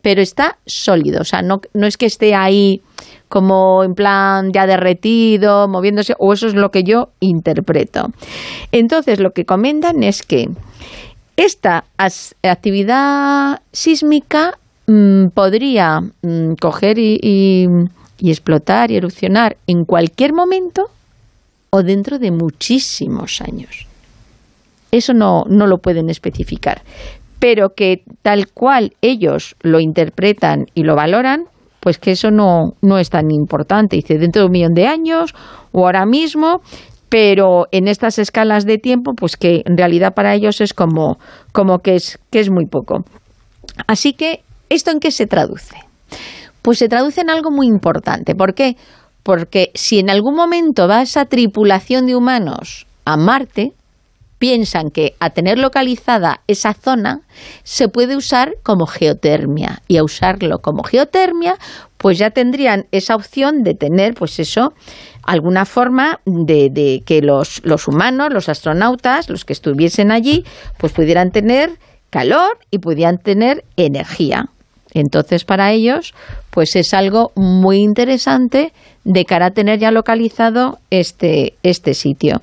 [0.03, 1.21] pero está sólido.
[1.21, 2.83] O sea, no, no es que esté ahí
[3.29, 8.09] como en plan ya derretido, moviéndose, o eso es lo que yo interpreto.
[8.73, 10.49] Entonces, lo que comentan es que
[11.37, 11.85] esta
[12.43, 17.67] actividad sísmica mm, podría mm, coger y,
[18.19, 20.91] explotar y erupcionar en cualquier momento
[21.71, 23.87] o dentro de muchísimos años.
[24.91, 26.83] Eso no, no lo pueden especificar,
[27.41, 31.47] pero que tal cual ellos lo interpretan y lo valoran,
[31.81, 33.97] pues que eso no, no es tan importante.
[33.97, 35.35] Dice, dentro de un millón de años
[35.73, 36.61] o ahora mismo,
[37.09, 41.17] pero en estas escalas de tiempo, pues que en realidad para ellos es como,
[41.53, 43.05] como que, es, que es muy poco.
[43.87, 45.77] Así que, ¿esto en qué se traduce?
[46.61, 48.35] Pues se traduce en algo muy importante.
[48.35, 48.77] ¿Por qué?
[49.23, 53.73] Porque si en algún momento va esa tripulación de humanos a Marte,
[54.41, 57.21] piensan que a tener localizada esa zona
[57.63, 61.59] se puede usar como geotermia y a usarlo como geotermia
[61.99, 64.73] pues ya tendrían esa opción de tener pues eso
[65.25, 70.47] alguna forma de, de que los, los humanos, los astronautas, los que estuviesen allí
[70.79, 74.49] pues pudieran tener calor y pudieran tener energía.
[74.95, 76.15] Entonces, para ellos,
[76.51, 78.73] pues es algo muy interesante
[79.05, 82.43] de cara a tener ya localizado este, este sitio.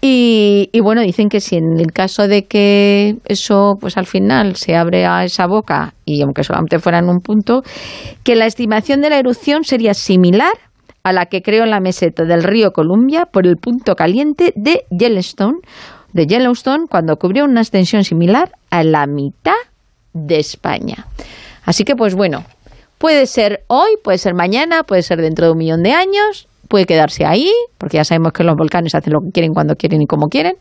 [0.00, 4.76] Y, bueno, dicen que si en el caso de que eso, pues al final se
[4.76, 7.62] abre a esa boca, y aunque solamente fuera en un punto,
[8.22, 10.52] que la estimación de la erupción sería similar
[11.02, 14.84] a la que creó en la meseta del río Columbia por el punto caliente de
[14.90, 15.58] Yellowstone,
[16.12, 19.52] de Yellowstone, cuando cubrió una extensión similar a la mitad
[20.12, 21.06] de España.
[21.68, 22.46] Así que, pues bueno,
[22.96, 26.86] puede ser hoy, puede ser mañana, puede ser dentro de un millón de años, puede
[26.86, 30.06] quedarse ahí, porque ya sabemos que los volcanes hacen lo que quieren cuando quieren y
[30.06, 30.54] como quieren.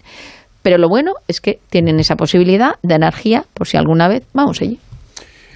[0.63, 4.61] Pero lo bueno es que tienen esa posibilidad de energía por si alguna vez vamos
[4.61, 4.79] allí.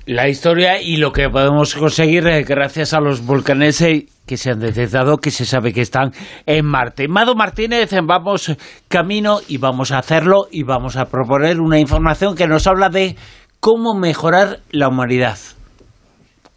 [0.06, 4.52] La historia y lo que podemos conseguir eh, gracias a los volcanes eh, que se
[4.52, 6.11] han detectado, que se sabe que están
[6.45, 7.07] en Marte.
[7.10, 8.56] Mado Martínez, vamos
[8.88, 13.15] camino y vamos a hacerlo y vamos a proponer una información que nos habla de
[13.62, 15.38] cómo mejorar la humanidad.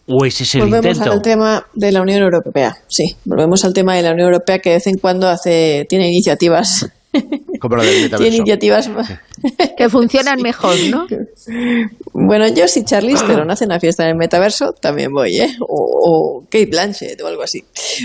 [0.09, 3.15] ¿O ese es el volvemos al tema de la Unión Europea, sí.
[3.25, 6.91] Volvemos al tema de la Unión Europea que de vez en cuando hace, tiene iniciativas
[7.61, 9.13] Como la del tiene iniciativas más-
[9.77, 11.07] Que funcionan mejor, ¿no?
[12.13, 15.57] Bueno, yo si Charlize Theron hace una fiesta en el metaverso, también voy, ¿eh?
[15.61, 17.65] O, o Kate Blanchett o algo así.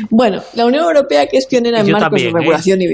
[0.09, 2.41] Bueno, la Unión Europea, que es pionera en Yo marcos también, de ¿eh?
[2.41, 2.85] regulación y...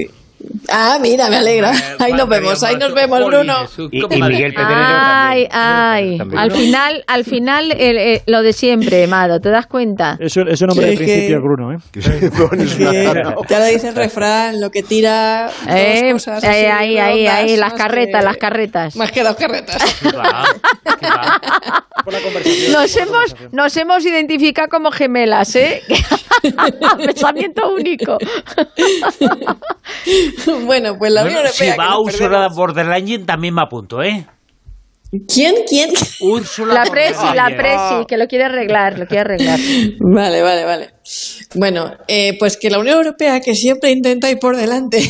[0.68, 1.72] Ah, mira, me alegra.
[1.98, 3.68] Ahí nos vemos, ahí nos vemos, Bruno.
[3.90, 5.50] Y, y Miguel Pedrero Ay, también.
[5.52, 6.18] ay.
[6.36, 10.16] Al final, al final el- el- lo de siempre, Mado, ¿te das cuenta?
[10.20, 11.72] Es un, es un hombre Sí, de principio, Bruno.
[11.72, 11.78] ¿eh?
[13.48, 17.56] Ya lo dice el refrán, lo que tira dos Eh, cosas eh, ahí, ahí, ahí,
[17.56, 18.96] las carretas, que- las carretas.
[18.96, 19.82] Más que dos carretas.
[22.72, 25.82] Nos hemos, nos hemos identificado como gemelas, ¿eh?
[27.04, 28.18] Pensamiento único.
[30.64, 31.72] bueno, pues la Unión Bueno, Europea...
[31.72, 34.26] si va Úrsula von der Leyen, también me apunto, ¿eh?
[35.32, 35.54] ¿Quién?
[35.68, 35.90] ¿Quién?
[36.20, 39.58] Úrsula La presi, la presi, que lo quiere arreglar, lo quiere arreglar.
[40.00, 40.90] Vale, vale, vale.
[41.54, 45.08] Bueno, eh, pues que la Unión Europea, que siempre intenta ir por delante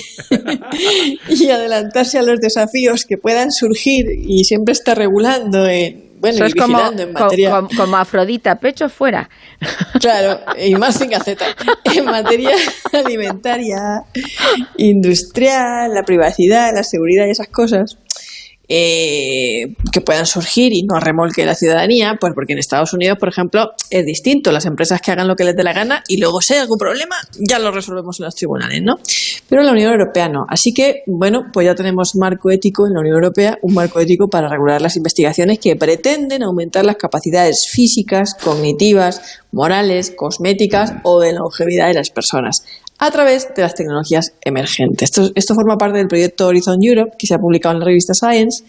[1.28, 6.56] y adelantarse a los desafíos que puedan surgir y siempre está regulando en, bueno, Eso
[6.56, 7.50] y como, en materia...
[7.50, 9.28] como, como Afrodita, pecho fuera.
[10.00, 11.46] Claro, y más sin gaceta.
[11.84, 12.50] En materia
[12.92, 14.02] alimentaria,
[14.76, 17.98] industrial, la privacidad, la seguridad y esas cosas
[18.68, 23.28] eh, que puedan surgir y no remolque la ciudadanía, pues porque en Estados Unidos, por
[23.28, 24.50] ejemplo, es distinto.
[24.50, 26.78] Las empresas que hagan lo que les dé la gana y luego si hay algún
[26.78, 28.96] problema, ya lo resolvemos en los tribunales, ¿no?
[29.48, 30.46] Pero en la Unión Europea no.
[30.48, 34.28] Así que, bueno, pues ya tenemos marco ético en la Unión Europea, un marco ético
[34.28, 41.32] para regular las investigaciones que pretenden aumentar las capacidades físicas, cognitivas, morales, cosméticas o de
[41.32, 42.64] longevidad de las personas
[42.98, 45.10] a través de las tecnologías emergentes.
[45.34, 48.64] Esto, forma parte del proyecto Horizon Europe, que se ha publicado en la revista Science,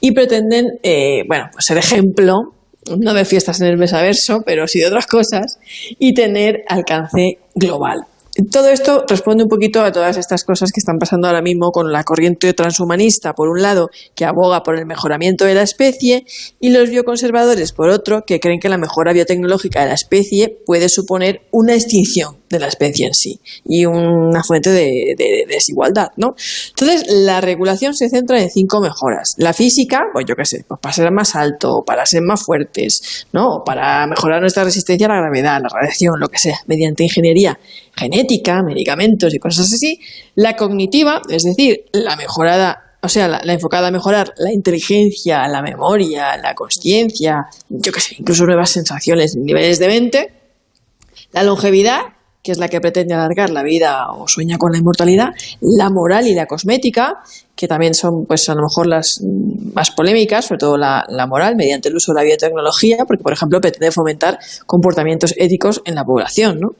[0.00, 2.54] y pretenden, eh, bueno, pues ser ejemplo,
[2.98, 5.58] no de fiestas en el mesaverso, pero sí de otras cosas,
[5.98, 8.06] y tener alcance global.
[8.50, 11.92] Todo esto responde un poquito a todas estas cosas que están pasando ahora mismo con
[11.92, 16.24] la corriente transhumanista, por un lado, que aboga por el mejoramiento de la especie,
[16.58, 20.88] y los bioconservadores, por otro, que creen que la mejora biotecnológica de la especie puede
[20.88, 26.08] suponer una extinción de la especie en sí y una fuente de, de- de desigualdad,
[26.16, 26.34] ¿no?
[26.70, 29.34] Entonces, la regulación se centra en cinco mejoras.
[29.38, 33.26] La física, pues yo qué sé, pues para ser más alto, para ser más fuertes,
[33.32, 33.62] ¿no?
[33.64, 37.58] Para mejorar nuestra resistencia a la gravedad, a la radiación, lo que sea, mediante ingeniería
[37.94, 38.21] genética,
[38.64, 40.00] medicamentos y cosas así.
[40.34, 45.60] La cognitiva, es decir, la mejorada o sea, la, enfocada a mejorar la inteligencia, la
[45.60, 50.32] memoria, la conciencia, yo qué sé, incluso nuevas sensaciones, niveles de mente.
[51.32, 52.02] La longevidad,
[52.42, 55.28] que es la que pretende alargar la vida o sueña con la inmortalidad.
[55.60, 57.18] La moral y la cosmética,
[57.54, 59.20] que también son, pues, a lo mejor las
[59.74, 63.60] más polémicas, sobre todo la, moral, mediante el uso de la biotecnología, porque, por ejemplo,
[63.60, 66.70] pretende fomentar comportamientos éticos en la población, ¿no?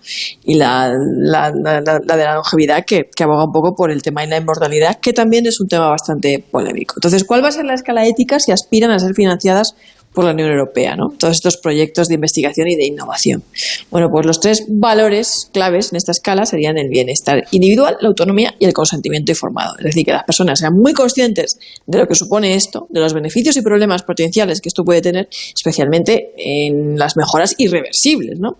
[0.42, 4.22] Y la- la- la de la longevidad, que, que aboga un poco por el tema
[4.22, 6.94] de la inmortalidad, que también es un tema bastante polémico.
[6.96, 9.76] Entonces, ¿cuál va a ser la escala ética si aspiran a ser financiadas
[10.12, 11.12] por la Unión Europea, ¿no?
[11.18, 13.42] Todos estos proyectos de investigación y de innovación.
[13.90, 18.54] Bueno, pues los tres valores claves en esta escala serían el bienestar individual, la autonomía
[18.58, 19.76] y el consentimiento informado.
[19.78, 23.14] Es decir, que las personas sean muy conscientes de lo que supone esto, de los
[23.14, 28.56] beneficios y problemas potenciales que esto puede tener, especialmente en las mejoras irreversibles, ¿no?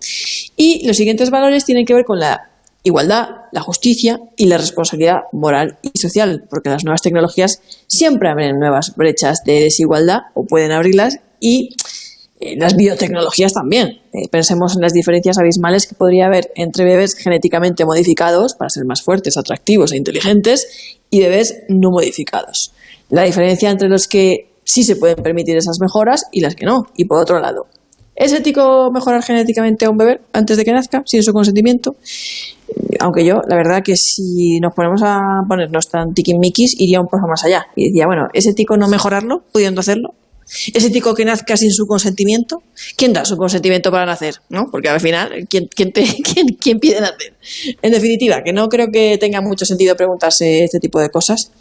[0.55, 2.49] Y los siguientes valores tienen que ver con la
[2.83, 8.59] igualdad, la justicia y la responsabilidad moral y social, porque las nuevas tecnologías siempre abren
[8.59, 11.75] nuevas brechas de desigualdad o pueden abrirlas y
[12.39, 13.99] eh, las biotecnologías también.
[14.13, 18.85] Eh, pensemos en las diferencias abismales que podría haber entre bebés genéticamente modificados para ser
[18.85, 22.71] más fuertes, atractivos e inteligentes y bebés no modificados.
[23.09, 26.87] La diferencia entre los que sí se pueden permitir esas mejoras y las que no.
[26.95, 27.67] Y por otro lado,
[28.15, 31.97] ¿es ético mejorar genéticamente a un bebé antes de que nazca, sin su consentimiento?
[32.99, 37.27] aunque yo, la verdad que si nos ponemos a ponernos tan tiquismiquis, iría un poco
[37.27, 37.67] más allá.
[37.75, 40.15] Y decía, bueno, ¿es ético no mejorarlo, pudiendo hacerlo?
[40.73, 42.63] ¿Es ético que nazca sin su consentimiento?
[42.97, 44.35] ¿Quién da su consentimiento para nacer?
[44.49, 44.65] ¿No?
[44.71, 46.03] Porque al final, ¿quién, quién, te-
[46.33, 47.32] quién, quién pide nacer?
[47.81, 51.51] En definitiva, que no creo que tenga mucho sentido preguntarse este tipo de cosas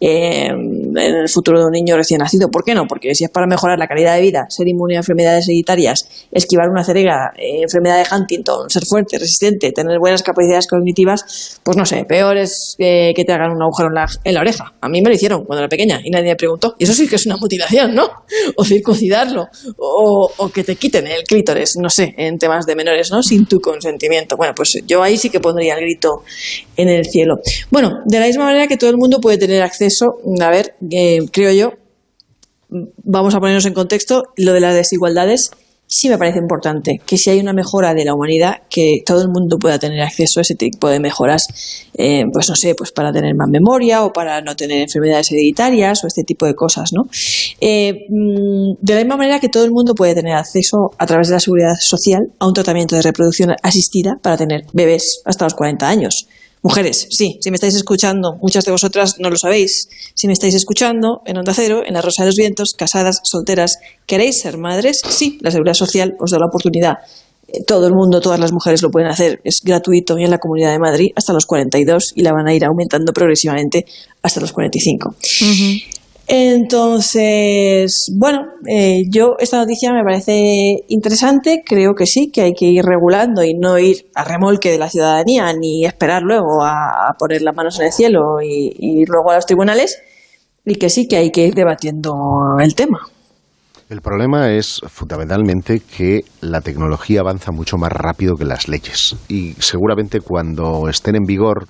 [0.00, 2.50] eh, en el futuro de un niño recién nacido.
[2.50, 2.86] ¿Por qué no?
[2.86, 6.68] Porque si es para mejorar la calidad de vida, ser inmune a enfermedades hereditarias, esquivar
[6.68, 11.86] una ceguera, eh, enfermedad de Huntington, ser fuerte, resistente, tener buenas capacidades cognitivas, pues no
[11.86, 13.88] sé, peor es eh, que te hagan un agujero
[14.24, 14.74] en la, oreja.
[14.80, 16.74] A mí me lo hicieron cuando era pequeña y nadie me preguntó.
[16.78, 18.10] Y eso sí que es una mutilación, ¿no?
[18.56, 23.10] O circuncidarlo, o, o que te quiten el clítoris, no sé, en temas de menores,
[23.10, 23.22] ¿no?
[23.22, 24.36] Sin tu consentimiento.
[24.36, 26.22] Bueno, pues yo ahí sí que pondría el grito
[26.76, 27.40] en el cielo.
[27.70, 31.20] Bueno, de la misma manera que todo el mundo puede tener acceso, a ver, eh,
[31.32, 31.74] creo yo,
[32.68, 35.50] vamos a ponernos en contexto, lo de las desigualdades
[35.86, 39.28] sí me parece importante que si hay una mejora de la humanidad, que todo el
[39.28, 41.46] mundo pueda tener acceso a ese tipo de mejoras,
[41.94, 46.02] eh, pues no sé, pues para tener más memoria o para no tener enfermedades hereditarias
[46.02, 47.08] o este tipo de cosas, ¿no?
[47.60, 51.28] Eh, mm, de la misma manera que todo el mundo puede tener acceso a través
[51.28, 55.54] de la seguridad social a un tratamiento de reproducción asistida para tener bebés hasta los
[55.54, 56.26] 40 años.
[56.66, 59.88] Mujeres, sí, si me estáis escuchando, muchas de vosotras no lo sabéis.
[60.14, 63.78] Si me estáis escuchando en Onda Cero, en La Rosa de los Vientos, casadas, solteras,
[64.04, 65.00] ¿queréis ser madres?
[65.08, 66.94] Sí, la Seguridad Social os da la oportunidad.
[67.46, 69.40] Eh, todo el mundo, todas las mujeres lo pueden hacer.
[69.44, 72.52] Es gratuito y en la Comunidad de Madrid hasta los 42 y la van a
[72.52, 73.86] ir aumentando progresivamente
[74.22, 75.14] hasta los 45.
[76.28, 82.66] Entonces, bueno, eh, yo esta noticia me parece interesante, creo que sí, que hay que
[82.66, 87.42] ir regulando y no ir a remolque de la ciudadanía ni esperar luego a, poner
[87.42, 90.02] las manos en el cielo y, y luego a los tribunales
[90.64, 92.12] y que sí que hay que ir debatiendo
[92.60, 93.00] el tema.
[93.88, 99.52] El problema es fundamentalmente que la tecnología avanza mucho más rápido que las leyes y
[99.60, 101.68] seguramente cuando estén en vigor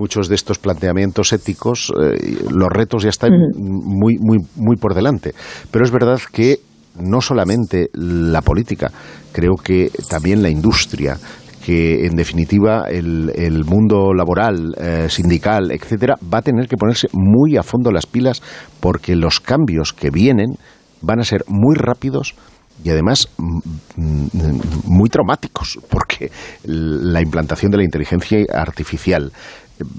[0.00, 5.34] muchos de estos planteamientos éticos, eh, los retos ya están muy, muy, muy por delante.
[5.70, 6.60] Pero es verdad que
[6.98, 8.90] no solamente la política,
[9.32, 11.18] creo que también la industria,
[11.64, 17.58] que en definitiva el, mundo laboral, eh, sindical, etcétera, va a tener que ponerse muy
[17.58, 18.42] a fondo las pilas
[18.80, 20.56] porque los cambios que vienen
[21.02, 22.34] van a ser muy rápidos
[22.82, 23.58] y además mm,
[23.96, 26.30] mm, muy traumáticos, porque
[26.64, 29.32] la implantación de la inteligencia artificial,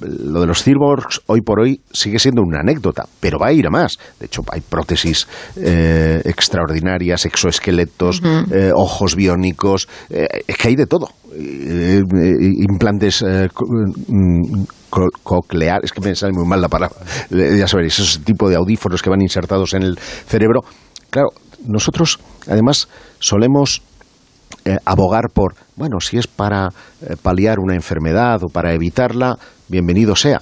[0.02, 3.68] lo de los cyborgs hoy por hoy sigue siendo una anécdota, pero va a ir
[3.68, 3.98] a más.
[4.20, 8.22] De hecho, hay prótesis eh, extraordinarias, exoesqueletos,
[8.52, 11.10] eh, ojos biónicos, eh, es que hay de todo.
[11.34, 14.64] implantes mm,
[15.24, 16.98] cocleares, es que me sale muy mal la palabra,
[17.30, 20.62] ya sabéis, esos tipo de audífonos que van insertados en el cerebro.
[21.10, 21.30] Claro,
[21.66, 22.88] nosotros además
[23.20, 23.82] solemos
[24.86, 26.70] abogar por, bueno, si es para
[27.22, 29.38] paliar una enfermedad o para evitarla,
[29.68, 30.40] bienvenido sea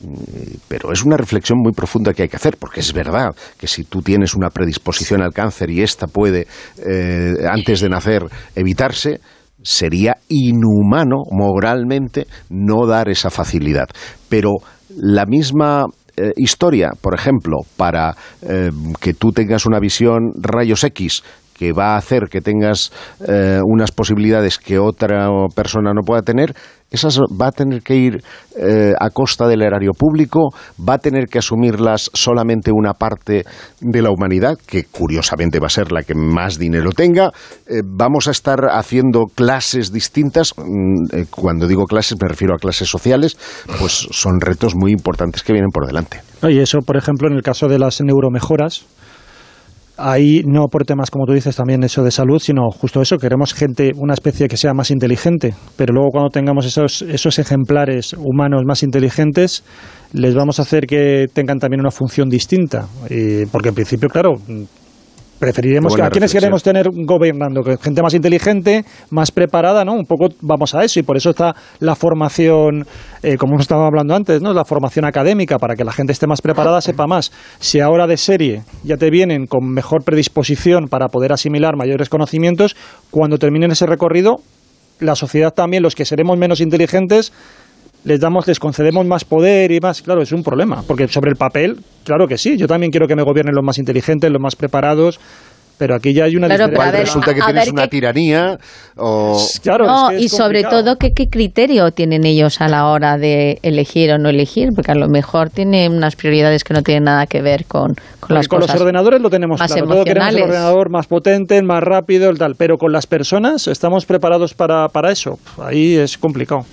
[0.00, 3.66] mm, pero es una reflexión muy profunda que hay que hacer, porque es verdad que
[3.66, 6.46] si tú tienes una predisposición al cáncer y esta puede,
[6.84, 8.24] eh, antes de nacer,
[8.54, 9.20] evitarse,
[9.62, 13.86] sería inhumano moralmente no dar esa facilidad.
[14.28, 14.54] Pero
[14.96, 15.84] la misma
[16.16, 18.70] eh, historia, por ejemplo, para eh,
[19.00, 21.22] que tú tengas una visión rayos X
[21.62, 22.90] que va a hacer que tengas
[23.64, 26.54] unas posibilidades que otra persona no pueda tener,
[26.92, 28.22] esas va a tener que ir
[28.56, 33.44] eh, a costa del erario público, va a tener que asumirlas solamente una parte
[33.80, 37.30] de la humanidad, que curiosamente va a ser la que más dinero tenga.
[37.66, 40.52] Eh, vamos a estar haciendo clases distintas.
[40.56, 43.38] Mm, eh, cuando digo clases me refiero a clases sociales,
[43.78, 46.20] pues son retos muy importantes que vienen por delante.
[46.42, 48.84] Y eso, por ejemplo, en el caso de las neuromejoras,
[49.96, 53.54] ahí no por temas, como tú dices, también eso de salud, sino justo eso, queremos
[53.54, 58.62] gente, una especie que sea más inteligente, pero luego cuando tengamos esos, esos ejemplares humanos
[58.66, 59.64] más inteligentes,
[60.12, 62.86] les vamos a hacer que tengan también una función distinta,
[63.50, 64.34] porque en principio, claro,
[65.42, 69.94] preferiremos a quienes queremos tener gobernando, que gente más inteligente, más preparada, ¿no?
[69.94, 72.86] Un poco vamos a eso y por eso está la formación,
[73.24, 74.52] eh, como hemos estado hablando antes, ¿no?
[74.52, 77.32] La formación académica para que la gente esté más preparada, sepa más.
[77.58, 82.76] Si ahora de serie ya te vienen con mejor predisposición para poder asimilar mayores conocimientos,
[83.10, 84.36] cuando terminen ese recorrido,
[85.00, 87.32] la sociedad también, los que seremos menos inteligentes,
[88.04, 91.36] les damos, les concedemos más poder y más, claro, es un problema, porque sobre el
[91.36, 94.56] papel, claro que sí, yo también quiero que me gobiernen los más inteligentes, los más
[94.56, 95.20] preparados,
[95.78, 98.56] pero aquí ya hay una claro, resulta que tienes una tiranía
[98.96, 103.58] o claro, no, y sobre todo ¿qué, qué criterio tienen ellos a la hora de
[103.62, 107.26] elegir o no elegir porque a lo mejor tienen unas prioridades que no tienen nada
[107.26, 110.42] que ver con, con las con los ordenadores lo tenemos más claro todo queremos el
[110.42, 115.10] ordenador más potente más rápido el tal pero con las personas estamos preparados para, para
[115.10, 116.64] eso ahí es complicado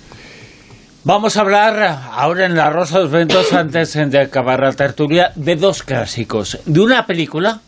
[1.02, 5.32] Vamos a hablar ahora en La Rosa de los Ventos, antes de acabar la tertulia,
[5.34, 6.58] de dos clásicos.
[6.66, 7.60] De una película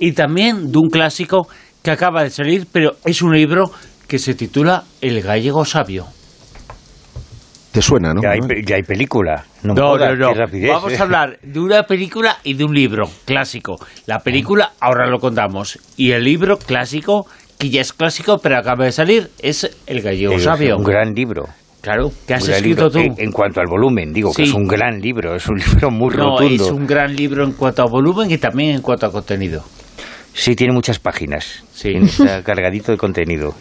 [0.00, 1.46] y también de un clásico
[1.84, 3.70] que acaba de salir, pero es un libro
[4.08, 6.06] que se titula El gallego sabio.
[7.70, 8.22] ¿Te suena, no?
[8.22, 8.40] Ya hay,
[8.74, 9.44] hay película.
[9.62, 10.32] No, no, no,
[10.68, 10.98] Vamos a ¿eh?
[10.98, 13.76] hablar de una película y de un libro clásico.
[14.06, 15.78] La película, ahora lo contamos.
[15.96, 17.24] Y el libro clásico,
[17.56, 20.76] que ya es clásico, pero acaba de salir, es El gallego sabio.
[20.76, 21.44] Un gran libro.
[21.88, 22.98] Claro, ¿qué has escrito tú?
[23.16, 26.38] En, cuanto al volumen, digo que es un gran libro, es un libro muy no,
[26.38, 29.64] es un gran libro en cuanto a volumen y también en cuanto a contenido.
[30.34, 31.64] Sí, tiene muchas páginas.
[31.72, 31.92] Sí.
[31.94, 33.54] Está cargadito de contenido.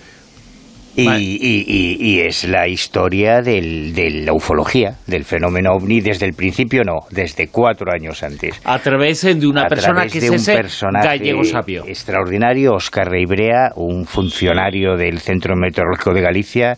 [0.99, 6.25] Y, y- y- y es la historia del- de la ufología, del fenómeno ovni, desde
[6.25, 8.59] el principio no, desde cuatro años antes.
[8.65, 11.83] A través de una a persona que es un ese personaje gallego sabio.
[11.87, 16.77] extraordinario, Oscar Reibrea, un funcionario del Centro Meteorológico de Galicia,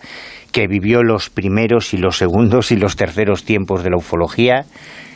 [0.52, 4.66] que vivió los primeros y los segundos y los terceros tiempos de la ufología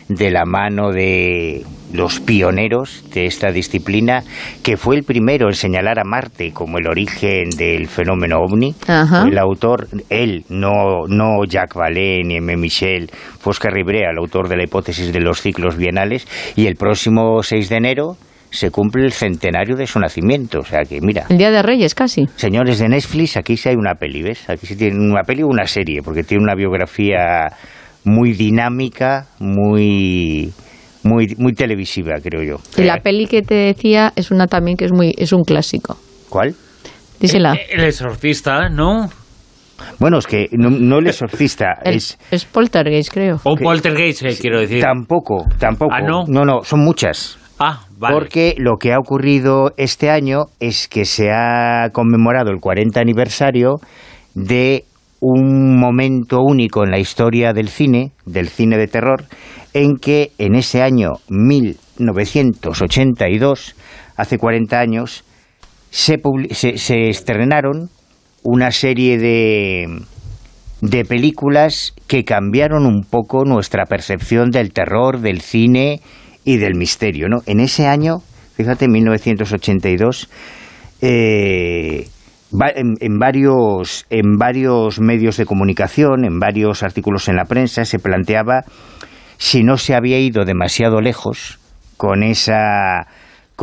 [0.09, 4.23] de la mano de los pioneros de esta disciplina,
[4.63, 8.75] que fue el primero en señalar a Marte como el origen del fenómeno ovni.
[8.87, 9.25] Ajá.
[9.27, 12.57] El autor, él, no, no Jacques Vallée ni M.
[12.57, 16.75] Michel, fue Oscar Ribrea, el autor de la hipótesis de los ciclos bienales, y el
[16.75, 18.17] próximo 6 de enero
[18.53, 20.59] se cumple el centenario de su nacimiento.
[20.59, 22.27] O sea que, mira, El Día de Reyes, casi.
[22.35, 24.47] señores de Netflix, aquí sí hay una peli, ¿ves?
[24.49, 27.47] Aquí sí tienen una peli o una serie, porque tiene una biografía
[28.05, 30.51] muy dinámica, muy,
[31.03, 32.57] muy, muy televisiva, creo yo.
[32.77, 35.97] Y la peli que te decía es una también que es muy es un clásico.
[36.29, 36.53] ¿Cuál?
[37.19, 37.57] Dísela.
[37.71, 39.09] El exorcista, ¿no?
[39.99, 42.17] Bueno, es que no, no el exorcista, El- es...
[42.29, 43.39] es Poltergeist, creo.
[43.43, 44.81] O Poltergeist, eh, quiero decir.
[44.81, 45.93] Tampoco, tampoco.
[45.93, 46.23] Ah, ¿no?
[46.27, 47.39] No, no, son muchas.
[47.59, 47.85] Ah.
[47.99, 53.75] Porque lo que ha ocurrido este año es que se ha conmemorado el 40 aniversario
[54.33, 54.85] de
[55.19, 59.23] un momento único en la historia del cine, del cine de terror,
[59.73, 63.75] en que en ese año 1982,
[64.17, 65.23] hace 40 años,
[65.91, 66.19] se,
[66.51, 67.89] se, se estrenaron
[68.43, 70.01] una serie de,
[70.81, 76.01] de películas que cambiaron un poco nuestra percepción del terror, del cine
[76.43, 77.27] y del misterio.
[77.29, 77.41] ¿no?
[77.45, 78.19] En ese año,
[78.55, 80.29] fíjate, 1982,
[81.01, 82.07] eh,
[82.51, 88.61] en varios, en varios medios de comunicación, en varios artículos en la prensa, se planteaba
[89.37, 91.59] si no se había ido demasiado lejos
[91.97, 93.07] con esa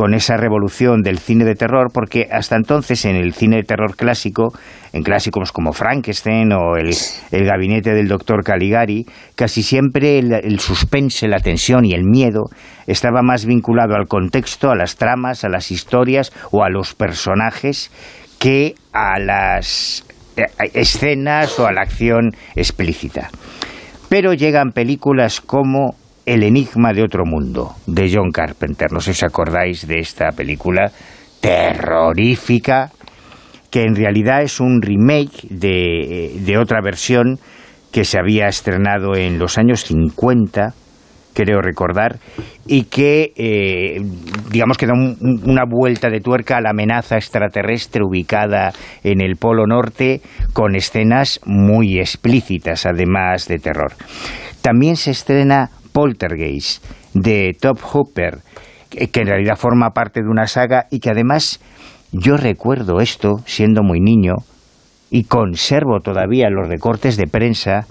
[0.01, 3.95] con esa revolución del cine de terror, porque hasta entonces en el cine de terror
[3.95, 4.51] clásico,
[4.93, 6.89] en clásicos como Frankenstein o el,
[7.29, 9.05] el gabinete del doctor Caligari,
[9.35, 12.45] casi siempre el, el suspense, la tensión y el miedo
[12.87, 17.91] estaba más vinculado al contexto, a las tramas, a las historias o a los personajes
[18.39, 20.03] que a las
[20.35, 23.29] eh, escenas o a la acción explícita.
[24.09, 25.93] Pero llegan películas como
[26.31, 28.89] El enigma de otro mundo, de John Carpenter.
[28.93, 30.89] No sé si os acordáis de esta película
[31.41, 32.89] terrorífica,
[33.69, 37.37] que en realidad es un remake de, de otra versión
[37.91, 40.73] que se había estrenado en los años 50,
[41.33, 42.19] creo recordar,
[42.65, 44.01] y que, eh,
[44.49, 48.71] digamos, que da un- una vuelta de tuerca a la amenaza extraterrestre ubicada
[49.03, 50.21] en el Polo Norte,
[50.53, 53.91] con escenas muy explícitas, además de terror.
[54.61, 58.39] También se estrena Poltergeist, de Top Hooper,
[58.89, 61.59] que en realidad forma parte de una saga y que además
[62.11, 64.35] yo recuerdo esto siendo muy niño
[65.09, 67.85] y conservo todavía los recortes de prensa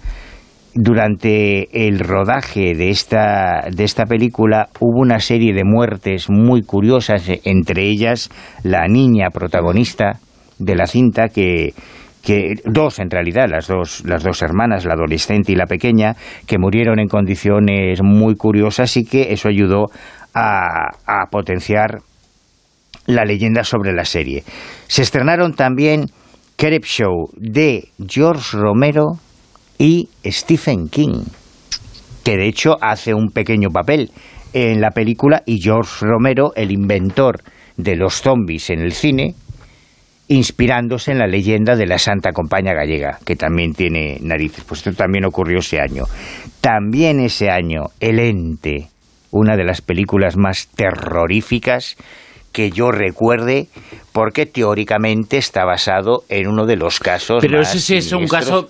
[0.74, 4.68] durante el rodaje de esta, de esta película.
[4.78, 8.31] Hubo una serie de muertes muy curiosas, entre ellas
[8.62, 10.18] la niña protagonista
[10.59, 11.74] de la cinta que,
[12.22, 16.14] que dos en realidad, las dos, las dos hermanas, la adolescente y la pequeña,
[16.47, 19.86] que murieron en condiciones muy curiosas y que eso ayudó
[20.34, 22.01] a, a potenciar
[23.06, 24.44] la leyenda sobre la serie.
[24.86, 26.06] Se estrenaron también
[26.56, 29.12] Creepshow de George Romero
[29.78, 31.24] y Stephen King,
[32.22, 34.10] que de hecho hace un pequeño papel
[34.52, 37.42] en la película y George Romero, el inventor
[37.76, 39.34] de los zombies en el cine,
[40.31, 44.62] inspirándose en la leyenda de la Santa Compañía Gallega, que también tiene narices.
[44.62, 46.05] Pues esto también ocurrió ese año.
[46.61, 48.90] También ese año, El Ente,
[49.32, 51.97] una de las películas más terroríficas
[52.52, 53.66] que yo recuerde,
[54.12, 58.28] porque teóricamente está basado en uno de los casos Pero más ese sí es un
[58.28, 58.69] caso,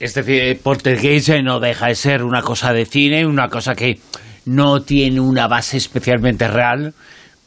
[0.00, 3.74] es decir, eh, Poltergeist eh, no deja de ser una cosa de cine, una cosa
[3.74, 3.98] que
[4.46, 6.94] no tiene una base especialmente real,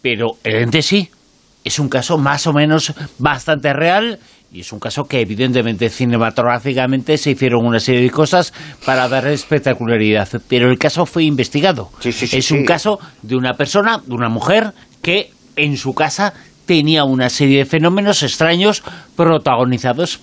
[0.03, 1.09] pero el ente sí,
[1.65, 4.19] es un caso más o menos bastante real
[4.53, 8.53] y es un caso que evidentemente cinematográficamente se hicieron una serie de cosas
[8.85, 11.89] para dar espectacularidad, pero el caso fue investigado.
[12.03, 14.71] es un caso de una persona, de una mujer
[15.01, 16.33] que en su casa
[16.65, 18.83] tenía una serie de fenómenos extraños
[19.15, 20.21] protagonizados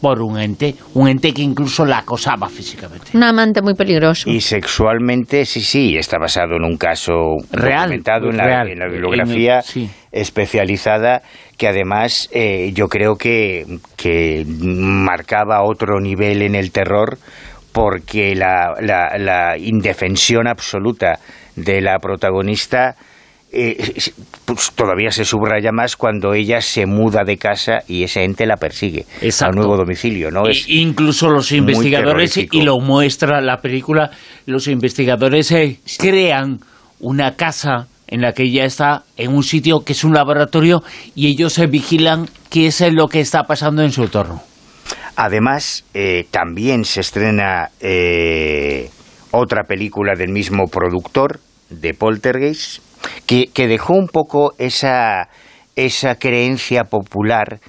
[0.00, 3.10] por un ente, un ente que incluso la acosaba físicamente.
[3.14, 4.30] Un amante muy peligroso.
[4.30, 8.68] Y sexualmente, sí, sí, está basado en un caso Real, documentado en la, real.
[8.68, 9.60] en la bibliografía
[10.12, 11.22] especializada
[11.56, 13.64] que además eh, yo creo que,
[13.96, 17.18] que marcaba otro nivel en el terror
[17.72, 21.18] porque la, la, la indefensión absoluta
[21.56, 22.94] de la protagonista
[23.50, 23.94] eh,
[24.44, 28.56] pues todavía se subraya más cuando ella se muda de casa y ese ente la
[28.56, 29.52] persigue Exacto.
[29.52, 30.46] al nuevo domicilio, ¿no?
[30.46, 34.10] E- incluso los investigadores, y lo muestra la película,
[34.46, 36.58] los investigadores eh, crean
[37.00, 40.82] una casa en la que ella está en un sitio que es un laboratorio
[41.14, 44.42] y ellos se vigilan qué es lo que está pasando en su entorno.
[45.16, 48.88] Además, eh, también se estrena eh,
[49.30, 52.82] otra película del mismo productor, de Poltergeist,
[53.26, 55.28] que, dejó un poco esa,
[55.76, 57.60] esa creencia popular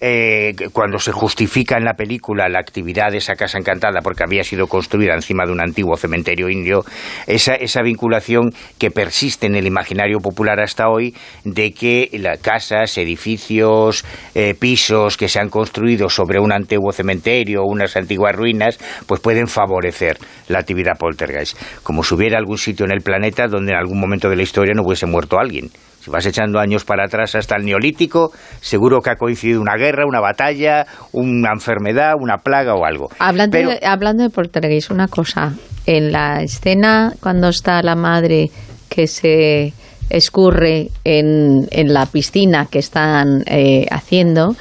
[0.00, 4.44] eh, cuando se justifica en la película la actividad de esa casa encantada porque había
[4.44, 6.84] sido construida encima de un antiguo cementerio indio,
[7.26, 11.14] esa, esa vinculación que persiste en el imaginario popular hasta hoy
[11.44, 14.04] de que las casas, edificios,
[14.34, 19.20] eh, pisos que se han construido sobre un antiguo cementerio o unas antiguas ruinas, pues
[19.20, 20.18] pueden favorecer
[20.48, 21.58] la actividad poltergeist.
[21.82, 24.74] Como si hubiera algún sitio en el planeta donde en algún momento de la historia
[24.74, 25.70] no hubiese muerto alguien.
[26.06, 28.30] Si vas echando años para atrás hasta el neolítico,
[28.60, 33.08] seguro que ha coincidido una guerra, una batalla, una enfermedad, una plaga o algo.
[33.18, 35.54] Hablando, Pero- de, hablando de Poltergeist, una cosa.
[35.84, 38.50] En la escena cuando está la madre
[38.88, 39.72] que se
[40.08, 44.54] escurre en, en la piscina que están eh, haciendo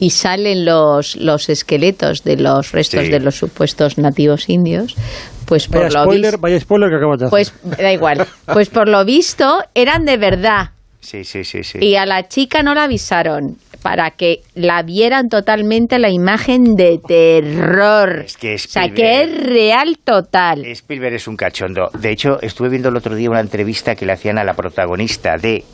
[0.00, 3.08] y salen los, los esqueletos de los restos Sí.
[3.12, 4.96] de los supuestos nativos indios,
[5.44, 6.40] pues por Vaya lo spoiler, visto...
[6.40, 7.30] vaya spoiler que acabas de hacer.
[7.30, 8.26] Pues da igual.
[8.52, 10.70] Pues por lo visto eran de verdad.
[11.00, 11.78] Sí, sí, sí, sí.
[11.80, 16.98] Y a la chica no la avisaron para que la vieran totalmente la imagen de
[17.06, 18.26] terror.
[18.40, 20.64] que o sea, que es real total.
[20.66, 21.90] Spielberg es un cachondo.
[21.98, 25.36] De hecho, estuve viendo el otro día una entrevista que le hacían a la protagonista
[25.36, 25.64] de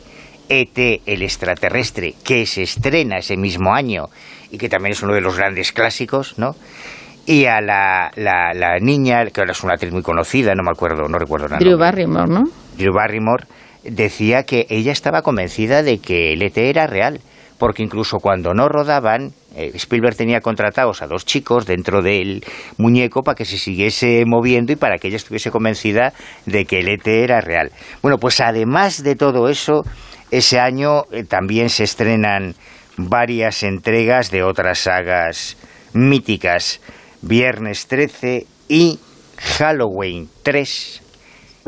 [0.47, 4.05] ET, el extraterrestre, que se estrena ese mismo año
[4.51, 6.51] y que también es uno de los grandes clásicos, ¿no?
[7.25, 10.69] Y a la, la, la niña, que ahora es una actriz muy conocida, no me
[10.69, 11.57] acuerdo, no recuerdo nada.
[11.57, 12.43] Drew Barrymore, ¿no?
[12.77, 13.45] Drew Barrymore,
[13.89, 17.21] decía que ella estaba convencida de que el ET era real,
[17.57, 22.43] porque incluso cuando no rodaban, eh, Spielberg tenía contratados a dos chicos dentro del
[22.77, 26.13] muñeco para que se siguiese moviendo y para que ella estuviese convencida
[26.45, 27.71] de que el ET era real.
[28.01, 29.83] Bueno, pues además de todo eso,
[30.31, 32.55] ese año eh, también se estrenan
[32.97, 35.57] varias entregas de otras sagas
[35.93, 36.81] míticas,
[37.21, 38.99] Viernes 13 y
[39.37, 41.01] Halloween 3,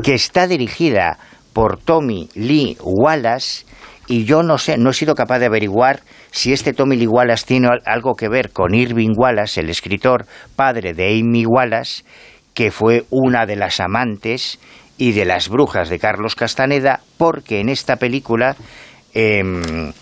[0.02, 1.18] que está dirigida
[1.58, 3.64] por Tommy Lee Wallace
[4.06, 7.44] y yo no sé, no he sido capaz de averiguar si este Tommy Lee Wallace
[7.44, 10.24] tiene al- algo que ver con Irving Wallace, el escritor
[10.54, 12.04] padre de Amy Wallace,
[12.54, 14.60] que fue una de las amantes
[14.98, 18.54] y de las brujas de Carlos Castaneda, porque en esta película,
[19.12, 19.92] em,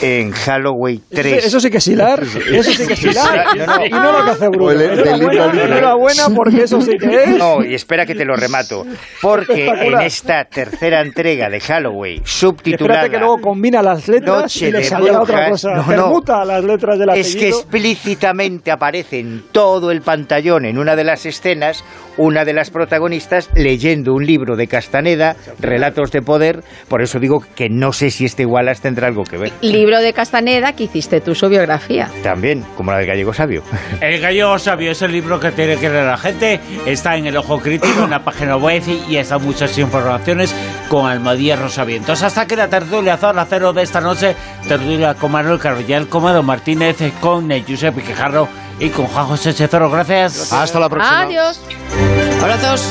[0.00, 1.46] en Halloween 3...
[1.46, 3.56] Eso sí que es hilar, eso sí que es hilar.
[3.56, 3.86] No, no.
[3.86, 4.72] Y no lo que hace Bruno.
[4.72, 5.66] Libro Enhorabuena, al libro.
[5.66, 7.38] enhorabuena, porque eso sí que es.
[7.38, 8.84] No, y espera que te lo remato.
[9.22, 14.68] Porque en esta tercera entrega de Halloween, subtitulada Espérate que luego combina las letras Noche
[14.68, 15.50] y le de saldrá otra brujas.
[15.50, 15.70] cosa.
[15.74, 15.86] No, no.
[15.86, 17.58] Permuta las letras del es que apellido.
[17.60, 21.84] explícitamente aparece en todo el pantallón, en una de las escenas,
[22.16, 26.62] una de las protagonistas leyendo un libro de Castaneda, Relatos de Poder.
[26.88, 29.52] Por eso digo que no sé si este Wallace tendrá algo que ver.
[29.84, 32.10] Libro de Castaneda que hiciste tú su biografía.
[32.22, 33.62] También, como la del gallego sabio.
[34.00, 36.58] El Gallego Sabio es el libro que tiene que leer la gente.
[36.86, 40.54] Está en el Ojo Crítico, en la página web y están muchas informaciones
[40.88, 42.22] con Almadía Rosavientos.
[42.22, 44.34] Hasta que la tertulia Zona Cero de esta noche,
[44.66, 48.48] tertulia con Manuel Carvillal, con Mado Martínez, con Giuseppe Quijarro
[48.80, 49.90] y con Juan José Chezoro.
[49.90, 50.50] Gracias.
[50.50, 51.20] Hasta la próxima.
[51.20, 51.60] Adiós.
[52.40, 52.90] Abrazos.